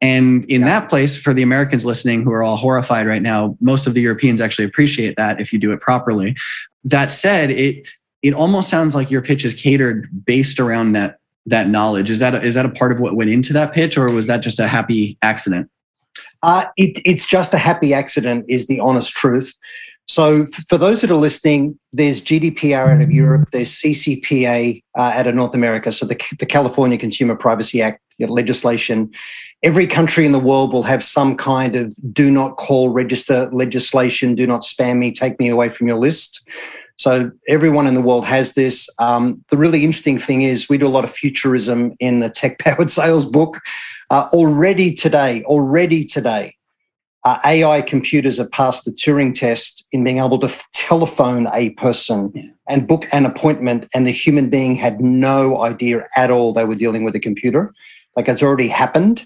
And 0.00 0.44
in 0.46 0.60
yeah. 0.60 0.80
that 0.80 0.90
place, 0.90 1.20
for 1.20 1.32
the 1.32 1.42
Americans 1.42 1.84
listening 1.84 2.22
who 2.22 2.32
are 2.32 2.42
all 2.42 2.56
horrified 2.56 3.06
right 3.06 3.22
now, 3.22 3.56
most 3.60 3.86
of 3.86 3.94
the 3.94 4.02
Europeans 4.02 4.40
actually 4.40 4.66
appreciate 4.66 5.16
that 5.16 5.40
if 5.40 5.52
you 5.52 5.58
do 5.58 5.72
it 5.72 5.80
properly. 5.80 6.36
That 6.84 7.10
said, 7.10 7.50
it 7.50 7.88
it 8.22 8.34
almost 8.34 8.68
sounds 8.68 8.94
like 8.94 9.10
your 9.10 9.22
pitch 9.22 9.44
is 9.44 9.54
catered 9.54 10.08
based 10.24 10.60
around 10.60 10.92
that 10.92 11.18
that 11.46 11.68
knowledge. 11.68 12.10
Is 12.10 12.18
that 12.18 12.34
a, 12.34 12.42
is 12.42 12.54
that 12.54 12.66
a 12.66 12.70
part 12.70 12.92
of 12.92 13.00
what 13.00 13.16
went 13.16 13.30
into 13.30 13.52
that 13.54 13.72
pitch, 13.72 13.96
or 13.96 14.10
was 14.10 14.26
that 14.26 14.38
just 14.38 14.58
a 14.58 14.68
happy 14.68 15.16
accident? 15.22 15.70
Uh, 16.42 16.66
it, 16.76 17.00
it's 17.06 17.26
just 17.26 17.54
a 17.54 17.58
happy 17.58 17.94
accident, 17.94 18.44
is 18.48 18.66
the 18.66 18.80
honest 18.80 19.12
truth. 19.12 19.56
So, 20.06 20.46
for 20.68 20.76
those 20.76 21.00
that 21.00 21.10
are 21.10 21.14
listening, 21.14 21.78
there's 21.92 22.22
GDPR 22.22 22.94
out 22.94 23.00
of 23.00 23.10
Europe, 23.10 23.48
there's 23.52 23.70
CCPA 23.70 24.82
uh, 24.96 25.12
out 25.14 25.26
of 25.26 25.34
North 25.34 25.54
America, 25.54 25.90
so 25.90 26.06
the, 26.06 26.20
the 26.38 26.46
California 26.46 26.98
Consumer 26.98 27.34
Privacy 27.34 27.80
Act 27.80 28.00
legislation. 28.20 29.10
Every 29.62 29.86
country 29.86 30.24
in 30.24 30.32
the 30.32 30.38
world 30.38 30.72
will 30.72 30.82
have 30.84 31.02
some 31.02 31.36
kind 31.36 31.74
of 31.74 31.96
do 32.12 32.30
not 32.30 32.56
call 32.58 32.90
register 32.90 33.48
legislation, 33.50 34.34
do 34.34 34.46
not 34.46 34.60
spam 34.62 34.98
me, 34.98 35.10
take 35.10 35.40
me 35.40 35.48
away 35.48 35.68
from 35.70 35.88
your 35.88 35.96
list. 35.96 36.48
So, 36.96 37.32
everyone 37.48 37.86
in 37.86 37.94
the 37.94 38.02
world 38.02 38.26
has 38.26 38.54
this. 38.54 38.88
Um, 38.98 39.42
the 39.48 39.56
really 39.56 39.84
interesting 39.84 40.18
thing 40.18 40.42
is, 40.42 40.68
we 40.68 40.78
do 40.78 40.86
a 40.86 40.88
lot 40.88 41.04
of 41.04 41.10
futurism 41.10 41.94
in 41.98 42.20
the 42.20 42.28
Tech 42.28 42.58
Powered 42.58 42.90
Sales 42.90 43.24
book. 43.24 43.58
Uh, 44.10 44.28
already 44.34 44.92
today, 44.92 45.42
already 45.44 46.04
today, 46.04 46.54
uh, 47.24 47.38
AI 47.44 47.80
computers 47.80 48.36
have 48.36 48.50
passed 48.52 48.84
the 48.84 48.90
Turing 48.92 49.34
test 49.34 49.73
in 49.94 50.02
being 50.02 50.18
able 50.18 50.40
to 50.40 50.48
f- 50.48 50.68
telephone 50.72 51.46
a 51.52 51.70
person 51.70 52.32
yeah. 52.34 52.42
and 52.68 52.88
book 52.88 53.06
an 53.12 53.24
appointment, 53.24 53.88
and 53.94 54.06
the 54.06 54.10
human 54.10 54.50
being 54.50 54.74
had 54.74 55.00
no 55.00 55.62
idea 55.62 56.06
at 56.16 56.32
all 56.32 56.52
they 56.52 56.64
were 56.64 56.74
dealing 56.74 57.04
with 57.04 57.14
a 57.14 57.20
computer. 57.20 57.72
Like 58.16 58.28
it's 58.28 58.42
already 58.42 58.66
happened, 58.66 59.24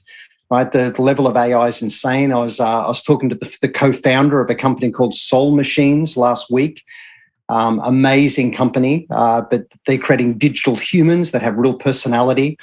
right? 0.51 0.71
The, 0.71 0.93
the 0.95 1.01
level 1.01 1.27
of 1.27 1.37
AI 1.39 1.66
is 1.69 1.81
insane. 1.81 2.33
I 2.33 2.37
was 2.37 2.61
uh, 2.61 2.85
I 2.85 2.89
was 2.89 3.03
talking 3.03 3.31
to 3.31 3.35
the, 3.35 3.59
the 3.62 3.69
co-founder 3.69 4.41
of 4.41 4.51
a 4.51 4.55
company 4.55 4.91
called 4.91 5.14
Soul 5.14 5.57
Machines 5.57 6.16
last 6.16 6.51
week. 6.51 6.85
Um, 7.51 7.81
amazing 7.83 8.53
company, 8.53 9.07
uh, 9.11 9.41
but 9.41 9.62
they're 9.87 9.97
creating 9.97 10.37
digital 10.37 10.77
humans 10.77 11.31
that 11.31 11.41
have 11.41 11.57
real 11.57 11.73
personality. 11.73 12.59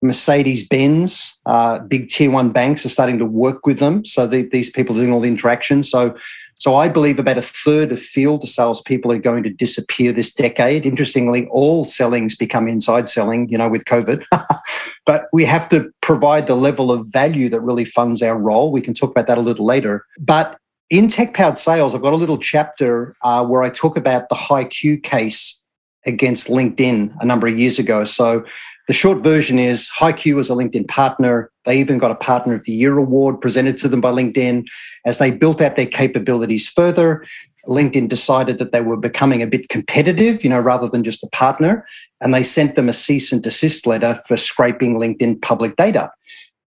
Mercedes 0.00 0.66
Benz, 0.68 1.40
uh, 1.46 1.80
big 1.80 2.08
tier 2.08 2.30
one 2.30 2.50
banks 2.50 2.86
are 2.86 2.88
starting 2.88 3.18
to 3.18 3.26
work 3.26 3.66
with 3.66 3.80
them. 3.80 4.04
So 4.04 4.28
the, 4.28 4.42
these 4.42 4.70
people 4.70 4.96
are 4.96 5.00
doing 5.00 5.12
all 5.12 5.20
the 5.20 5.28
interaction. 5.28 5.82
So, 5.82 6.16
so 6.62 6.76
I 6.76 6.88
believe 6.88 7.18
about 7.18 7.38
a 7.38 7.42
third 7.42 7.90
of 7.90 8.00
field 8.00 8.48
salespeople 8.48 9.10
are 9.10 9.18
going 9.18 9.42
to 9.42 9.50
disappear 9.50 10.12
this 10.12 10.32
decade. 10.32 10.86
Interestingly, 10.86 11.48
all 11.48 11.84
selling's 11.84 12.36
become 12.36 12.68
inside 12.68 13.08
selling, 13.08 13.48
you 13.48 13.58
know, 13.58 13.68
with 13.68 13.84
COVID. 13.84 14.24
but 15.04 15.26
we 15.32 15.44
have 15.44 15.68
to 15.70 15.90
provide 16.02 16.46
the 16.46 16.54
level 16.54 16.92
of 16.92 17.04
value 17.10 17.48
that 17.48 17.60
really 17.62 17.84
funds 17.84 18.22
our 18.22 18.38
role. 18.38 18.70
We 18.70 18.80
can 18.80 18.94
talk 18.94 19.10
about 19.10 19.26
that 19.26 19.38
a 19.38 19.40
little 19.40 19.66
later. 19.66 20.06
But 20.20 20.56
in 20.88 21.08
tech 21.08 21.34
powered 21.34 21.58
sales, 21.58 21.96
I've 21.96 22.02
got 22.02 22.12
a 22.12 22.16
little 22.16 22.38
chapter 22.38 23.16
uh, 23.22 23.44
where 23.44 23.64
I 23.64 23.70
talk 23.70 23.96
about 23.96 24.28
the 24.28 24.36
hiQ 24.36 25.02
case 25.02 25.66
against 26.06 26.46
LinkedIn 26.46 27.12
a 27.18 27.26
number 27.26 27.48
of 27.48 27.58
years 27.58 27.80
ago. 27.80 28.04
So 28.04 28.44
the 28.92 28.98
short 28.98 29.22
version 29.22 29.58
is 29.58 29.88
hiQ 29.98 30.34
was 30.34 30.50
a 30.50 30.52
LinkedIn 30.52 30.86
partner. 30.86 31.50
They 31.64 31.80
even 31.80 31.96
got 31.96 32.10
a 32.10 32.14
Partner 32.14 32.56
of 32.56 32.64
the 32.64 32.72
Year 32.72 32.98
award 32.98 33.40
presented 33.40 33.78
to 33.78 33.88
them 33.88 34.02
by 34.02 34.10
LinkedIn. 34.10 34.66
As 35.06 35.16
they 35.16 35.30
built 35.30 35.62
out 35.62 35.76
their 35.76 35.86
capabilities 35.86 36.68
further, 36.68 37.24
LinkedIn 37.66 38.10
decided 38.10 38.58
that 38.58 38.70
they 38.70 38.82
were 38.82 38.98
becoming 38.98 39.40
a 39.40 39.46
bit 39.46 39.70
competitive, 39.70 40.44
you 40.44 40.50
know, 40.50 40.60
rather 40.60 40.90
than 40.90 41.04
just 41.04 41.24
a 41.24 41.28
partner. 41.28 41.86
And 42.20 42.34
they 42.34 42.42
sent 42.42 42.74
them 42.74 42.90
a 42.90 42.92
cease 42.92 43.32
and 43.32 43.42
desist 43.42 43.86
letter 43.86 44.20
for 44.28 44.36
scraping 44.36 44.98
LinkedIn 44.98 45.40
public 45.40 45.76
data. 45.76 46.10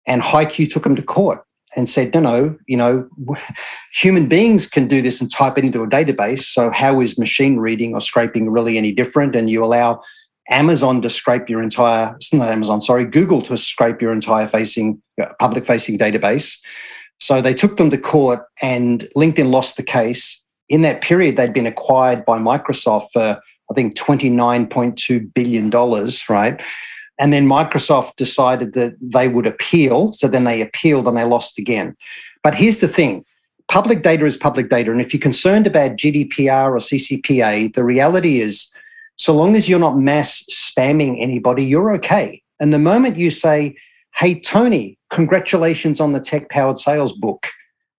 And 0.06 0.22
hiQ 0.22 0.70
took 0.70 0.84
them 0.84 0.94
to 0.94 1.02
court 1.02 1.44
and 1.74 1.90
said, 1.90 2.14
no, 2.14 2.20
no, 2.20 2.56
you 2.68 2.76
know, 2.76 3.08
human 3.92 4.28
beings 4.28 4.68
can 4.68 4.86
do 4.86 5.02
this 5.02 5.20
and 5.20 5.28
type 5.28 5.58
it 5.58 5.64
into 5.64 5.82
a 5.82 5.88
database. 5.88 6.42
So 6.42 6.70
how 6.70 7.00
is 7.00 7.18
machine 7.18 7.56
reading 7.56 7.94
or 7.94 8.00
scraping 8.00 8.48
really 8.48 8.78
any 8.78 8.92
different? 8.92 9.34
And 9.34 9.50
you 9.50 9.64
allow 9.64 10.02
Amazon 10.48 11.00
to 11.02 11.10
scrape 11.10 11.48
your 11.48 11.62
entire, 11.62 12.16
not 12.32 12.48
Amazon, 12.48 12.82
sorry, 12.82 13.04
Google 13.04 13.42
to 13.42 13.56
scrape 13.56 14.02
your 14.02 14.12
entire 14.12 14.46
facing, 14.46 15.00
uh, 15.20 15.26
public 15.38 15.66
facing 15.66 15.98
database. 15.98 16.58
So 17.20 17.40
they 17.40 17.54
took 17.54 17.76
them 17.76 17.90
to 17.90 17.98
court 17.98 18.40
and 18.60 19.08
LinkedIn 19.16 19.50
lost 19.50 19.76
the 19.76 19.82
case. 19.82 20.44
In 20.68 20.82
that 20.82 21.00
period, 21.00 21.36
they'd 21.36 21.52
been 21.52 21.66
acquired 21.66 22.24
by 22.24 22.38
Microsoft 22.38 23.12
for, 23.12 23.40
I 23.70 23.74
think, 23.74 23.94
$29.2 23.94 25.34
billion, 25.34 25.70
right? 26.28 26.62
And 27.18 27.32
then 27.32 27.46
Microsoft 27.46 28.16
decided 28.16 28.72
that 28.74 28.96
they 29.00 29.28
would 29.28 29.46
appeal. 29.46 30.12
So 30.12 30.26
then 30.26 30.44
they 30.44 30.60
appealed 30.60 31.06
and 31.06 31.16
they 31.16 31.24
lost 31.24 31.58
again. 31.58 31.96
But 32.42 32.54
here's 32.54 32.80
the 32.80 32.88
thing 32.88 33.24
public 33.68 34.02
data 34.02 34.26
is 34.26 34.36
public 34.36 34.68
data. 34.68 34.90
And 34.90 35.00
if 35.00 35.14
you're 35.14 35.20
concerned 35.20 35.66
about 35.66 35.92
GDPR 35.92 36.70
or 36.70 36.78
CCPA, 36.78 37.74
the 37.74 37.84
reality 37.84 38.40
is 38.40 38.74
so 39.16 39.34
long 39.34 39.56
as 39.56 39.68
you're 39.68 39.78
not 39.78 39.98
mass 39.98 40.44
spamming 40.50 41.20
anybody, 41.20 41.64
you're 41.64 41.92
okay. 41.94 42.42
And 42.60 42.72
the 42.72 42.78
moment 42.78 43.16
you 43.16 43.30
say, 43.30 43.76
hey, 44.16 44.38
Tony, 44.38 44.98
congratulations 45.10 46.00
on 46.00 46.12
the 46.12 46.20
tech 46.20 46.48
powered 46.50 46.78
sales 46.78 47.12
book, 47.12 47.48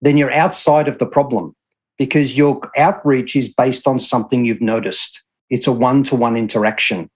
then 0.01 0.17
you're 0.17 0.31
outside 0.31 0.87
of 0.87 0.97
the 0.97 1.05
problem 1.05 1.55
because 1.97 2.37
your 2.37 2.59
outreach 2.77 3.35
is 3.35 3.53
based 3.53 3.87
on 3.87 3.99
something 3.99 4.45
you've 4.45 4.61
noticed. 4.61 5.23
It's 5.49 5.67
a 5.67 5.71
one 5.71 6.03
to 6.03 6.15
one 6.15 6.35
interaction 6.35 7.09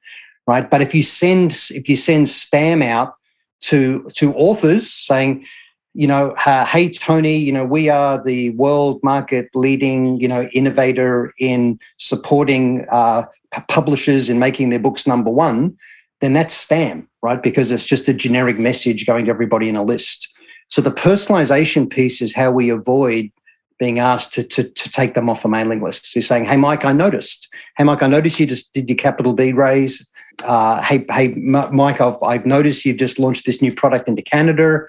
right? 0.47 0.69
But 0.69 0.81
if 0.81 0.95
you 0.95 1.03
send 1.03 1.51
if 1.71 1.87
you 1.87 1.95
send 1.95 2.27
spam 2.27 2.83
out 2.83 3.13
to 3.61 4.09
to 4.13 4.33
authors 4.33 4.91
saying, 4.91 5.45
you 5.93 6.07
know, 6.07 6.33
hey 6.37 6.89
Tony, 6.89 7.37
you 7.37 7.51
know, 7.51 7.65
we 7.65 7.89
are 7.89 8.23
the 8.23 8.51
world 8.51 8.99
market 9.03 9.49
leading, 9.53 10.19
you 10.19 10.27
know, 10.27 10.49
innovator 10.53 11.33
in 11.37 11.79
supporting 11.97 12.85
uh, 12.89 13.25
publishers 13.67 14.29
in 14.29 14.39
making 14.39 14.69
their 14.69 14.79
books 14.79 15.07
number 15.07 15.31
one, 15.31 15.75
then 16.21 16.33
that's 16.33 16.65
spam, 16.65 17.07
right? 17.21 17.41
Because 17.41 17.71
it's 17.71 17.85
just 17.85 18.07
a 18.07 18.13
generic 18.13 18.59
message 18.59 19.05
going 19.05 19.25
to 19.25 19.31
everybody 19.31 19.69
in 19.69 19.75
a 19.75 19.83
list. 19.83 20.33
So 20.69 20.81
the 20.81 20.91
personalization 20.91 21.89
piece 21.89 22.21
is 22.21 22.35
how 22.35 22.51
we 22.51 22.69
avoid 22.69 23.31
being 23.79 23.99
asked 23.99 24.33
to, 24.33 24.43
to, 24.43 24.63
to 24.63 24.89
take 24.89 25.13
them 25.13 25.29
off 25.29 25.45
a 25.45 25.47
mailing 25.47 25.81
list. 25.81 26.15
You're 26.15 26.23
saying, 26.23 26.45
hey, 26.45 26.57
Mike, 26.57 26.83
I 26.83 26.93
noticed. 26.93 27.47
Hey, 27.77 27.83
Mike, 27.83 28.01
I 28.01 28.07
noticed 28.07 28.39
you 28.39 28.47
just 28.47 28.73
did 28.73 28.89
your 28.89 28.97
capital 28.97 29.33
B 29.33 29.53
raise 29.53 30.11
uh, 30.45 30.81
hey, 30.81 31.05
hey, 31.09 31.29
Mike, 31.35 31.99
I've, 31.99 32.21
I've 32.21 32.45
noticed 32.45 32.85
you've 32.85 32.97
just 32.97 33.19
launched 33.19 33.45
this 33.45 33.61
new 33.61 33.73
product 33.73 34.07
into 34.07 34.21
Canada. 34.21 34.85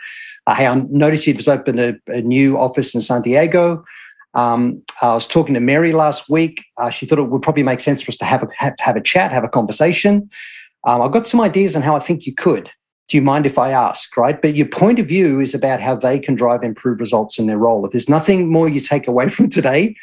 Uh, 0.47 0.55
hey, 0.55 0.66
I 0.66 0.75
noticed 0.75 1.27
you've 1.27 1.37
just 1.39 1.49
opened 1.49 1.81
a, 1.81 1.99
a 2.09 2.21
new 2.21 2.59
office 2.59 2.95
in 2.95 3.01
San 3.01 3.23
Diego. 3.23 3.85
Um, 4.39 4.82
I 5.03 5.14
was 5.14 5.26
talking 5.26 5.55
to 5.55 5.61
Mary 5.61 5.93
last 5.93 6.30
week. 6.30 6.64
Uh, 6.76 6.91
she 6.91 7.07
thought 7.07 7.18
it 7.18 7.22
would 7.22 7.43
probably 7.43 7.64
make 7.64 7.80
sense 7.80 8.01
for 8.01 8.11
us 8.11 8.16
to 8.18 8.24
have 8.24 8.45
a, 8.45 8.49
have, 8.57 8.74
have 8.78 8.97
a 8.97 9.01
chat, 9.01 9.32
have 9.32 9.43
a 9.43 9.49
conversation. 9.49 10.28
Um, 10.86 11.03
I've 11.03 11.12
got 11.12 11.26
some 11.26 11.41
ideas 11.41 11.74
on 11.74 11.82
how 11.82 11.97
I 11.97 11.99
think 11.99 12.24
you 12.24 12.34
could. 12.34 12.70
Do 13.09 13.16
you 13.16 13.22
mind 13.22 13.47
if 13.47 13.59
I 13.59 13.72
ask? 13.72 14.16
Right. 14.16 14.41
But 14.41 14.55
your 14.55 14.68
point 14.68 15.01
of 15.01 15.07
view 15.07 15.41
is 15.41 15.55
about 15.55 15.80
how 15.80 15.97
they 15.97 16.20
can 16.20 16.36
drive 16.36 16.62
improved 16.62 17.01
results 17.01 17.39
in 17.39 17.47
their 17.47 17.59
role. 17.59 17.84
If 17.84 17.93
there's 17.93 18.09
nothing 18.09 18.53
more 18.53 18.68
you 18.68 18.80
take 18.80 19.09
away 19.09 19.28
from 19.36 19.49
today, 19.49 19.97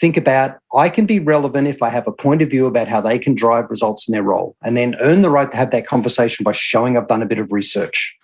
think 0.00 0.16
about 0.16 0.58
I 0.74 0.88
can 0.88 1.06
be 1.06 1.20
relevant 1.20 1.68
if 1.68 1.80
I 1.80 1.90
have 1.90 2.08
a 2.08 2.12
point 2.12 2.42
of 2.42 2.50
view 2.50 2.66
about 2.66 2.88
how 2.88 3.00
they 3.00 3.20
can 3.20 3.34
drive 3.34 3.70
results 3.70 4.08
in 4.08 4.12
their 4.12 4.22
role, 4.22 4.56
and 4.64 4.76
then 4.76 4.96
earn 5.00 5.22
the 5.22 5.30
right 5.30 5.50
to 5.50 5.56
have 5.56 5.70
that 5.70 5.86
conversation 5.86 6.42
by 6.42 6.52
showing 6.52 6.96
I've 6.96 7.08
done 7.08 7.22
a 7.22 7.26
bit 7.26 7.38
of 7.38 7.52
research. 7.52 8.18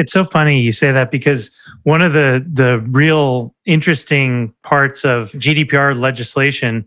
It's 0.00 0.12
so 0.12 0.24
funny 0.24 0.60
you 0.60 0.72
say 0.72 0.92
that 0.92 1.10
because 1.10 1.50
one 1.82 2.00
of 2.00 2.12
the 2.14 2.44
the 2.50 2.78
real 2.88 3.54
interesting 3.66 4.54
parts 4.62 5.04
of 5.04 5.30
GDPR 5.32 5.98
legislation 5.98 6.86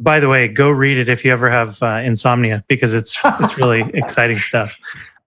by 0.00 0.20
the 0.20 0.28
way, 0.28 0.48
go 0.48 0.70
read 0.70 0.96
it 0.96 1.08
if 1.08 1.24
you 1.24 1.32
ever 1.32 1.50
have 1.50 1.82
uh, 1.82 2.00
insomnia 2.02 2.64
because 2.68 2.94
it's 2.94 3.18
it's 3.40 3.58
really 3.58 3.82
exciting 3.94 4.38
stuff. 4.38 4.76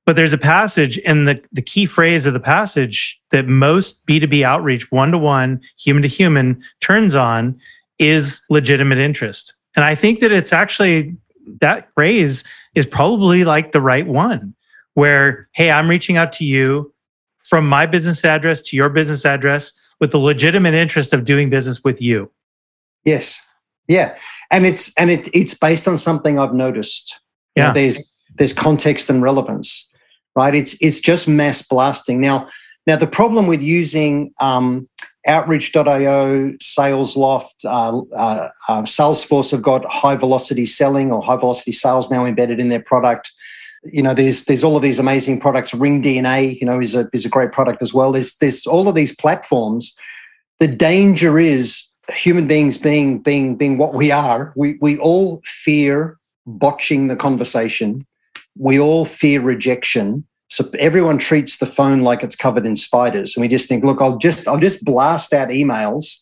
But 0.05 0.15
there's 0.15 0.34
a 0.34 0.38
passage, 0.38 0.99
and 1.05 1.28
the, 1.28 1.43
the 1.51 1.61
key 1.61 1.86
phrase 1.86 2.26
of 2.26 2.34
the 2.34 2.39
passage 2.39 3.20
that 3.32 3.45
most 3.45 4.05
B2B 4.07 4.41
outreach, 4.41 4.89
one 4.89 5.11
to 5.11 5.18
one, 5.18 5.59
human 5.78 6.01
to 6.01 6.07
human, 6.07 6.63
turns 6.80 7.13
on 7.13 7.59
is 7.99 8.41
legitimate 8.49 8.99
interest. 8.99 9.53
And 9.76 9.84
I 9.84 9.95
think 9.95 10.20
that 10.20 10.32
it's 10.32 10.53
actually 10.53 11.15
that 11.59 11.89
phrase 11.93 12.43
is 12.74 12.86
probably 12.86 13.43
like 13.43 13.74
the 13.74 13.82
right 13.82 14.07
one 14.07 14.55
where, 14.93 15.49
hey, 15.51 15.70
I'm 15.70 15.89
reaching 15.89 16.18
out 16.18 16.34
to 16.34 16.45
you 16.45 16.91
from 17.49 17.67
my 17.67 17.85
business 17.85 18.25
address 18.25 18.61
to 18.61 18.75
your 18.75 18.89
business 18.89 19.25
address 19.25 19.73
with 19.99 20.11
the 20.11 20.17
legitimate 20.17 20.73
interest 20.73 21.13
of 21.13 21.25
doing 21.25 21.49
business 21.49 21.83
with 21.83 22.01
you. 22.01 22.31
Yes. 23.05 23.39
Yeah. 23.87 24.17
And 24.51 24.65
it's 24.65 24.93
and 24.97 25.09
it 25.09 25.29
it's 25.33 25.53
based 25.53 25.87
on 25.87 25.97
something 25.97 26.37
I've 26.37 26.53
noticed. 26.53 27.21
You 27.55 27.63
yeah. 27.63 27.67
Know, 27.67 27.73
there's 27.73 28.17
there's 28.35 28.53
context 28.53 29.09
and 29.09 29.21
relevance. 29.21 29.91
Right. 30.35 30.53
It's 30.53 30.81
it's 30.81 30.99
just 30.99 31.27
mass 31.27 31.61
blasting. 31.61 32.21
Now, 32.21 32.47
now 32.85 32.95
the 32.95 33.07
problem 33.07 33.47
with 33.47 33.61
using 33.61 34.33
um, 34.39 34.87
Outreach.io, 35.27 36.51
SalesLoft, 36.53 37.65
uh, 37.65 37.99
uh, 38.15 38.49
uh, 38.69 38.81
Salesforce 38.83 39.51
have 39.51 39.61
got 39.61 39.83
high 39.85 40.15
velocity 40.15 40.65
selling 40.65 41.11
or 41.11 41.21
high 41.21 41.35
velocity 41.35 41.73
sales 41.73 42.09
now 42.09 42.25
embedded 42.25 42.59
in 42.59 42.69
their 42.69 42.81
product. 42.81 43.31
You 43.84 44.01
know, 44.01 44.13
there's 44.13 44.45
there's 44.45 44.63
all 44.63 44.75
of 44.75 44.82
these 44.82 44.99
amazing 44.99 45.39
products. 45.39 45.71
RingDNA, 45.73 46.59
you 46.59 46.65
know, 46.65 46.80
is 46.80 46.95
a 46.95 47.07
is 47.13 47.25
a 47.25 47.30
great 47.30 47.51
product 47.51 47.82
as 47.82 47.93
well. 47.93 48.11
There's 48.11 48.38
there's 48.38 48.65
all 48.65 48.88
of 48.88 48.95
these 48.95 49.15
platforms. 49.15 49.97
The 50.59 50.67
danger 50.67 51.39
is 51.39 51.84
human 52.11 52.47
beings 52.47 52.78
being 52.78 53.19
being 53.19 53.55
being 53.55 53.78
what 53.78 53.93
we 53.93 54.11
are. 54.11 54.53
We 54.55 54.78
we 54.82 54.97
all 54.97 55.41
fear 55.43 56.17
botching 56.45 57.07
the 57.07 57.15
conversation. 57.15 58.05
We 58.57 58.80
all 58.80 59.05
fear 59.05 59.41
rejection 59.41 60.25
so 60.49 60.69
everyone 60.80 61.17
treats 61.17 61.57
the 61.57 61.65
phone 61.65 62.01
like 62.01 62.23
it's 62.23 62.36
covered 62.36 62.65
in 62.65 62.75
spiders. 62.75 63.36
And 63.36 63.41
we 63.41 63.47
just 63.47 63.67
think, 63.67 63.84
look, 63.84 64.01
I'll 64.01 64.17
just 64.17 64.47
I'll 64.47 64.59
just 64.59 64.86
blast 64.86 65.34
out 65.34 65.49
emails 65.49 66.21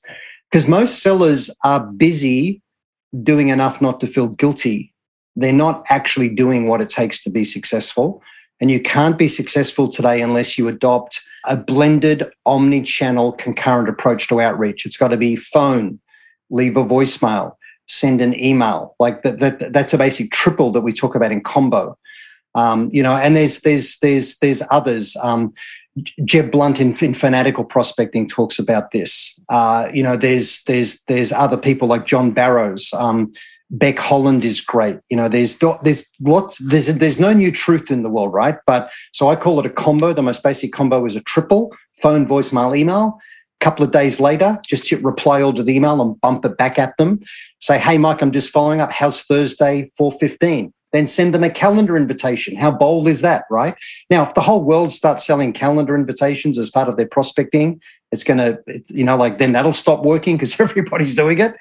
because 0.49 0.67
most 0.67 1.03
sellers 1.03 1.55
are 1.63 1.79
busy 1.79 2.61
doing 3.21 3.49
enough 3.49 3.81
not 3.81 3.99
to 3.99 4.07
feel 4.07 4.27
guilty. 4.27 4.93
They're 5.35 5.53
not 5.53 5.85
actually 5.89 6.29
doing 6.29 6.67
what 6.67 6.81
it 6.81 6.89
takes 6.89 7.23
to 7.23 7.29
be 7.29 7.43
successful. 7.43 8.21
And 8.61 8.71
you 8.71 8.81
can't 8.81 9.17
be 9.17 9.27
successful 9.27 9.89
today 9.89 10.21
unless 10.21 10.57
you 10.57 10.67
adopt 10.67 11.21
a 11.45 11.57
blended 11.57 12.23
omni-channel 12.45 13.33
concurrent 13.33 13.89
approach 13.89 14.27
to 14.29 14.41
outreach. 14.41 14.85
It's 14.85 14.97
got 14.97 15.09
to 15.09 15.17
be 15.17 15.35
phone, 15.35 15.99
leave 16.49 16.77
a 16.77 16.83
voicemail, 16.83 17.55
send 17.87 18.21
an 18.21 18.39
email. 18.41 18.95
Like 18.99 19.23
that, 19.23 19.39
that 19.39 19.73
that's 19.73 19.93
a 19.93 19.97
basic 19.97 20.31
triple 20.31 20.71
that 20.71 20.81
we 20.81 20.93
talk 20.93 21.15
about 21.15 21.31
in 21.31 21.41
combo. 21.41 21.97
Um, 22.55 22.89
you 22.93 23.03
know, 23.03 23.15
and 23.15 23.35
there's 23.35 23.61
there's 23.61 23.99
there's 23.99 24.37
there's 24.37 24.63
others. 24.71 25.15
Um, 25.21 25.53
Jeb 26.25 26.51
Blunt 26.51 26.81
in, 26.81 26.93
in, 26.97 27.13
Fanatical 27.13 27.63
Prospecting 27.63 28.27
talks 28.27 28.59
about 28.59 28.91
this. 28.91 29.39
Uh, 29.47 29.89
you 29.93 30.03
know, 30.03 30.17
there's 30.17 30.63
there's 30.63 31.03
there's 31.03 31.31
other 31.31 31.57
people 31.57 31.87
like 31.87 32.05
John 32.05 32.31
Barrows. 32.31 32.93
Um, 32.93 33.33
Becc 33.73 33.97
Holland 33.97 34.45
is 34.45 34.61
great. 34.61 34.99
You 35.09 35.17
know, 35.17 35.27
there's 35.27 35.59
there's 35.83 36.11
lots 36.21 36.57
there's 36.59 36.87
there's 36.87 37.19
no 37.19 37.33
new 37.33 37.51
truth 37.51 37.89
in 37.89 38.03
the 38.03 38.09
world, 38.09 38.33
right? 38.33 38.57
But 38.67 38.91
so 39.11 39.29
I 39.29 39.35
call 39.35 39.59
it 39.59 39.65
a 39.65 39.69
combo. 39.69 40.13
The 40.13 40.21
most 40.21 40.43
basic 40.43 40.71
combo 40.71 41.05
is 41.05 41.15
a 41.15 41.21
triple: 41.21 41.75
phone, 42.01 42.27
voicemail, 42.27 42.77
email. 42.77 43.19
A 43.61 43.63
couple 43.65 43.85
of 43.85 43.91
days 43.91 44.19
later, 44.19 44.59
just 44.67 44.89
hit 44.89 45.03
reply 45.03 45.41
all 45.41 45.53
to 45.53 45.63
the 45.63 45.73
email 45.73 45.99
and 46.01 46.19
bump 46.21 46.45
it 46.45 46.57
back 46.57 46.77
at 46.77 46.95
them. 46.97 47.21
Say, 47.61 47.79
hey, 47.79 47.97
Mike, 47.97 48.21
I'm 48.21 48.31
just 48.31 48.51
following 48.51 48.81
up. 48.81 48.91
How's 48.91 49.21
Thursday, 49.21 49.89
4.15? 49.99 50.71
Then 50.91 51.07
send 51.07 51.33
them 51.33 51.43
a 51.43 51.49
calendar 51.49 51.97
invitation. 51.97 52.55
How 52.55 52.71
bold 52.71 53.07
is 53.07 53.21
that, 53.21 53.45
right? 53.49 53.75
Now, 54.09 54.23
if 54.23 54.33
the 54.33 54.41
whole 54.41 54.63
world 54.63 54.93
starts 54.93 55.25
selling 55.25 55.51
calendar 55.51 55.95
invitations 55.95 56.57
as 56.57 56.69
part 56.69 56.89
of 56.89 56.97
their 56.97 57.07
prospecting, 57.07 57.81
it's 58.11 58.23
going 58.23 58.37
to, 58.37 58.59
you 58.89 59.03
know, 59.03 59.17
like 59.17 59.37
then 59.37 59.53
that'll 59.53 59.73
stop 59.73 60.03
working 60.03 60.35
because 60.35 60.59
everybody's 60.59 61.15
doing 61.15 61.39
it. 61.39 61.55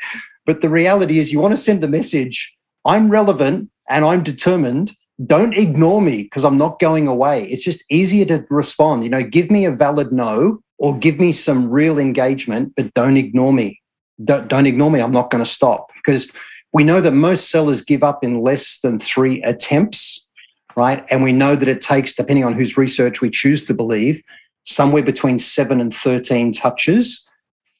But 0.46 0.60
the 0.60 0.68
reality 0.68 1.18
is 1.18 1.32
you 1.32 1.40
want 1.40 1.52
to 1.52 1.58
send 1.58 1.82
the 1.82 1.88
message, 1.88 2.54
I'm 2.84 3.10
relevant 3.10 3.70
and 3.88 4.04
I'm 4.04 4.22
determined 4.22 4.94
don't 5.26 5.56
ignore 5.56 6.02
me 6.02 6.24
because 6.24 6.44
I'm 6.44 6.58
not 6.58 6.80
going 6.80 7.06
away. 7.06 7.46
It's 7.46 7.62
just 7.62 7.84
easier 7.90 8.24
to 8.26 8.44
respond. 8.50 9.04
You 9.04 9.10
know, 9.10 9.22
give 9.22 9.50
me 9.50 9.64
a 9.64 9.70
valid 9.70 10.12
no 10.12 10.60
or 10.78 10.98
give 10.98 11.20
me 11.20 11.32
some 11.32 11.70
real 11.70 11.98
engagement, 11.98 12.72
but 12.76 12.92
don't 12.94 13.16
ignore 13.16 13.52
me. 13.52 13.80
Don't, 14.24 14.48
don't 14.48 14.66
ignore 14.66 14.90
me. 14.90 15.00
I'm 15.00 15.12
not 15.12 15.30
going 15.30 15.42
to 15.42 15.48
stop 15.48 15.88
because 15.94 16.32
we 16.72 16.82
know 16.82 17.00
that 17.00 17.12
most 17.12 17.50
sellers 17.50 17.80
give 17.80 18.02
up 18.02 18.24
in 18.24 18.42
less 18.42 18.80
than 18.80 18.98
three 18.98 19.40
attempts, 19.42 20.28
right? 20.76 21.04
And 21.10 21.22
we 21.22 21.32
know 21.32 21.54
that 21.54 21.68
it 21.68 21.80
takes, 21.80 22.14
depending 22.14 22.44
on 22.44 22.54
whose 22.54 22.76
research 22.76 23.20
we 23.20 23.30
choose 23.30 23.64
to 23.66 23.74
believe, 23.74 24.20
somewhere 24.64 25.02
between 25.02 25.38
seven 25.38 25.80
and 25.80 25.94
13 25.94 26.52
touches 26.52 27.28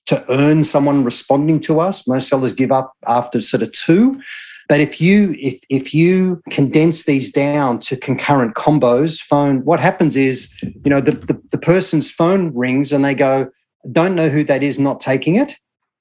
to 0.06 0.24
earn 0.30 0.64
someone 0.64 1.04
responding 1.04 1.60
to 1.60 1.80
us. 1.80 2.06
Most 2.06 2.28
sellers 2.28 2.52
give 2.52 2.72
up 2.72 2.92
after 3.06 3.40
sort 3.40 3.62
of 3.62 3.72
two. 3.72 4.20
But 4.68 4.80
if 4.80 5.00
you 5.00 5.36
if 5.38 5.62
if 5.68 5.92
you 5.92 6.42
condense 6.50 7.04
these 7.04 7.30
down 7.30 7.80
to 7.80 7.96
concurrent 7.96 8.54
combos, 8.54 9.20
phone, 9.20 9.64
what 9.64 9.80
happens 9.80 10.16
is, 10.16 10.52
you 10.62 10.90
know, 10.90 11.00
the, 11.00 11.12
the, 11.12 11.40
the 11.50 11.58
person's 11.58 12.10
phone 12.10 12.54
rings 12.54 12.92
and 12.92 13.04
they 13.04 13.14
go, 13.14 13.50
don't 13.92 14.14
know 14.14 14.30
who 14.30 14.42
that 14.44 14.62
is, 14.62 14.78
not 14.78 15.00
taking 15.00 15.36
it. 15.36 15.56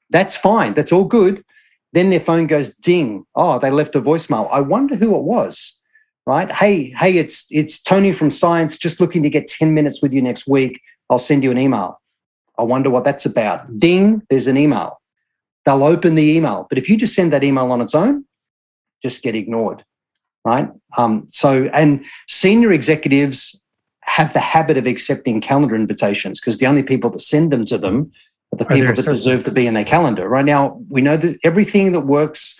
That's 0.10 0.38
fine. 0.38 0.74
That's 0.76 0.94
all 0.94 1.04
good. 1.04 1.44
Then 1.92 2.10
their 2.10 2.20
phone 2.20 2.48
goes 2.48 2.76
ding. 2.76 3.26
Oh, 3.36 3.60
they 3.60 3.70
left 3.70 3.96
a 3.96 4.02
voicemail. 4.02 4.50
I 4.52 4.62
wonder 4.62 4.96
who 4.96 5.16
it 5.16 5.24
was. 5.24 5.80
Right? 6.26 6.50
Hey, 6.50 6.94
hey, 6.98 7.18
it's 7.18 7.48
it's 7.52 7.84
Tony 7.84 8.14
from 8.14 8.32
Science, 8.32 8.78
just 8.78 9.02
looking 9.02 9.24
to 9.24 9.30
get 9.30 9.48
10 9.48 9.74
minutes 9.74 10.02
with 10.02 10.14
you 10.14 10.22
next 10.22 10.48
week. 10.48 10.80
I'll 11.10 11.18
send 11.18 11.44
you 11.44 11.52
an 11.52 11.58
email. 11.58 12.00
I 12.58 12.64
wonder 12.64 12.90
what 12.90 13.04
that's 13.04 13.26
about. 13.26 13.80
Ding, 13.80 14.22
there's 14.30 14.48
an 14.48 14.58
email. 14.58 15.02
They'll 15.66 15.84
open 15.84 16.16
the 16.16 16.36
email. 16.36 16.68
But 16.70 16.78
if 16.78 16.90
you 16.90 16.98
just 16.98 17.16
send 17.16 17.34
that 17.34 17.44
email 17.44 17.72
on 17.72 17.82
its 17.82 17.96
own, 17.96 18.26
just 19.02 19.24
get 19.24 19.36
ignored, 19.36 19.84
right? 20.46 20.70
Um, 20.98 21.26
so, 21.28 21.66
and 21.74 22.06
senior 22.28 22.72
executives 22.72 23.62
have 24.02 24.34
the 24.34 24.40
habit 24.40 24.78
of 24.78 24.86
accepting 24.86 25.42
calendar 25.42 25.76
invitations 25.76 26.40
because 26.40 26.58
the 26.58 26.68
only 26.68 26.84
people 26.84 27.10
that 27.10 27.20
send 27.20 27.52
them 27.52 27.66
to 27.66 27.78
them 27.78 28.12
are 28.52 28.58
the 28.58 28.66
people 28.66 28.94
that 28.94 29.06
deserve 29.06 29.44
to 29.46 29.52
be 29.52 29.66
in 29.66 29.74
their 29.74 29.86
calendar. 29.86 30.28
Right 30.28 30.46
now, 30.46 30.80
we 30.90 31.02
know 31.02 31.18
that 31.18 31.38
everything 31.44 31.92
that 31.94 32.02
works 32.02 32.60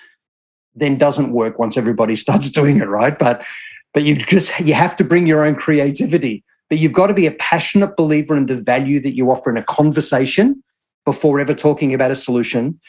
then 0.76 0.98
doesn't 0.98 1.32
work 1.32 1.60
once 1.60 1.78
everybody 1.78 2.16
starts 2.26 2.50
doing 2.50 2.78
it, 2.78 2.88
right? 2.88 3.18
But 3.18 3.46
but 3.94 4.04
you 4.04 4.16
just 4.16 4.60
you 4.60 4.74
have 4.74 4.96
to 4.98 5.04
bring 5.04 5.28
your 5.28 5.46
own 5.46 5.56
creativity. 5.56 6.44
But 6.74 6.80
you've 6.80 6.92
got 6.92 7.06
to 7.06 7.14
be 7.14 7.28
a 7.28 7.32
passionate 7.34 7.96
believer 7.96 8.36
in 8.36 8.48
the 8.48 8.60
value 8.60 9.00
that 9.02 9.16
you 9.16 9.30
offer 9.30 9.52
in 9.52 9.58
a 9.58 9.64
conversation 9.64 10.64
before 11.06 11.40
ever 11.40 11.54
talking 11.54 11.94
about 11.94 12.10
a 12.10 12.16
solution. 12.16 12.80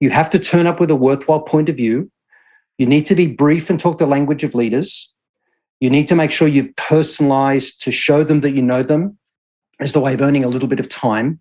You 0.00 0.08
have 0.08 0.30
to 0.30 0.38
turn 0.38 0.66
up 0.66 0.80
with 0.80 0.90
a 0.90 0.96
worthwhile 0.96 1.42
point 1.42 1.68
of 1.68 1.76
view. 1.76 2.10
You 2.78 2.86
need 2.86 3.04
to 3.04 3.14
be 3.14 3.26
brief 3.26 3.68
and 3.68 3.78
talk 3.78 3.98
the 3.98 4.06
language 4.06 4.42
of 4.42 4.54
leaders. 4.54 5.14
You 5.80 5.90
need 5.90 6.08
to 6.08 6.14
make 6.14 6.30
sure 6.30 6.48
you've 6.48 6.74
personalized 6.76 7.82
to 7.82 7.92
show 7.92 8.24
them 8.24 8.40
that 8.40 8.54
you 8.54 8.62
know 8.62 8.82
them 8.82 9.18
as 9.80 9.92
the 9.92 10.00
way 10.00 10.14
of 10.14 10.22
earning 10.22 10.42
a 10.42 10.48
little 10.48 10.66
bit 10.66 10.80
of 10.80 10.88
time. 10.88 11.38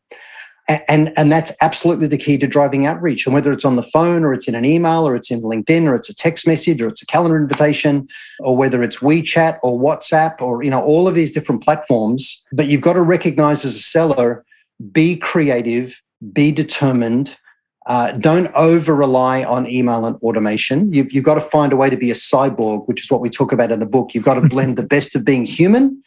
And, 0.68 1.14
and 1.16 1.32
that's 1.32 1.56
absolutely 1.62 2.08
the 2.08 2.18
key 2.18 2.40
to 2.40 2.48
driving 2.48 2.88
outreach. 2.88 3.28
And 3.28 3.36
whether 3.36 3.52
it's 3.52 3.66
on 3.66 3.76
the 3.76 3.84
phone 3.84 4.24
or 4.24 4.34
it's 4.34 4.48
in 4.48 4.56
an 4.56 4.66
email 4.66 5.08
or 5.08 5.16
it's 5.16 5.30
in 5.30 5.42
LinkedIn 5.42 5.88
or 5.88 5.94
it's 5.94 6.10
a 6.10 6.16
text 6.16 6.48
message 6.48 6.82
or 6.82 6.88
it's 6.88 7.04
a 7.04 7.06
calendar 7.06 7.38
invitation 7.38 8.08
or 8.40 8.58
whether 8.58 8.82
it's 8.82 8.98
WeChat 8.98 9.60
or 9.62 9.80
WhatsApp 9.80 10.42
or, 10.42 10.64
you 10.64 10.72
know, 10.72 10.84
all 10.84 11.08
of 11.08 11.14
these 11.14 11.32
different 11.32 11.64
platforms. 11.64 12.44
But 12.52 12.66
you've 12.66 12.82
got 12.82 12.94
to 12.94 13.04
recognize 13.04 13.64
as 13.64 13.76
a 13.76 13.80
seller, 13.80 14.44
be 14.92 15.18
creative, 15.18 16.02
be 16.34 16.52
determined, 16.52 17.38
uh, 17.86 18.14
don't 18.14 18.52
over 18.56 18.96
rely 18.96 19.44
on 19.44 19.70
email 19.70 20.06
and 20.06 20.16
automation. 20.24 20.92
You've, 20.92 21.14
you've 21.14 21.24
got 21.24 21.36
to 21.36 21.42
find 21.42 21.72
a 21.74 21.76
way 21.76 21.92
to 21.92 21.98
be 21.98 22.10
a 22.10 22.16
cyborg, 22.16 22.88
which 22.88 23.04
is 23.04 23.12
what 23.12 23.22
we 23.22 23.30
talk 23.30 23.52
about 23.52 23.72
in 23.72 23.80
the 23.80 23.86
book. 23.86 24.16
You've 24.16 24.24
got 24.24 24.36
to 24.36 24.42
blend 24.50 24.78
the 24.78 24.84
best 24.84 25.16
of 25.16 25.24
being 25.24 25.46
human 25.46 26.02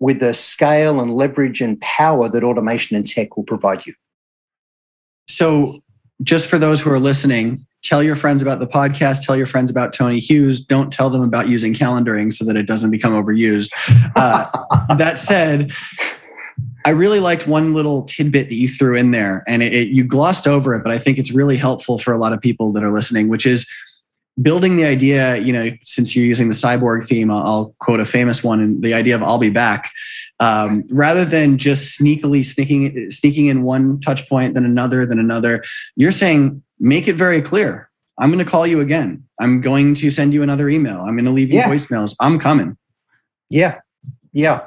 with 0.00 0.18
the 0.18 0.34
scale 0.34 1.00
and 1.00 1.14
leverage 1.14 1.60
and 1.60 1.80
power 1.80 2.28
that 2.28 2.42
automation 2.42 2.96
and 2.96 3.06
tech 3.06 3.36
will 3.36 3.44
provide 3.44 3.86
you. 3.86 3.94
So, 5.28 5.66
just 6.22 6.48
for 6.48 6.58
those 6.58 6.80
who 6.80 6.90
are 6.90 6.98
listening, 6.98 7.56
tell 7.82 8.02
your 8.02 8.16
friends 8.16 8.42
about 8.42 8.58
the 8.58 8.66
podcast, 8.66 9.24
tell 9.24 9.36
your 9.36 9.46
friends 9.46 9.70
about 9.70 9.92
Tony 9.92 10.18
Hughes. 10.18 10.64
Don't 10.64 10.92
tell 10.92 11.08
them 11.08 11.22
about 11.22 11.48
using 11.48 11.72
calendaring 11.72 12.32
so 12.32 12.44
that 12.44 12.56
it 12.56 12.66
doesn't 12.66 12.90
become 12.90 13.12
overused. 13.12 13.70
Uh, 14.16 14.46
that 14.96 15.16
said, 15.16 15.72
I 16.84 16.90
really 16.90 17.20
liked 17.20 17.46
one 17.46 17.74
little 17.74 18.02
tidbit 18.04 18.48
that 18.48 18.54
you 18.54 18.68
threw 18.68 18.96
in 18.96 19.12
there, 19.12 19.44
and 19.46 19.62
it, 19.62 19.72
it, 19.72 19.88
you 19.88 20.04
glossed 20.04 20.46
over 20.46 20.74
it, 20.74 20.82
but 20.82 20.92
I 20.92 20.98
think 20.98 21.18
it's 21.18 21.30
really 21.30 21.56
helpful 21.56 21.98
for 21.98 22.12
a 22.12 22.18
lot 22.18 22.32
of 22.32 22.40
people 22.40 22.72
that 22.72 22.82
are 22.82 22.90
listening, 22.90 23.28
which 23.28 23.46
is 23.46 23.66
building 24.40 24.76
the 24.76 24.84
idea. 24.84 25.36
You 25.36 25.52
know, 25.52 25.70
since 25.82 26.14
you're 26.14 26.24
using 26.24 26.48
the 26.48 26.54
cyborg 26.54 27.06
theme, 27.06 27.30
I'll, 27.30 27.74
quote 27.80 28.00
a 28.00 28.04
famous 28.04 28.42
one, 28.42 28.60
and 28.60 28.82
the 28.82 28.94
idea 28.94 29.14
of 29.14 29.22
"I'll 29.22 29.38
be 29.38 29.50
back," 29.50 29.90
um, 30.38 30.84
rather 30.90 31.24
than 31.24 31.58
just 31.58 31.98
sneakily 31.98 32.44
sneaking 32.44 33.10
sneaking 33.10 33.46
in 33.46 33.62
one 33.62 34.00
touch 34.00 34.28
point, 34.28 34.54
then 34.54 34.64
another, 34.64 35.06
then 35.06 35.18
another. 35.18 35.62
You're 35.96 36.12
saying 36.12 36.62
make 36.78 37.08
it 37.08 37.14
very 37.14 37.42
clear. 37.42 37.90
I'm 38.18 38.30
going 38.30 38.44
to 38.44 38.50
call 38.50 38.66
you 38.66 38.80
again. 38.80 39.24
I'm 39.40 39.60
going 39.60 39.94
to 39.96 40.10
send 40.10 40.34
you 40.34 40.42
another 40.42 40.68
email. 40.68 41.00
I'm 41.00 41.14
going 41.14 41.24
to 41.24 41.30
leave 41.30 41.50
you 41.50 41.58
yeah. 41.58 41.70
voicemails. 41.70 42.14
I'm 42.20 42.38
coming. 42.38 42.76
Yeah, 43.48 43.80
yeah 44.32 44.66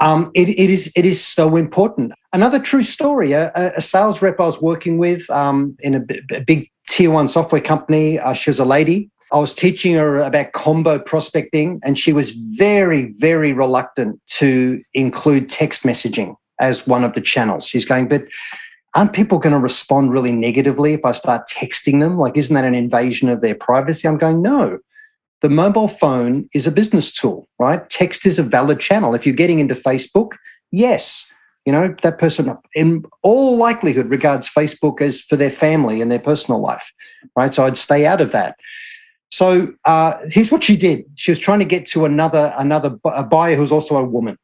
um, 0.00 0.30
it, 0.34 0.48
it 0.48 0.70
is 0.70 0.92
it 0.96 1.04
is 1.04 1.22
so 1.24 1.56
important. 1.56 2.12
Another 2.32 2.58
true 2.58 2.82
story: 2.82 3.32
a, 3.32 3.50
a 3.54 3.80
sales 3.80 4.22
rep 4.22 4.38
I 4.40 4.44
was 4.44 4.62
working 4.62 4.98
with 4.98 5.28
um, 5.30 5.76
in 5.80 5.94
a, 5.94 6.04
a, 6.34 6.44
big 6.44 6.70
tier 6.88 7.10
one 7.10 7.28
software 7.28 7.60
company. 7.60 8.18
Uh, 8.18 8.32
she 8.32 8.50
was 8.50 8.58
a 8.58 8.64
lady. 8.64 9.10
I 9.32 9.38
was 9.38 9.54
teaching 9.54 9.94
her 9.94 10.22
about 10.22 10.52
combo 10.52 10.98
prospecting, 10.98 11.80
and 11.84 11.98
she 11.98 12.12
was 12.12 12.32
very, 12.32 13.12
very 13.18 13.52
reluctant 13.52 14.20
to 14.28 14.82
include 14.94 15.50
text 15.50 15.84
messaging 15.84 16.34
as 16.58 16.86
one 16.86 17.04
of 17.04 17.12
the 17.12 17.20
channels. 17.20 17.66
She's 17.66 17.84
going, 17.84 18.08
but 18.08 18.24
aren't 18.94 19.12
people 19.12 19.38
going 19.38 19.52
to 19.52 19.60
respond 19.60 20.12
really 20.12 20.32
negatively 20.32 20.94
if 20.94 21.04
I 21.04 21.12
start 21.12 21.42
texting 21.46 22.00
them? 22.00 22.16
Like, 22.16 22.36
isn't 22.36 22.54
that 22.54 22.64
an 22.64 22.74
invasion 22.74 23.28
of 23.28 23.42
their 23.42 23.54
privacy? 23.54 24.08
I'm 24.08 24.16
going, 24.16 24.40
no 24.40 24.78
the 25.40 25.48
mobile 25.48 25.88
phone 25.88 26.48
is 26.52 26.66
a 26.66 26.72
business 26.72 27.12
tool, 27.12 27.48
right? 27.58 27.88
Text 27.88 28.26
is 28.26 28.38
a 28.38 28.42
valid 28.42 28.80
channel. 28.80 29.14
If 29.14 29.24
you're 29.24 29.34
getting 29.34 29.60
into 29.60 29.74
Facebook, 29.74 30.30
yes, 30.72 31.27
you 31.68 31.72
know, 31.72 31.94
that 32.00 32.18
person 32.18 32.56
in 32.74 33.04
all 33.22 33.58
likelihood 33.58 34.08
regards 34.08 34.48
Facebook 34.48 35.02
as 35.02 35.20
for 35.20 35.36
their 35.36 35.50
family 35.50 36.00
and 36.00 36.10
their 36.10 36.18
personal 36.18 36.62
life, 36.62 36.90
right? 37.36 37.52
So 37.52 37.66
I'd 37.66 37.76
stay 37.76 38.06
out 38.06 38.22
of 38.22 38.32
that. 38.32 38.56
So 39.30 39.74
uh, 39.84 40.14
here's 40.30 40.50
what 40.50 40.64
she 40.64 40.78
did. 40.78 41.04
She 41.16 41.30
was 41.30 41.38
trying 41.38 41.58
to 41.58 41.66
get 41.66 41.84
to 41.88 42.06
another 42.06 42.54
another 42.56 42.98
a 43.04 43.22
buyer 43.22 43.54
who's 43.54 43.70
also 43.70 43.98
a 43.98 44.02
woman, 44.02 44.38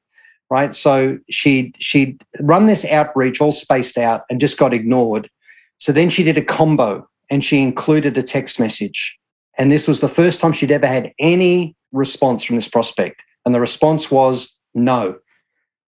right? 0.51 0.77
So 0.77 1.19
she 1.31 1.73
she'd 1.79 2.23
run 2.41 2.67
this 2.67 2.85
outreach 2.85 3.41
all 3.41 3.53
spaced 3.53 3.97
out 3.97 4.25
and 4.29 4.39
just 4.39 4.59
got 4.59 4.75
ignored. 4.75 5.31
So 5.79 5.93
then 5.93 6.11
she 6.11 6.25
did 6.25 6.37
a 6.37 6.45
combo 6.45 7.09
and 7.31 7.43
she 7.43 7.63
included 7.63 8.19
a 8.19 8.23
text 8.23 8.61
message. 8.61 9.19
And 9.57 9.73
this 9.73 9.89
was 9.89 10.01
the 10.01 10.09
first 10.09 10.43
time 10.43 10.53
she'd 10.53 10.71
ever 10.71 10.87
had 10.87 11.15
any 11.19 11.75
response 11.91 12.45
from 12.45 12.57
this 12.57 12.69
prospect. 12.69 13.23
And 13.47 13.55
the 13.55 13.61
response 13.61 14.11
was 14.11 14.61
no. 14.75 15.17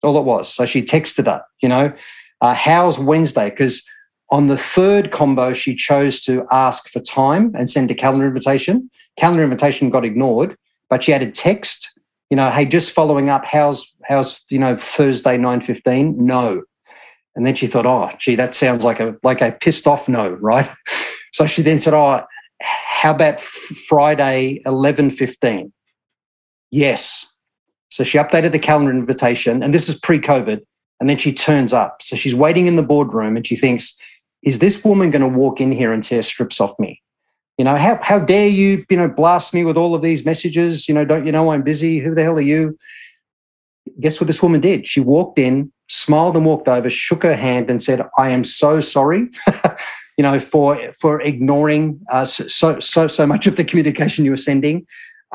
All 0.06 0.18
it 0.18 0.24
was. 0.24 0.54
So 0.54 0.66
she 0.66 0.82
texted 0.82 1.26
her, 1.26 1.44
you 1.62 1.70
know, 1.70 1.94
uh, 2.42 2.54
how's 2.54 3.00
Wednesday? 3.00 3.50
Because 3.50 3.88
on 4.30 4.48
the 4.48 4.58
third 4.58 5.12
combo, 5.12 5.54
she 5.54 5.76
chose 5.76 6.22
to 6.22 6.46
ask 6.52 6.90
for 6.90 7.00
time 7.00 7.52
and 7.56 7.70
send 7.70 7.92
a 7.92 7.96
calendar 7.96 8.28
invitation. 8.28 8.90
Calendar 9.18 9.44
invitation 9.44 9.90
got 9.90 10.06
ignored, 10.06 10.56
but 10.90 11.04
she 11.04 11.14
added 11.14 11.36
text, 11.36 12.00
you 12.30 12.38
know, 12.38 12.50
hey, 12.50 12.66
just 12.66 12.92
following 12.92 13.30
up, 13.30 13.46
how's 13.46 13.96
how's 14.06 14.44
you 14.50 14.60
know 14.60 14.78
Thursday 14.82 15.38
nine 15.38 15.62
fifteen? 15.62 16.16
No, 16.26 16.64
and 17.36 17.46
then 17.46 17.56
she 17.56 17.68
thought, 17.68 17.86
oh, 17.86 18.10
gee, 18.20 18.36
that 18.36 18.56
sounds 18.56 18.84
like 18.84 19.00
a 19.00 19.16
like 19.24 19.42
a 19.42 19.52
pissed 19.52 19.88
off 19.88 20.08
no, 20.10 20.30
right? 20.42 20.70
So 21.32 21.46
she 21.46 21.62
then 21.62 21.80
said, 21.80 21.94
oh, 21.94 22.24
how 22.62 23.12
about 23.12 23.42
Friday, 23.42 24.62
11.15? 24.66 25.72
Yes. 26.72 27.35
So 27.90 28.04
she 28.04 28.18
updated 28.18 28.52
the 28.52 28.60
calendar 28.60 28.92
invitation, 28.92 29.64
and 29.64 29.74
this 29.74 29.88
is 29.90 30.00
pre-COVID, 30.00 30.62
and 31.00 31.10
then 31.10 31.18
she 31.18 31.34
turns 31.34 31.74
up. 31.74 32.02
So 32.02 32.16
she's 32.16 32.36
waiting 32.36 32.68
in 32.68 32.76
the 32.76 32.84
boardroom, 32.84 33.36
and 33.36 33.46
she 33.46 33.56
thinks, 33.56 34.00
is 34.44 34.60
this 34.60 34.84
woman 34.84 35.12
going 35.12 35.22
to 35.22 35.28
walk 35.28 35.60
in 35.60 35.72
here 35.72 35.92
and 35.92 36.04
tear 36.04 36.24
strips 36.24 36.62
off 36.62 36.78
me? 36.80 37.02
You 37.58 37.66
know, 37.66 37.76
how, 37.76 38.00
how 38.02 38.20
dare 38.20 38.48
you, 38.48 38.86
you 38.90 38.98
know, 38.98 39.08
blast 39.08 39.54
me 39.54 39.64
with 39.64 39.78
all 39.78 39.96
of 39.96 40.02
these 40.02 40.26
messages? 40.26 40.88
You 40.88 40.94
know, 40.94 41.06
don't 41.06 41.26
you 41.26 41.32
know 41.32 41.52
I'm 41.52 41.64
busy? 41.64 42.00
Who 42.00 42.14
the 42.14 42.24
hell 42.24 42.38
are 42.38 42.42
you? 42.42 42.78
Guess 44.00 44.20
what 44.20 44.28
this 44.28 44.44
woman 44.44 44.62
did? 44.62 44.88
She 44.88 45.00
walked 45.00 45.40
in, 45.40 45.72
smiled 45.88 46.36
and 46.36 46.46
walked 46.46 46.68
over, 46.68 46.90
shook 46.90 47.24
her 47.24 47.36
hand, 47.36 47.70
and 47.70 47.82
said, 47.82 48.02
"I 48.18 48.32
am 48.32 48.44
so 48.44 48.82
sorry." 48.82 49.30
you 50.18 50.24
know, 50.24 50.40
for 50.40 50.94
for 51.00 51.22
ignoring 51.22 52.02
uh, 52.10 52.26
so 52.26 52.80
so 52.80 53.08
so 53.08 53.28
much 53.28 53.48
of 53.48 53.56
the 53.56 53.64
communication 53.64 54.26
you 54.26 54.32
were 54.32 54.38
sending, 54.38 54.86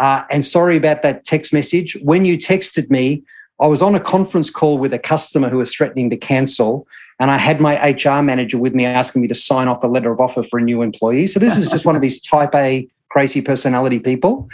uh, 0.01 0.25
and 0.31 0.45
sorry 0.45 0.77
about 0.77 1.03
that 1.03 1.25
text 1.25 1.53
message. 1.53 1.97
When 2.03 2.25
you 2.25 2.39
texted 2.39 2.91
me, 2.91 3.23
I 3.61 3.67
was 3.67 3.83
on 3.83 3.95
a 3.95 4.01
conference 4.01 4.49
call 4.49 4.79
with 4.79 4.95
a 4.95 4.99
customer 4.99 5.51
who 5.51 5.59
was 5.59 5.75
threatening 5.75 6.09
to 6.09 6.17
cancel, 6.17 6.89
and 7.21 7.31
I 7.31 7.37
had 7.37 7.61
my 7.61 7.77
HR 7.91 8.23
manager 8.23 8.59
with 8.59 8.75
me 8.75 8.87
asking 8.87 9.21
me 9.21 9.29
to 9.29 9.35
sign 9.35 9.69
off 9.69 9.85
a 9.85 9.87
letter 9.87 10.11
of 10.11 10.19
offer 10.19 10.43
for 10.43 10.59
a 10.59 10.63
new 10.63 10.81
employee. 10.81 11.27
So 11.27 11.39
this 11.39 11.59
is 11.59 11.69
just 11.69 11.85
one 11.85 11.97
of 11.97 12.03
these 12.03 12.21
type 12.21 12.55
A 12.55 12.89
crazy 13.11 13.43
personality 13.43 14.01
people, 14.01 14.49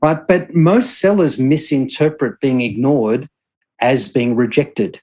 right? 0.00 0.24
But 0.28 0.54
most 0.54 1.00
sellers 1.00 1.40
misinterpret 1.40 2.40
being 2.40 2.60
ignored 2.60 3.28
as 3.80 4.12
being 4.12 4.36
rejected. 4.36 5.00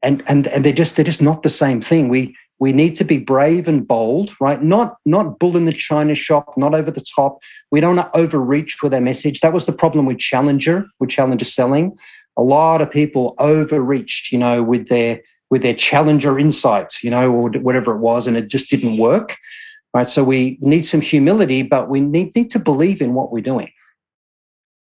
And, 0.00 0.22
and, 0.28 0.46
and 0.46 0.64
they're 0.64 0.72
just 0.72 0.94
they're 0.94 1.04
just 1.04 1.22
not 1.22 1.42
the 1.42 1.50
same 1.50 1.80
thing. 1.80 2.08
We 2.08 2.36
we 2.64 2.72
need 2.72 2.96
to 2.96 3.04
be 3.04 3.18
brave 3.18 3.68
and 3.68 3.86
bold, 3.86 4.34
right? 4.40 4.62
Not 4.62 4.96
not 5.04 5.38
bull 5.38 5.54
in 5.54 5.66
the 5.66 5.72
china 5.72 6.14
shop, 6.14 6.56
not 6.56 6.74
over 6.74 6.90
the 6.90 7.04
top. 7.14 7.40
We 7.70 7.78
don't 7.78 7.96
want 7.96 8.10
to 8.10 8.18
overreach 8.18 8.82
with 8.82 8.94
our 8.94 9.02
message. 9.02 9.40
That 9.40 9.52
was 9.52 9.66
the 9.66 9.72
problem 9.74 10.06
with 10.06 10.16
Challenger, 10.16 10.86
with 10.98 11.10
Challenger 11.10 11.44
selling. 11.44 11.94
A 12.38 12.42
lot 12.42 12.80
of 12.80 12.90
people 12.90 13.34
overreached, 13.38 14.32
you 14.32 14.38
know, 14.38 14.62
with 14.62 14.88
their 14.88 15.20
with 15.50 15.60
their 15.60 15.74
Challenger 15.74 16.38
insights, 16.38 17.04
you 17.04 17.10
know, 17.10 17.30
or 17.30 17.50
whatever 17.50 17.94
it 17.94 17.98
was, 17.98 18.26
and 18.26 18.34
it 18.34 18.48
just 18.48 18.70
didn't 18.70 18.96
work. 18.96 19.36
Right. 19.92 20.08
So 20.08 20.24
we 20.24 20.56
need 20.62 20.86
some 20.86 21.02
humility, 21.02 21.62
but 21.62 21.90
we 21.90 22.00
need, 22.00 22.34
need 22.34 22.48
to 22.52 22.58
believe 22.58 23.02
in 23.02 23.12
what 23.12 23.30
we're 23.30 23.42
doing. 23.42 23.68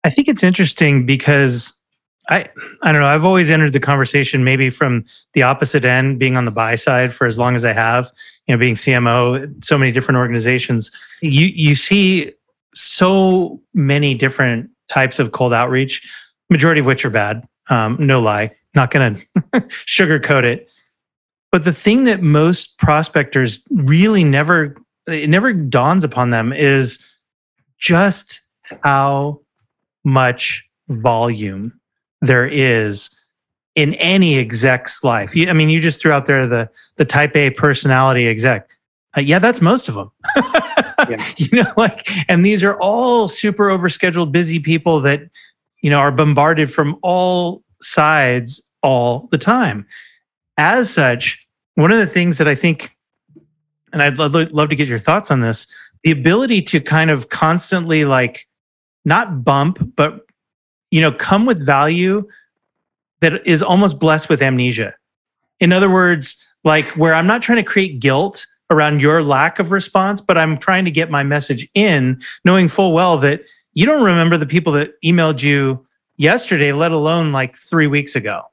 I 0.05 0.09
think 0.09 0.29
it's 0.29 0.43
interesting 0.43 1.05
because 1.05 1.74
I 2.29 2.49
I 2.81 2.91
don't 2.91 3.01
know. 3.01 3.07
I've 3.07 3.25
always 3.25 3.51
entered 3.51 3.73
the 3.73 3.79
conversation 3.79 4.43
maybe 4.43 4.69
from 4.69 5.05
the 5.33 5.43
opposite 5.43 5.85
end, 5.85 6.19
being 6.19 6.37
on 6.37 6.45
the 6.45 6.51
buy 6.51 6.75
side 6.75 7.13
for 7.13 7.27
as 7.27 7.37
long 7.37 7.55
as 7.55 7.65
I 7.65 7.73
have. 7.73 8.11
You 8.47 8.55
know, 8.55 8.59
being 8.59 8.75
CMO, 8.75 9.63
so 9.63 9.77
many 9.77 9.91
different 9.91 10.17
organizations. 10.17 10.91
You 11.21 11.47
you 11.47 11.75
see 11.75 12.33
so 12.73 13.61
many 13.73 14.15
different 14.15 14.69
types 14.87 15.19
of 15.19 15.31
cold 15.31 15.53
outreach, 15.53 16.07
majority 16.49 16.79
of 16.79 16.85
which 16.85 17.05
are 17.05 17.09
bad. 17.09 17.47
Um, 17.69 17.97
no 17.99 18.19
lie, 18.19 18.51
not 18.75 18.91
going 18.91 19.15
to 19.53 19.61
sugarcoat 19.85 20.43
it. 20.43 20.69
But 21.51 21.63
the 21.63 21.73
thing 21.73 22.03
that 22.03 22.21
most 22.21 22.77
prospectors 22.77 23.63
really 23.71 24.23
never 24.23 24.75
it 25.07 25.29
never 25.29 25.53
dawns 25.53 26.03
upon 26.03 26.31
them 26.31 26.51
is 26.51 27.05
just 27.77 28.41
how 28.83 29.39
much 30.03 30.67
volume 30.89 31.79
there 32.25 32.47
is 32.47 33.09
in 33.75 33.93
any 33.95 34.37
exec's 34.37 35.03
life. 35.03 35.33
I 35.35 35.53
mean, 35.53 35.69
you 35.69 35.81
just 35.81 36.01
threw 36.01 36.11
out 36.11 36.25
there 36.25 36.47
the 36.47 36.69
the 36.95 37.05
type 37.05 37.35
A 37.35 37.49
personality 37.51 38.27
exec. 38.27 38.69
Uh, 39.17 39.21
yeah, 39.21 39.39
that's 39.39 39.61
most 39.61 39.87
of 39.87 39.95
them. 39.95 40.11
yeah. 41.09 41.25
You 41.37 41.63
know, 41.63 41.71
like, 41.77 42.07
and 42.29 42.45
these 42.45 42.63
are 42.63 42.75
all 42.79 43.27
super 43.27 43.65
overscheduled, 43.69 44.31
busy 44.31 44.59
people 44.59 45.01
that 45.01 45.21
you 45.81 45.89
know 45.89 45.99
are 45.99 46.11
bombarded 46.11 46.71
from 46.71 46.97
all 47.01 47.63
sides 47.81 48.61
all 48.81 49.27
the 49.31 49.37
time. 49.37 49.85
As 50.57 50.89
such, 50.93 51.45
one 51.75 51.91
of 51.91 51.97
the 51.97 52.07
things 52.07 52.37
that 52.37 52.47
I 52.47 52.55
think, 52.55 52.95
and 53.91 54.01
I'd 54.01 54.17
love, 54.17 54.33
love 54.33 54.69
to 54.69 54.75
get 54.75 54.87
your 54.87 54.99
thoughts 54.99 55.31
on 55.31 55.41
this, 55.41 55.67
the 56.03 56.11
ability 56.11 56.61
to 56.63 56.79
kind 56.79 57.09
of 57.09 57.29
constantly 57.29 58.05
like 58.05 58.47
not 59.03 59.43
bump, 59.43 59.95
but 59.95 60.24
you 60.95 61.01
know, 61.01 61.11
come 61.11 61.45
with 61.45 61.65
value 61.65 62.25
that 63.19 63.45
is 63.45 63.61
almost 63.61 63.99
blessed 63.99 64.29
with 64.29 64.41
amnesia. 64.41 64.95
In 65.59 65.73
other 65.73 65.89
words, 65.89 66.41
like 66.63 66.85
where 66.95 67.13
I'm 67.13 67.27
not 67.27 67.41
trying 67.41 67.57
to 67.57 67.63
create 67.63 67.99
guilt 67.99 68.47
around 68.69 69.01
your 69.01 69.21
lack 69.21 69.59
of 69.59 69.73
response, 69.73 70.21
but 70.21 70.37
I'm 70.37 70.57
trying 70.57 70.85
to 70.85 70.91
get 70.91 71.11
my 71.11 71.21
message 71.21 71.67
in, 71.73 72.21
knowing 72.45 72.69
full 72.69 72.93
well 72.93 73.17
that 73.17 73.41
you 73.73 73.85
don't 73.85 74.05
remember 74.05 74.37
the 74.37 74.45
people 74.45 74.71
that 74.71 74.93
emailed 75.03 75.41
you 75.41 75.85
yesterday, 76.15 76.71
let 76.71 76.93
alone 76.93 77.33
like 77.33 77.57
three 77.57 77.87
weeks 77.87 78.15
ago. 78.15 78.43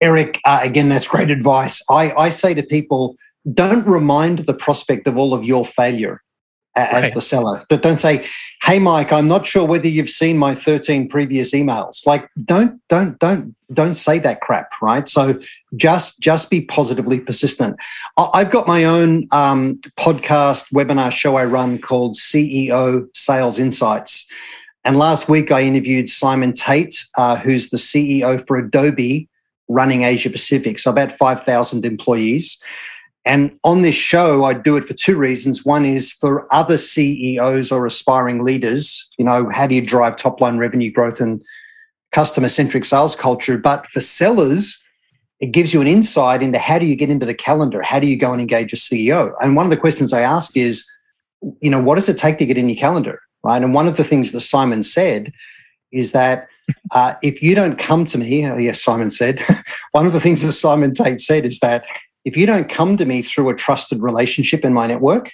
Eric, 0.00 0.40
uh, 0.44 0.58
again, 0.64 0.88
that's 0.88 1.06
great 1.06 1.30
advice. 1.30 1.80
I, 1.88 2.12
I 2.14 2.30
say 2.30 2.54
to 2.54 2.62
people, 2.64 3.14
don't 3.52 3.86
remind 3.86 4.40
the 4.40 4.54
prospect 4.54 5.06
of 5.06 5.16
all 5.16 5.32
of 5.32 5.44
your 5.44 5.64
failure 5.64 6.23
as 6.76 7.04
right. 7.04 7.14
the 7.14 7.20
seller. 7.20 7.64
But 7.68 7.82
don't 7.82 7.98
say, 7.98 8.24
"Hey, 8.62 8.78
Mike, 8.78 9.12
I'm 9.12 9.28
not 9.28 9.46
sure 9.46 9.66
whether 9.66 9.88
you've 9.88 10.10
seen 10.10 10.38
my 10.38 10.54
13 10.54 11.08
previous 11.08 11.52
emails." 11.52 12.06
Like, 12.06 12.28
don't, 12.44 12.80
don't, 12.88 13.18
don't, 13.18 13.54
don't 13.72 13.94
say 13.94 14.18
that 14.20 14.40
crap, 14.40 14.70
right? 14.82 15.08
So 15.08 15.40
just, 15.76 16.20
just 16.20 16.50
be 16.50 16.62
positively 16.62 17.20
persistent. 17.20 17.76
I've 18.16 18.50
got 18.50 18.66
my 18.66 18.84
own 18.84 19.26
um, 19.32 19.80
podcast 19.98 20.72
webinar 20.72 21.12
show 21.12 21.36
I 21.36 21.44
run 21.44 21.78
called 21.78 22.14
CEO 22.14 23.06
Sales 23.14 23.58
Insights. 23.58 24.30
And 24.84 24.96
last 24.96 25.28
week 25.28 25.50
I 25.50 25.62
interviewed 25.62 26.08
Simon 26.08 26.52
Tate, 26.52 27.04
uh, 27.16 27.36
who's 27.36 27.70
the 27.70 27.78
CEO 27.78 28.46
for 28.46 28.56
Adobe 28.56 29.28
running 29.68 30.02
Asia 30.02 30.30
Pacific, 30.30 30.78
so 30.78 30.90
about 30.90 31.10
5,000 31.10 31.86
employees. 31.86 32.62
And 33.24 33.58
on 33.64 33.82
this 33.82 33.94
show, 33.94 34.44
I 34.44 34.52
do 34.52 34.76
it 34.76 34.84
for 34.84 34.94
two 34.94 35.16
reasons. 35.16 35.64
One 35.64 35.86
is 35.86 36.12
for 36.12 36.46
other 36.52 36.76
CEOs 36.76 37.72
or 37.72 37.86
aspiring 37.86 38.42
leaders, 38.42 39.08
you 39.18 39.24
know, 39.24 39.50
how 39.50 39.66
do 39.66 39.74
you 39.74 39.80
drive 39.80 40.16
top 40.16 40.40
line 40.40 40.58
revenue 40.58 40.90
growth 40.90 41.20
and 41.20 41.42
customer 42.12 42.48
centric 42.48 42.84
sales 42.84 43.16
culture? 43.16 43.56
But 43.56 43.86
for 43.86 44.00
sellers, 44.00 44.84
it 45.40 45.52
gives 45.52 45.72
you 45.72 45.80
an 45.80 45.86
insight 45.86 46.42
into 46.42 46.58
how 46.58 46.78
do 46.78 46.86
you 46.86 46.96
get 46.96 47.10
into 47.10 47.26
the 47.26 47.34
calendar? 47.34 47.82
How 47.82 47.98
do 47.98 48.06
you 48.06 48.16
go 48.16 48.32
and 48.32 48.40
engage 48.40 48.72
a 48.72 48.76
CEO? 48.76 49.32
And 49.40 49.56
one 49.56 49.66
of 49.66 49.70
the 49.70 49.76
questions 49.76 50.12
I 50.12 50.20
ask 50.20 50.56
is, 50.56 50.86
you 51.60 51.70
know, 51.70 51.82
what 51.82 51.96
does 51.96 52.08
it 52.08 52.18
take 52.18 52.38
to 52.38 52.46
get 52.46 52.58
in 52.58 52.68
your 52.68 52.78
calendar? 52.78 53.20
Right. 53.42 53.62
And 53.62 53.74
one 53.74 53.86
of 53.86 53.96
the 53.96 54.04
things 54.04 54.32
that 54.32 54.40
Simon 54.40 54.82
said 54.82 55.32
is 55.92 56.12
that 56.12 56.48
uh, 56.92 57.14
if 57.22 57.42
you 57.42 57.54
don't 57.54 57.78
come 57.78 58.06
to 58.06 58.18
me, 58.18 58.46
oh, 58.46 58.56
yes, 58.56 58.82
Simon 58.82 59.10
said, 59.10 59.42
one 59.92 60.06
of 60.06 60.12
the 60.12 60.20
things 60.20 60.42
that 60.42 60.52
Simon 60.52 60.94
Tate 60.94 61.20
said 61.20 61.44
is 61.44 61.60
that 61.60 61.84
if 62.24 62.36
you 62.36 62.46
don't 62.46 62.68
come 62.68 62.96
to 62.96 63.04
me 63.04 63.22
through 63.22 63.48
a 63.50 63.54
trusted 63.54 64.02
relationship 64.02 64.64
in 64.64 64.72
my 64.72 64.86
network, 64.86 65.32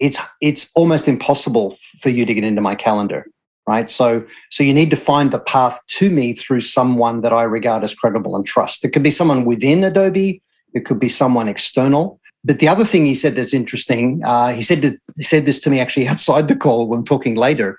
it's 0.00 0.18
it's 0.40 0.70
almost 0.74 1.08
impossible 1.08 1.76
for 2.00 2.08
you 2.10 2.24
to 2.26 2.34
get 2.34 2.44
into 2.44 2.60
my 2.60 2.74
calendar 2.74 3.26
right? 3.68 3.90
So 3.90 4.24
so 4.50 4.64
you 4.64 4.72
need 4.72 4.88
to 4.90 4.96
find 4.96 5.30
the 5.30 5.38
path 5.38 5.78
to 5.98 6.08
me 6.08 6.32
through 6.32 6.60
someone 6.60 7.20
that 7.20 7.34
i 7.34 7.42
regard 7.42 7.84
as 7.84 7.94
credible 7.94 8.34
and 8.34 8.46
trust. 8.46 8.84
It 8.84 8.90
could 8.90 9.02
be 9.02 9.10
someone 9.10 9.44
within 9.44 9.84
adobe 9.84 10.42
it 10.74 10.84
could 10.84 11.00
be 11.00 11.08
someone 11.08 11.48
external. 11.48 12.20
But 12.44 12.58
the 12.58 12.68
other 12.68 12.84
thing 12.84 13.06
he 13.06 13.14
said 13.14 13.34
that's 13.34 13.54
interesting 13.54 14.20
uh, 14.24 14.52
he 14.52 14.62
said 14.62 14.82
to, 14.82 14.98
he 15.16 15.22
said 15.22 15.46
this 15.46 15.60
to 15.60 15.70
me 15.70 15.80
actually 15.80 16.08
outside 16.14 16.48
the 16.48 16.56
call 16.56 16.88
when 16.88 17.04
talking 17.04 17.36
later. 17.36 17.78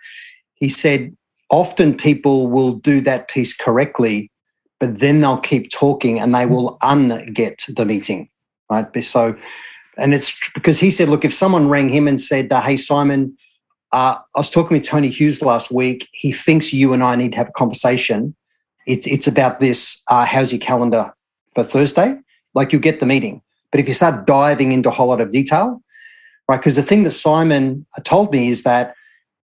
He 0.56 0.70
said 0.70 1.16
often 1.50 1.96
people 1.96 2.48
will 2.48 2.74
do 2.74 3.02
that 3.02 3.28
piece 3.28 3.56
correctly 3.56 4.32
but 4.80 5.00
then 5.00 5.22
they'll 5.22 5.40
keep 5.40 5.70
talking 5.72 6.20
and 6.20 6.34
they 6.34 6.46
will 6.46 6.78
unget 6.82 7.76
the 7.76 7.86
meeting, 7.86 8.30
right? 8.70 9.04
So, 9.04 9.36
and 9.98 10.14
it's 10.14 10.50
because 10.54 10.80
he 10.80 10.90
said, 10.90 11.10
look, 11.10 11.26
if 11.26 11.34
someone 11.34 11.70
rang 11.70 11.90
him 11.90 12.08
and 12.08 12.22
said, 12.22 12.52
uh, 12.52 12.62
hey, 12.62 12.78
Simon, 12.78 13.38
uh, 13.92 14.16
I 14.36 14.40
was 14.40 14.50
talking 14.50 14.78
with 14.78 14.88
Tony 14.88 15.10
Hughes 15.10 15.42
last 15.42 15.72
week. 15.72 16.08
He 16.12 16.32
thinks 16.32 16.72
you 16.74 16.94
and 16.94 17.04
I 17.04 17.16
need 17.16 17.32
to 17.32 17.38
have 17.38 17.50
a 17.50 17.54
conversation. 17.54 18.36
It's, 18.88 19.06
it's 19.08 19.28
about 19.28 19.60
this. 19.60 20.02
Uh, 20.08 20.26
how's 20.26 20.54
your 20.54 20.62
calendar 20.62 21.14
for 21.56 21.64
Thursday? 21.64 22.18
Like 22.54 22.72
you'll 22.72 22.82
get 22.82 23.00
the 23.00 23.06
meeting. 23.06 23.42
But 23.72 23.82
if 23.82 23.88
you 23.88 23.94
start 23.94 24.26
diving 24.26 24.72
into 24.72 24.90
a 24.90 24.92
whole 24.92 25.08
lot 25.08 25.22
of 25.22 25.32
detail, 25.32 25.82
right? 26.48 26.58
Because 26.58 26.76
the 26.76 26.84
thing 26.84 27.04
that 27.04 27.12
Simon 27.12 27.86
told 28.04 28.32
me 28.32 28.50
is 28.50 28.64
that 28.64 28.96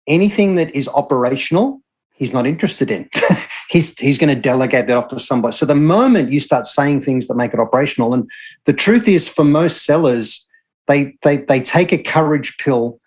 anything 0.07 0.55
that 0.55 0.73
is 0.75 0.87
operational, 0.89 1.81
he's 2.23 2.33
not 2.33 2.47
interested 2.47 2.89
in. 2.89 3.09
he's 3.69 3.99
he's 3.99 4.17
going 4.17 4.33
to 4.33 4.41
delegate 4.41 4.87
that 4.87 4.95
off 4.95 5.09
to 5.09 5.19
somebody. 5.19 5.53
So 5.53 5.65
the 5.65 5.75
moment 5.75 6.31
you 6.31 6.39
start 6.39 6.65
saying 6.67 7.01
things 7.01 7.27
that 7.27 7.35
make 7.35 7.53
it 7.53 7.59
operational, 7.59 8.13
and 8.13 8.29
the 8.63 8.71
truth 8.71 9.09
is, 9.09 9.27
for 9.27 9.43
most 9.43 9.85
sellers, 9.85 10.47
they 10.87 11.15
they 11.23 11.37
they 11.37 11.59
take 11.59 11.91
a 11.91 11.97
courage 11.97 12.57
pill 12.59 12.97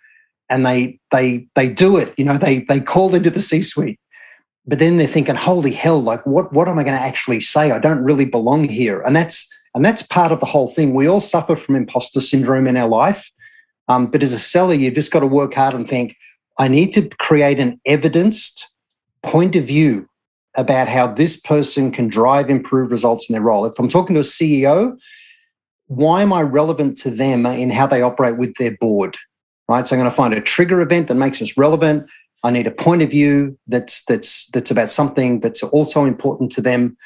and 0.50 0.66
they 0.66 1.00
they 1.12 1.48
they 1.54 1.66
do 1.66 1.96
it. 1.96 2.12
You 2.18 2.26
know, 2.26 2.36
they 2.36 2.58
they 2.58 2.78
call 2.78 3.14
into 3.14 3.30
the 3.30 3.40
C-suite, 3.40 3.98
but 4.66 4.78
then 4.78 4.98
they're 4.98 5.06
thinking, 5.06 5.34
"Holy 5.34 5.72
hell! 5.72 6.02
Like, 6.02 6.26
what 6.26 6.52
what 6.52 6.68
am 6.68 6.78
I 6.78 6.84
going 6.84 6.98
to 6.98 7.02
actually 7.02 7.40
say? 7.40 7.70
I 7.70 7.78
don't 7.78 8.04
really 8.04 8.26
belong 8.26 8.68
here." 8.68 9.00
And 9.00 9.16
that's 9.16 9.48
and 9.74 9.82
that's 9.82 10.02
part 10.02 10.30
of 10.30 10.40
the 10.40 10.46
whole 10.46 10.68
thing. 10.68 10.92
We 10.92 11.08
all 11.08 11.20
suffer 11.20 11.56
from 11.56 11.74
imposter 11.74 12.20
syndrome 12.20 12.66
in 12.66 12.76
our 12.76 12.88
life, 12.88 13.30
um, 13.88 14.08
but 14.08 14.22
as 14.22 14.34
a 14.34 14.38
seller, 14.38 14.74
you've 14.74 14.94
just 14.94 15.10
got 15.10 15.20
to 15.20 15.26
work 15.26 15.54
hard 15.54 15.72
and 15.72 15.88
think. 15.88 16.16
I 16.58 16.68
need 16.68 16.94
to 16.94 17.10
create 17.20 17.60
an 17.60 17.78
evidenced 17.84 18.75
point 19.26 19.56
of 19.56 19.64
view 19.64 20.08
about 20.56 20.88
how 20.88 21.06
this 21.06 21.38
person 21.38 21.92
can 21.92 22.08
drive 22.08 22.48
improved 22.48 22.90
results 22.90 23.28
in 23.28 23.34
their 23.34 23.42
role. 23.42 23.66
If 23.66 23.78
I'm 23.78 23.88
talking 23.88 24.14
to 24.14 24.20
a 24.20 24.24
CEO, 24.24 24.98
why 25.86 26.22
am 26.22 26.32
I 26.32 26.42
relevant 26.42 26.96
to 26.98 27.10
them 27.10 27.46
in 27.46 27.70
how 27.70 27.86
they 27.86 28.02
operate 28.02 28.38
with 28.38 28.54
their 28.54 28.76
board? 28.78 29.16
Right. 29.68 29.86
So 29.86 29.96
I'm 29.96 30.00
going 30.00 30.10
to 30.10 30.16
find 30.16 30.32
a 30.32 30.40
trigger 30.40 30.80
event 30.80 31.08
that 31.08 31.16
makes 31.16 31.42
us 31.42 31.56
relevant. 31.56 32.08
I 32.44 32.50
need 32.50 32.66
a 32.66 32.70
point 32.70 33.02
of 33.02 33.10
view 33.10 33.58
that's 33.66 34.04
that's 34.04 34.48
that's 34.52 34.70
about 34.70 34.90
something 34.90 35.40
that's 35.40 35.62
also 35.62 36.04
important 36.04 36.52
to 36.52 36.60
them. 36.60 36.96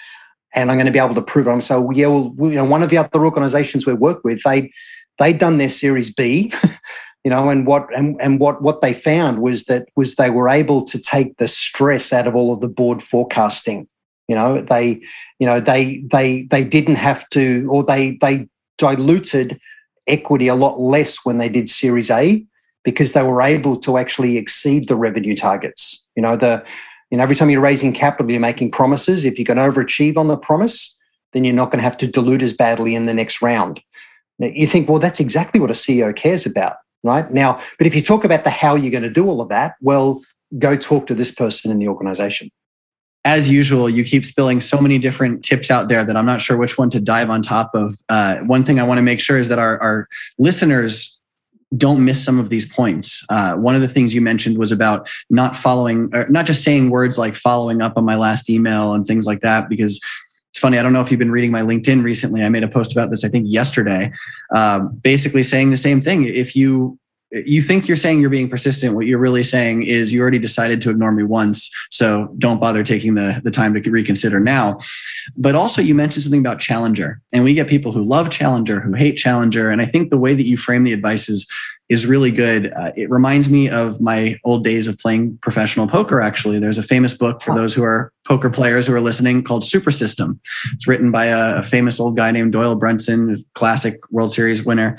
and 0.54 0.70
I'm 0.70 0.76
going 0.76 0.86
to 0.86 0.92
be 0.92 0.98
able 0.98 1.14
to 1.14 1.22
prove 1.22 1.46
it. 1.46 1.50
I'm 1.50 1.60
so 1.60 1.90
yeah. 1.90 2.06
Well, 2.06 2.34
you 2.50 2.56
know, 2.56 2.64
one 2.64 2.82
of 2.82 2.90
the 2.90 2.98
other 2.98 3.24
organisations 3.24 3.86
we 3.86 3.94
work 3.94 4.22
with, 4.24 4.42
they 4.42 4.70
they'd 5.18 5.38
done 5.38 5.58
their 5.58 5.68
Series 5.68 6.12
B, 6.12 6.52
you 7.24 7.30
know, 7.30 7.50
and 7.50 7.66
what 7.66 7.86
and, 7.96 8.16
and 8.20 8.40
what 8.40 8.62
what 8.62 8.80
they 8.80 8.94
found 8.94 9.40
was 9.40 9.64
that 9.64 9.88
was 9.96 10.16
they 10.16 10.30
were 10.30 10.48
able 10.48 10.84
to 10.84 10.98
take 10.98 11.36
the 11.36 11.48
stress 11.48 12.12
out 12.12 12.26
of 12.26 12.34
all 12.34 12.52
of 12.52 12.60
the 12.60 12.68
board 12.68 13.02
forecasting. 13.02 13.86
You 14.28 14.36
know, 14.36 14.60
they 14.60 15.00
you 15.38 15.46
know 15.46 15.60
they 15.60 16.02
they 16.10 16.44
they 16.44 16.64
didn't 16.64 16.96
have 16.96 17.28
to, 17.30 17.68
or 17.70 17.84
they 17.84 18.16
they 18.20 18.48
diluted 18.78 19.60
equity 20.06 20.48
a 20.48 20.54
lot 20.54 20.80
less 20.80 21.24
when 21.24 21.38
they 21.38 21.48
did 21.48 21.68
Series 21.68 22.10
A 22.10 22.44
because 22.82 23.12
they 23.12 23.22
were 23.22 23.42
able 23.42 23.76
to 23.76 23.98
actually 23.98 24.38
exceed 24.38 24.88
the 24.88 24.96
revenue 24.96 25.36
targets. 25.36 26.08
You 26.16 26.22
know, 26.22 26.36
the 26.36 26.64
you 27.10 27.18
know 27.18 27.22
every 27.22 27.36
time 27.36 27.50
you're 27.50 27.60
raising 27.60 27.92
capital, 27.92 28.30
you're 28.30 28.40
making 28.40 28.70
promises. 28.70 29.24
If 29.24 29.38
you 29.38 29.44
can 29.44 29.58
overachieve 29.58 30.16
on 30.16 30.28
the 30.28 30.38
promise, 30.38 30.98
then 31.32 31.44
you're 31.44 31.54
not 31.54 31.66
going 31.66 31.78
to 31.78 31.84
have 31.84 31.98
to 31.98 32.06
dilute 32.06 32.42
as 32.42 32.52
badly 32.52 32.94
in 32.94 33.06
the 33.06 33.14
next 33.14 33.42
round. 33.42 33.82
Now, 34.38 34.48
you 34.48 34.66
think, 34.66 34.88
well, 34.88 34.98
that's 34.98 35.20
exactly 35.20 35.60
what 35.60 35.70
a 35.70 35.74
CEO 35.74 36.16
cares 36.16 36.46
about, 36.46 36.76
right? 37.02 37.30
Now, 37.32 37.60
but 37.78 37.86
if 37.86 37.94
you 37.94 38.02
talk 38.02 38.24
about 38.24 38.44
the 38.44 38.50
how 38.50 38.74
you're 38.74 38.90
going 38.90 39.02
to 39.02 39.10
do 39.10 39.28
all 39.28 39.40
of 39.40 39.48
that, 39.48 39.74
well, 39.80 40.22
go 40.58 40.76
talk 40.76 41.06
to 41.06 41.14
this 41.14 41.32
person 41.32 41.70
in 41.70 41.78
the 41.78 41.88
organization 41.88 42.50
as 43.24 43.50
usual, 43.50 43.88
you 43.88 44.04
keep 44.04 44.24
spilling 44.24 44.60
so 44.60 44.80
many 44.80 44.98
different 44.98 45.44
tips 45.44 45.70
out 45.70 45.88
there 45.88 46.04
that 46.04 46.16
I'm 46.16 46.26
not 46.26 46.40
sure 46.40 46.56
which 46.56 46.78
one 46.78 46.90
to 46.90 47.00
dive 47.00 47.28
on 47.28 47.42
top 47.42 47.70
of. 47.74 47.94
Uh, 48.08 48.38
one 48.38 48.64
thing 48.64 48.80
I 48.80 48.82
want 48.82 48.98
to 48.98 49.02
make 49.02 49.20
sure 49.20 49.38
is 49.38 49.48
that 49.48 49.58
our, 49.58 49.78
our 49.80 50.08
listeners 50.38 51.18
don't 51.76 52.04
miss 52.04 52.24
some 52.24 52.40
of 52.40 52.48
these 52.48 52.70
points. 52.72 53.24
Uh, 53.28 53.56
one 53.56 53.74
of 53.74 53.82
the 53.82 53.88
things 53.88 54.14
you 54.14 54.20
mentioned 54.20 54.58
was 54.58 54.72
about 54.72 55.08
not 55.28 55.54
following, 55.54 56.08
or 56.14 56.26
not 56.28 56.46
just 56.46 56.64
saying 56.64 56.90
words 56.90 57.18
like 57.18 57.34
following 57.34 57.82
up 57.82 57.92
on 57.96 58.04
my 58.04 58.16
last 58.16 58.48
email 58.48 58.94
and 58.94 59.06
things 59.06 59.26
like 59.26 59.40
that, 59.42 59.68
because 59.68 60.00
funny. 60.60 60.78
I 60.78 60.82
don't 60.82 60.92
know 60.92 61.00
if 61.00 61.10
you've 61.10 61.18
been 61.18 61.32
reading 61.32 61.50
my 61.50 61.62
LinkedIn 61.62 62.04
recently. 62.04 62.42
I 62.42 62.48
made 62.48 62.62
a 62.62 62.68
post 62.68 62.92
about 62.92 63.10
this, 63.10 63.24
I 63.24 63.28
think 63.28 63.46
yesterday, 63.48 64.12
uh, 64.54 64.80
basically 64.80 65.42
saying 65.42 65.70
the 65.70 65.76
same 65.76 66.00
thing. 66.00 66.24
If 66.24 66.54
you 66.54 66.98
you 67.32 67.62
think 67.62 67.86
you're 67.86 67.96
saying 67.96 68.20
you're 68.20 68.28
being 68.28 68.48
persistent 68.48 68.94
what 68.94 69.06
you're 69.06 69.18
really 69.18 69.42
saying 69.42 69.84
is 69.84 70.12
you 70.12 70.20
already 70.20 70.38
decided 70.38 70.80
to 70.80 70.90
ignore 70.90 71.12
me 71.12 71.22
once 71.22 71.70
so 71.90 72.34
don't 72.38 72.60
bother 72.60 72.82
taking 72.82 73.14
the, 73.14 73.40
the 73.44 73.50
time 73.50 73.72
to 73.72 73.90
reconsider 73.90 74.40
now 74.40 74.78
but 75.36 75.54
also 75.54 75.80
you 75.80 75.94
mentioned 75.94 76.22
something 76.24 76.40
about 76.40 76.58
challenger 76.58 77.20
and 77.32 77.44
we 77.44 77.54
get 77.54 77.68
people 77.68 77.92
who 77.92 78.02
love 78.02 78.30
challenger 78.30 78.80
who 78.80 78.94
hate 78.94 79.16
challenger 79.16 79.70
and 79.70 79.80
i 79.80 79.86
think 79.86 80.10
the 80.10 80.18
way 80.18 80.34
that 80.34 80.46
you 80.46 80.56
frame 80.56 80.82
the 80.82 80.92
advice 80.92 81.28
is 81.28 81.48
is 81.90 82.06
really 82.06 82.30
good. 82.30 82.72
Uh, 82.72 82.92
it 82.96 83.10
reminds 83.10 83.50
me 83.50 83.68
of 83.68 84.00
my 84.00 84.38
old 84.44 84.62
days 84.62 84.86
of 84.86 84.96
playing 84.98 85.36
professional 85.42 85.88
poker 85.88 86.20
actually. 86.20 86.60
There's 86.60 86.78
a 86.78 86.84
famous 86.84 87.12
book 87.14 87.42
for 87.42 87.52
those 87.52 87.74
who 87.74 87.82
are 87.82 88.12
poker 88.24 88.48
players 88.48 88.86
who 88.86 88.94
are 88.94 89.00
listening 89.00 89.42
called 89.42 89.64
super 89.64 89.90
system. 89.90 90.40
It's 90.72 90.86
written 90.86 91.10
by 91.10 91.26
a, 91.26 91.56
a 91.56 91.62
famous 91.64 91.98
old 91.98 92.16
guy 92.16 92.30
named 92.30 92.52
doyle 92.52 92.76
brunson 92.76 93.36
classic 93.54 93.94
world 94.10 94.32
series 94.32 94.64
winner. 94.64 94.96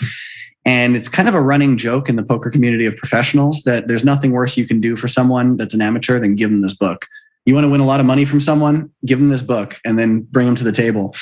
And 0.66 0.96
it's 0.96 1.10
kind 1.10 1.30
of 1.30 1.34
a 1.34 1.42
running 1.42 1.78
joke 1.78 2.10
in 2.10 2.18
the 2.18 2.24
poker 2.24 2.52
community 2.52 2.86
of 2.86 2.96
professionals 2.98 3.64
that 3.64 3.88
there's 3.88 4.04
nothing 4.04 4.32
worse 4.32 4.58
you 4.58 4.68
can 4.68 4.82
do 4.82 4.96
for 4.96 5.08
someone 5.08 5.58
that's 5.58 5.74
an 5.74 5.82
amateur 5.82 6.20
than 6.20 6.36
give 6.36 6.50
them 6.52 6.62
this 6.62 6.76
book. 6.76 7.08
You 7.46 7.56
want 7.56 7.64
to 7.64 7.70
win 7.70 7.82
a 7.82 7.86
lot 7.86 8.00
of 8.00 8.06
money 8.06 8.26
from 8.26 8.40
someone, 8.40 8.92
give 9.06 9.18
them 9.18 9.30
this 9.30 9.42
book 9.42 9.80
and 9.84 9.98
then 9.98 10.22
bring 10.22 10.46
them 10.46 10.56
to 10.56 10.64
the 10.64 10.72
table. 10.72 11.16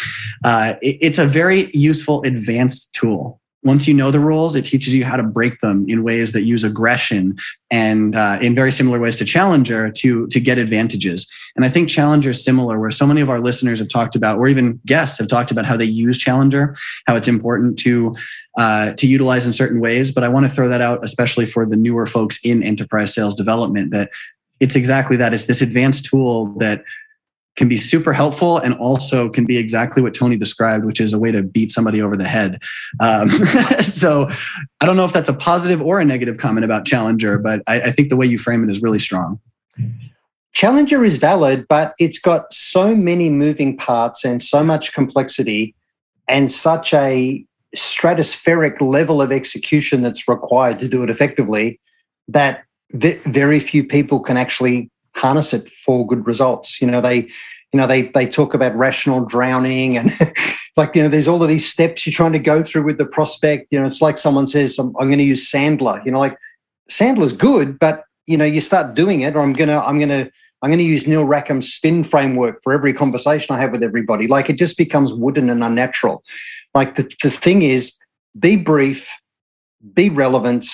Uh, 0.43 0.74
it, 0.82 0.97
it's 0.99 1.20
a 1.20 1.26
very 1.26 1.70
useful 1.74 2.24
advanced 2.24 2.91
tool 2.93 3.39
once 3.64 3.88
you 3.88 3.93
know 3.93 4.10
the 4.10 4.20
rules, 4.20 4.55
it 4.55 4.64
teaches 4.64 4.95
you 4.95 5.03
how 5.03 5.18
to 5.18 5.24
break 5.24 5.60
them 5.60 5.86
in 5.89 6.03
ways 6.03 6.32
that 6.32 6.43
use 6.43 6.64
aggression 6.64 7.38
and 7.70 8.16
uh, 8.16 8.39
in 8.41 8.55
very 8.55 8.72
similar 8.72 8.99
ways 8.99 9.16
to 9.18 9.26
Challenger 9.26 9.91
to, 9.91 10.28
to 10.28 10.39
get 10.39 10.57
advantages. 10.57 11.30
And 11.55 11.66
I 11.66 11.70
think 11.70 11.89
Challenger 11.89 12.30
is 12.30 12.43
similar, 12.43 12.80
where 12.80 12.91
so 12.91 13.05
many 13.05 13.22
of 13.22 13.30
our 13.30 13.39
listeners 13.39 13.80
have 13.80 13.89
talked 13.89 14.16
about, 14.16 14.38
or 14.38 14.47
even 14.47 14.80
guests 14.86 15.18
have 15.20 15.28
talked 15.28 15.51
about 15.51 15.66
how 15.66 15.76
they 15.76 15.86
use 15.86 16.18
Challenger, 16.18 16.76
how 17.05 17.16
it's 17.16 17.28
important 17.28 17.78
to 17.80 18.16
uh, 18.57 18.93
to 18.93 19.07
utilize 19.07 19.45
in 19.45 19.53
certain 19.53 19.80
ways. 19.80 20.12
But 20.12 20.24
I 20.24 20.30
want 20.30 20.45
to 20.45 20.51
throw 20.51 20.68
that 20.68 20.82
out, 20.82 21.03
especially 21.03 21.45
for 21.45 21.66
the 21.66 21.78
newer 21.78 22.05
folks 22.05 22.39
in 22.43 22.64
enterprise 22.64 23.14
sales 23.14 23.36
development, 23.36 23.91
that 23.91 24.10
it's 24.60 24.76
exactly 24.76 25.18
that. 25.18 25.34
It's 25.34 25.45
this 25.45 25.62
advanced 25.62 26.05
tool 26.05 26.47
that 26.60 26.84
can 27.60 27.68
be 27.68 27.78
super 27.78 28.14
helpful 28.14 28.57
and 28.57 28.74
also 28.76 29.28
can 29.28 29.45
be 29.45 29.57
exactly 29.57 30.01
what 30.01 30.14
Tony 30.14 30.38
described, 30.38 30.86
which 30.86 31.01
is 31.01 31.12
a 31.12 31.20
way 31.20 31.30
to 31.30 31.43
beat 31.43 31.72
somebody 31.72 32.01
over 32.01 32.16
the 32.16 32.24
head. 32.24 32.64
Um, 33.01 33.30
so 33.82 34.30
I 34.80 34.86
don't 34.86 34.95
know 34.95 35.03
if 35.03 35.12
that's 35.12 35.28
a 35.28 35.34
positive 35.34 35.82
or 35.82 35.99
a 35.99 36.05
negative 36.05 36.38
comment 36.38 36.64
about 36.64 36.86
Challenger, 36.86 37.38
but 37.38 37.62
I, 37.68 37.82
I 37.82 37.91
think 37.91 38.07
the 38.07 38.16
way 38.16 38.26
you 38.26 38.38
frame 38.38 38.64
it 38.64 38.72
is 38.72 38.82
really 38.82 38.97
strong. 38.97 39.41
Challenger 40.53 41.03
is 41.03 41.18
valid, 41.18 41.66
but 41.68 41.93
it's 41.99 42.18
got 42.18 42.51
so 42.53 42.95
many 42.95 43.30
moving 43.30 43.76
parts 43.76 44.24
and 44.24 44.41
so 44.41 44.64
much 44.64 44.93
complexity 44.93 45.76
and 46.30 46.49
such 46.49 46.93
a 46.93 47.43
stratospheric 47.76 48.80
level 48.80 49.22
of 49.22 49.34
execution 49.34 50.01
that's 50.01 50.30
required 50.30 50.80
to 50.80 50.88
do 50.88 51.03
it 51.03 51.10
effectively 51.10 51.78
that 52.30 52.64
very 52.93 53.60
few 53.60 53.84
people 53.84 54.22
can 54.22 54.38
actually 54.38 54.89
harness 55.20 55.53
it 55.53 55.70
for 55.70 56.07
good 56.07 56.26
results. 56.26 56.82
You 56.82 56.88
know, 56.88 57.01
they, 57.01 57.17
you 57.17 57.78
know, 57.78 57.88
they 57.88 58.03
they 58.03 58.28
talk 58.28 58.53
about 58.53 58.76
rational 58.76 59.26
drowning 59.26 59.97
and 59.97 60.11
like 60.78 60.95
you 60.95 61.03
know, 61.03 61.09
there's 61.09 61.28
all 61.28 61.43
of 61.43 61.49
these 61.49 61.67
steps 61.67 62.05
you're 62.05 62.13
trying 62.13 62.34
to 62.34 62.39
go 62.39 62.63
through 62.63 62.84
with 62.84 62.97
the 62.97 63.05
prospect. 63.05 63.67
You 63.72 63.80
know, 63.80 63.86
it's 63.86 64.01
like 64.01 64.17
someone 64.17 64.47
says, 64.47 64.80
"I'm, 64.80 64.95
I'm 64.99 65.07
going 65.07 65.20
to 65.20 65.24
use 65.24 65.51
Sandler." 65.51 66.03
You 66.05 66.11
know, 66.11 66.20
like 66.20 66.38
Sandler's 66.89 67.34
good, 67.34 67.78
but 67.78 68.03
you 68.26 68.38
know, 68.38 68.45
you 68.45 68.61
start 68.61 68.95
doing 68.95 69.22
it, 69.22 69.36
or 69.36 69.39
I'm 69.39 69.53
gonna, 69.53 69.80
I'm 69.80 69.99
gonna, 69.99 70.30
I'm 70.61 70.72
gonna 70.72 70.84
use 70.84 71.07
Neil 71.07 71.26
Rackham's 71.26 71.72
spin 71.72 72.03
framework 72.03 72.61
for 72.63 72.74
every 72.74 72.93
conversation 72.93 73.55
I 73.55 73.59
have 73.59 73.72
with 73.72 73.84
everybody. 73.84 74.28
Like 74.28 74.49
it 74.49 74.57
just 74.57 74.78
becomes 74.78 75.13
wooden 75.13 75.49
and 75.49 75.63
unnatural. 75.63 76.24
Like 76.74 76.95
the 76.95 77.03
the 77.24 77.32
thing 77.32 77.61
is, 77.61 77.99
be 78.39 78.55
brief, 78.55 79.11
be 79.93 80.09
relevant, 80.09 80.65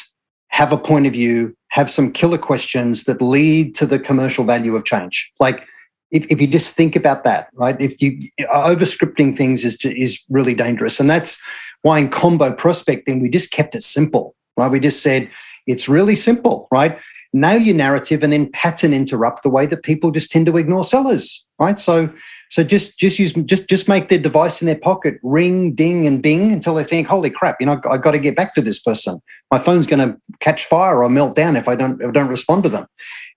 have 0.49 0.71
a 0.71 0.77
point 0.77 1.07
of 1.07 1.13
view, 1.13 1.55
have 1.75 1.91
some 1.91 2.09
killer 2.09 2.37
questions 2.37 3.03
that 3.03 3.21
lead 3.21 3.75
to 3.75 3.85
the 3.85 3.99
commercial 3.99 4.45
value 4.45 4.77
of 4.77 4.85
change. 4.85 5.29
Like 5.41 5.67
if, 6.09 6.25
if 6.31 6.39
you 6.39 6.47
just 6.47 6.73
think 6.73 6.95
about 6.95 7.25
that, 7.25 7.49
right? 7.53 7.75
If 7.81 8.01
you 8.01 8.29
over 8.49 8.85
scripting 8.85 9.35
things 9.35 9.65
is 9.65 9.77
is 9.83 10.23
really 10.29 10.53
dangerous, 10.53 11.01
and 11.01 11.09
that's 11.09 11.37
why 11.81 11.99
in 11.99 12.09
combo 12.09 12.53
prospecting 12.53 13.21
we 13.21 13.29
just 13.29 13.51
kept 13.51 13.75
it 13.75 13.83
simple, 13.83 14.35
right? 14.55 14.71
We 14.71 14.79
just 14.79 15.03
said 15.03 15.29
it's 15.67 15.89
really 15.89 16.15
simple, 16.15 16.69
right? 16.71 16.97
Nail 17.35 17.61
your 17.61 17.75
narrative 17.75 18.23
and 18.23 18.31
then 18.31 18.49
pattern 18.51 18.93
interrupt 18.93 19.43
the 19.43 19.49
way 19.49 19.65
that 19.65 19.83
people 19.83 20.09
just 20.09 20.31
tend 20.31 20.45
to 20.45 20.55
ignore 20.55 20.85
sellers, 20.85 21.45
right? 21.59 21.77
So 21.77 22.09
so 22.49 22.63
just 22.63 22.97
just 22.97 23.19
use 23.19 23.33
just 23.33 23.67
just 23.67 23.89
make 23.89 24.07
their 24.07 24.19
device 24.19 24.61
in 24.61 24.67
their 24.67 24.77
pocket 24.77 25.15
ring, 25.21 25.73
ding, 25.73 26.07
and 26.07 26.21
bing 26.21 26.53
until 26.53 26.75
they 26.75 26.85
think, 26.85 27.07
"Holy 27.07 27.29
crap! 27.29 27.57
You 27.59 27.65
know, 27.65 27.81
I've 27.91 28.01
got 28.01 28.11
to 28.11 28.19
get 28.19 28.37
back 28.37 28.55
to 28.55 28.61
this 28.61 28.79
person. 28.79 29.19
My 29.51 29.59
phone's 29.59 29.85
going 29.85 30.07
to 30.07 30.17
catch 30.39 30.63
fire 30.63 31.03
or 31.03 31.09
melt 31.09 31.35
down 31.35 31.57
if 31.57 31.67
I 31.67 31.75
don't 31.75 32.01
if 32.01 32.07
I 32.07 32.11
don't 32.11 32.29
respond 32.29 32.63
to 32.63 32.69
them." 32.69 32.87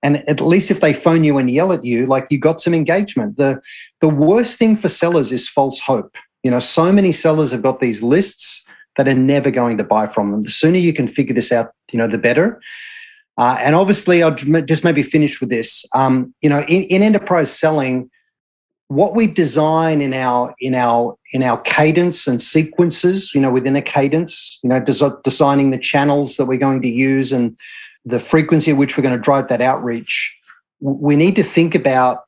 And 0.05 0.29
at 0.29 0.41
least 0.41 0.71
if 0.71 0.81
they 0.81 0.93
phone 0.93 1.25
you 1.25 1.37
and 1.37 1.51
yell 1.51 1.73
at 1.73 1.85
you, 1.85 2.07
like 2.07 2.29
you 2.31 2.39
got 2.39 2.61
some 2.61 2.75
engagement. 2.75 3.37
The 3.37 3.61
the 4.01 4.09
worst 4.09 4.59
thing 4.61 4.77
for 4.77 4.89
sellers 4.89 5.33
is 5.33 5.49
false 5.49 5.81
hope. 5.81 6.17
You 6.45 6.53
know, 6.53 6.61
so 6.61 6.93
many 6.93 7.11
sellers 7.11 7.51
have 7.51 7.63
got 7.63 7.81
these 7.81 8.01
lists 8.01 8.65
that 8.97 9.09
are 9.09 9.15
never 9.15 9.51
going 9.51 9.79
to 9.79 9.85
buy 9.85 10.07
from 10.07 10.31
them. 10.31 10.43
The 10.45 10.51
sooner 10.51 10.79
you 10.79 10.93
can 10.93 11.09
figure 11.09 11.35
this 11.35 11.51
out, 11.51 11.73
you 11.93 11.99
know, 11.99 12.07
the 12.07 12.19
better. 12.19 12.61
Uh, 13.39 13.57
and 13.61 13.77
obviously, 13.77 14.23
I'll 14.23 14.35
just 14.35 14.85
maybe 14.85 15.03
finish 15.03 15.41
with 15.41 15.49
this. 15.49 15.87
Um, 15.95 16.35
you 16.43 16.51
know, 16.51 16.63
in, 16.63 16.83
in 16.85 17.03
enterprise 17.03 17.57
selling 17.57 18.11
what 18.89 19.15
we 19.15 19.27
design 19.27 20.01
in 20.01 20.15
our 20.15 20.55
in 20.61 20.75
our 20.75 21.17
in 21.33 21.43
our 21.43 21.61
cadence 21.61 22.27
and 22.27 22.43
sequences 22.43 23.35
you 23.35 23.41
know 23.41 23.51
within 23.51 23.77
a 23.77 23.83
cadence 23.83 24.59
you 24.63 24.71
know 24.71 24.81
des- 24.81 25.21
designing 25.23 25.71
the 25.71 25.79
channels 25.79 26.37
that 26.37 26.47
we're 26.47 26.59
going 26.59 26.81
to 26.81 26.89
use 26.89 27.31
and 27.31 27.57
the 28.07 28.19
frequency 28.19 28.71
at 28.71 28.79
which 28.79 28.97
we're 28.97 29.03
going 29.03 29.15
to 29.15 29.21
drive 29.21 29.49
that 29.49 29.61
outreach 29.61 30.35
we 30.81 31.17
need 31.17 31.37
to 31.37 31.43
think 31.43 31.75
about 31.75 32.25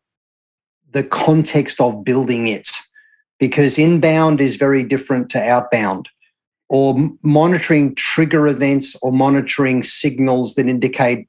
the 0.92 1.02
context 1.02 1.80
of 1.80 2.04
building 2.04 2.46
it 2.46 2.68
because 3.38 3.78
inbound 3.78 4.38
is 4.38 4.56
very 4.56 4.84
different 4.84 5.30
to 5.30 5.42
outbound 5.42 6.10
or 6.70 6.96
monitoring 7.22 7.94
trigger 7.94 8.46
events 8.48 8.96
or 9.02 9.12
monitoring 9.12 9.82
signals 9.82 10.54
that 10.54 10.66
indicate 10.66 11.28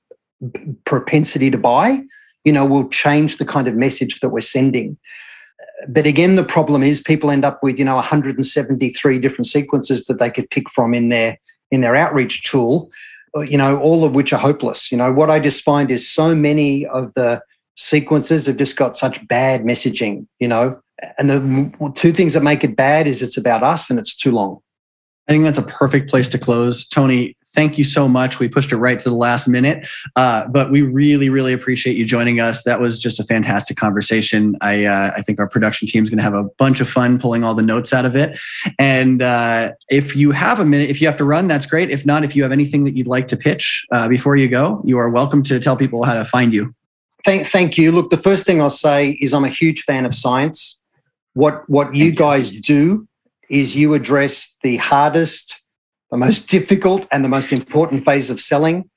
propensity 0.86 1.52
to 1.52 1.58
buy 1.58 2.02
you 2.44 2.52
know, 2.52 2.66
will 2.66 2.88
change 2.89 3.38
the 3.38 3.46
kind 3.46 3.68
of 3.68 3.76
message 3.76 4.20
that 4.20 4.30
we're 4.30 4.39
sending. 4.39 4.98
But 5.88 6.06
again, 6.06 6.36
the 6.36 6.44
problem 6.44 6.84
is 6.84 7.02
people 7.02 7.32
end 7.32 7.46
up 7.46 7.62
with, 7.64 7.80
you 7.80 7.86
know, 7.86 7.96
173 7.96 9.20
different 9.20 9.48
sequences 9.48 10.06
that 10.06 10.20
they 10.20 10.30
could 10.30 10.50
pick 10.50 10.70
from 10.70 10.94
in 10.94 11.10
their 11.10 11.39
in 11.72 11.82
their 11.82 11.96
outreach 11.96 12.44
tool, 12.44 12.92
uh, 13.36 13.42
you 13.42 13.58
know, 13.58 13.80
all 13.80 14.04
of 14.04 14.14
which 14.14 14.34
are 14.34 14.39
hopeless. 14.39 14.92
You 14.92 14.98
know, 14.98 15.12
what 15.12 15.32
I 15.32 15.39
just 15.39 15.64
find 15.64 15.89
is 15.89 16.10
so 16.10 16.36
many 16.36 16.86
of 16.88 17.14
the 17.14 17.42
sequences 17.78 18.46
have 18.48 18.58
just 18.58 18.76
got 18.76 18.98
such 18.98 19.26
bad 19.28 19.64
messaging, 19.64 20.28
you 20.39 20.48
know. 20.48 20.80
And 21.18 21.30
the 21.30 21.94
two 21.96 22.12
things 22.12 22.34
that 22.34 22.44
make 22.44 22.64
it 22.64 22.76
bad 22.76 23.08
is 23.08 23.22
it's 23.22 23.38
about 23.38 23.64
us 23.64 23.89
and 23.89 23.98
it's 23.98 24.16
too 24.16 24.32
long. 24.32 24.60
I 25.28 25.32
think 25.32 25.43
that's 25.43 25.59
a 25.59 25.63
perfect 25.63 26.09
place 26.09 26.28
to 26.30 26.38
close. 26.38 26.88
Tony, 26.88 27.36
thank 27.53 27.78
you 27.78 27.84
so 27.84 28.07
much. 28.07 28.39
We 28.39 28.47
pushed 28.47 28.72
it 28.72 28.78
right 28.78 28.97
to 28.97 29.09
the 29.09 29.15
last 29.15 29.47
minute, 29.47 29.88
uh, 30.15 30.47
but 30.47 30.72
we 30.72 30.82
really, 30.82 31.30
really 31.30 31.53
appreciate 31.53 31.95
you 31.95 32.05
joining 32.05 32.39
us. 32.39 32.63
That 32.63 32.80
was 32.80 32.99
just 32.99 33.19
a 33.19 33.24
fantastic 33.24 33.78
conversation. 33.78 34.55
I, 34.61 34.86
uh, 34.86 35.11
I 35.15 35.22
think 35.22 35.39
our 35.39 35.47
production 35.47 35.88
team 35.88 36.03
is 36.03 36.09
going 36.09 36.17
to 36.17 36.24
have 36.24 36.34
a 36.34 36.45
bunch 36.57 36.82
of 36.82 36.89
fun 36.89 37.19
pulling 37.19 37.43
all 37.43 37.53
the 37.53 37.61
notes 37.61 37.93
out 37.93 38.05
of 38.05 38.15
it. 38.15 38.39
And 38.80 39.22
uh, 39.22 39.74
if 39.89 40.15
you 40.15 40.32
have 40.32 40.59
a 40.59 40.65
minute, 40.65 40.89
if 40.89 41.01
you 41.01 41.07
have 41.07 41.17
to 41.17 41.26
run, 41.26 41.47
that's 41.47 41.65
great. 41.65 41.91
If 41.91 42.05
not, 42.05 42.24
if 42.24 42.36
you 42.36 42.43
have 42.43 42.51
anything 42.51 42.84
that 42.86 42.95
you'd 42.95 43.07
like 43.07 43.28
to 43.28 43.38
pitch 43.38 43.86
uh, 43.91 44.07
before 44.07 44.36
you 44.36 44.47
go, 44.47 44.82
you 44.86 44.97
are 44.97 45.09
welcome 45.09 45.43
to 45.43 45.59
tell 45.59 45.76
people 45.76 46.03
how 46.03 46.13
to 46.13 46.26
find 46.26 46.53
you. 46.53 46.74
Thank, 47.24 47.47
thank 47.47 47.78
you. 47.78 47.91
Look, 47.91 48.09
the 48.09 48.17
first 48.17 48.45
thing 48.45 48.61
I'll 48.61 48.69
say 48.69 49.11
is 49.22 49.34
I'm 49.34 49.45
a 49.45 49.49
huge 49.49 49.84
fan 49.84 50.05
of 50.05 50.15
science. 50.15 50.82
What 51.34 51.69
what 51.69 51.95
you 51.95 52.11
guys 52.11 52.51
do 52.51 53.07
is 53.52 53.76
you 53.76 53.93
address 53.93 54.58
the 54.64 54.78
hardest, 54.78 55.64
the 56.10 56.18
most 56.18 56.49
difficult, 56.49 57.06
and 57.12 57.24
the 57.24 57.30
most 57.30 57.52
important 57.52 58.06
phase 58.06 58.32
of 58.32 58.39
selling. 58.39 58.89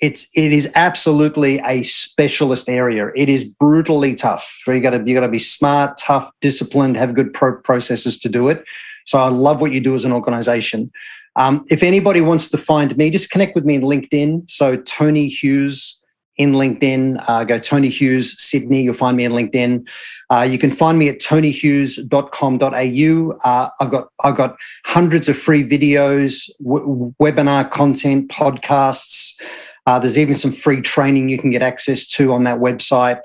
It's 0.00 0.28
it 0.34 0.52
is 0.52 0.70
absolutely 0.74 1.58
a 1.66 1.82
specialist 1.82 2.68
area. 2.68 3.10
It 3.16 3.28
is 3.28 3.44
brutally 3.44 4.14
tough. 4.14 4.62
You 4.66 4.80
got 4.80 4.90
to 4.90 5.02
you 5.04 5.14
got 5.14 5.20
to 5.20 5.28
be 5.28 5.38
smart, 5.38 5.98
tough, 5.98 6.30
disciplined, 6.40 6.96
have 6.96 7.14
good 7.14 7.32
pro- 7.32 7.60
processes 7.62 8.18
to 8.20 8.28
do 8.28 8.48
it. 8.48 8.64
So 9.06 9.18
I 9.18 9.28
love 9.28 9.60
what 9.60 9.72
you 9.72 9.80
do 9.80 9.94
as 9.94 10.04
an 10.04 10.12
organization. 10.12 10.92
Um, 11.36 11.64
if 11.68 11.82
anybody 11.82 12.20
wants 12.20 12.48
to 12.50 12.58
find 12.58 12.96
me, 12.96 13.10
just 13.10 13.30
connect 13.30 13.54
with 13.54 13.64
me 13.64 13.74
in 13.74 13.82
LinkedIn. 13.82 14.50
So 14.50 14.76
Tony 14.76 15.28
Hughes 15.28 15.95
in 16.36 16.52
LinkedIn. 16.52 17.22
Uh, 17.28 17.44
go 17.44 17.58
Tony 17.58 17.88
Hughes 17.88 18.40
Sydney. 18.40 18.82
You'll 18.82 18.94
find 18.94 19.16
me 19.16 19.24
in 19.24 19.32
LinkedIn. 19.32 19.88
Uh, 20.30 20.46
you 20.48 20.58
can 20.58 20.70
find 20.70 20.98
me 20.98 21.08
at 21.08 21.20
tonyhughes.com.au. 21.20 23.38
Uh, 23.44 23.68
I've 23.80 23.90
got 23.90 24.08
I've 24.24 24.36
got 24.36 24.56
hundreds 24.84 25.28
of 25.28 25.36
free 25.36 25.64
videos, 25.64 26.50
w- 26.62 27.14
webinar 27.20 27.70
content, 27.70 28.28
podcasts. 28.28 29.40
Uh, 29.86 29.98
there's 29.98 30.18
even 30.18 30.34
some 30.34 30.52
free 30.52 30.80
training 30.80 31.28
you 31.28 31.38
can 31.38 31.50
get 31.50 31.62
access 31.62 32.06
to 32.06 32.32
on 32.32 32.44
that 32.44 32.58
website. 32.58 33.20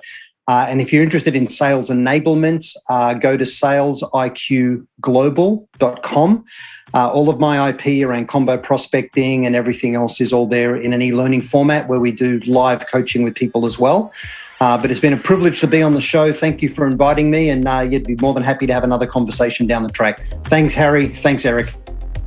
Uh, 0.51 0.65
and 0.67 0.81
if 0.81 0.91
you're 0.91 1.01
interested 1.01 1.33
in 1.33 1.45
sales 1.45 1.89
enablement, 1.89 2.75
uh, 2.89 3.13
go 3.13 3.37
to 3.37 3.45
salesiqglobal.com. 3.45 6.45
Uh, 6.93 7.09
all 7.09 7.29
of 7.29 7.39
my 7.39 7.69
IP 7.69 8.05
around 8.05 8.27
combo 8.27 8.57
prospecting 8.57 9.45
and 9.45 9.55
everything 9.55 9.95
else 9.95 10.19
is 10.19 10.33
all 10.33 10.45
there 10.45 10.75
in 10.75 10.91
an 10.91 11.01
e 11.01 11.13
learning 11.13 11.41
format 11.41 11.87
where 11.87 12.01
we 12.01 12.11
do 12.11 12.41
live 12.45 12.85
coaching 12.87 13.23
with 13.23 13.33
people 13.33 13.65
as 13.65 13.79
well. 13.79 14.11
Uh, 14.59 14.77
but 14.77 14.91
it's 14.91 14.99
been 14.99 15.13
a 15.13 15.17
privilege 15.17 15.61
to 15.61 15.67
be 15.67 15.81
on 15.81 15.93
the 15.93 16.01
show. 16.01 16.33
Thank 16.33 16.61
you 16.61 16.67
for 16.67 16.85
inviting 16.85 17.31
me, 17.31 17.47
and 17.47 17.65
uh, 17.65 17.87
you'd 17.89 18.03
be 18.03 18.17
more 18.17 18.33
than 18.33 18.43
happy 18.43 18.67
to 18.67 18.73
have 18.73 18.83
another 18.83 19.07
conversation 19.07 19.67
down 19.67 19.83
the 19.83 19.89
track. 19.89 20.19
Thanks, 20.47 20.73
Harry. 20.73 21.07
Thanks, 21.07 21.45
Eric. 21.45 21.73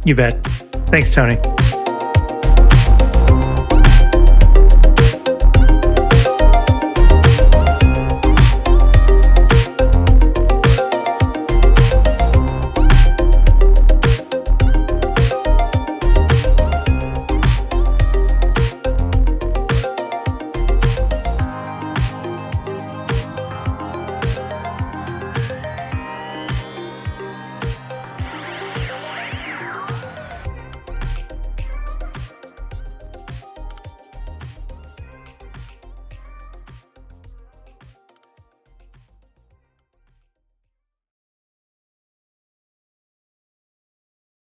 You 0.07 0.15
bet. 0.15 0.43
Thanks, 0.87 1.13
Tony. 1.13 1.37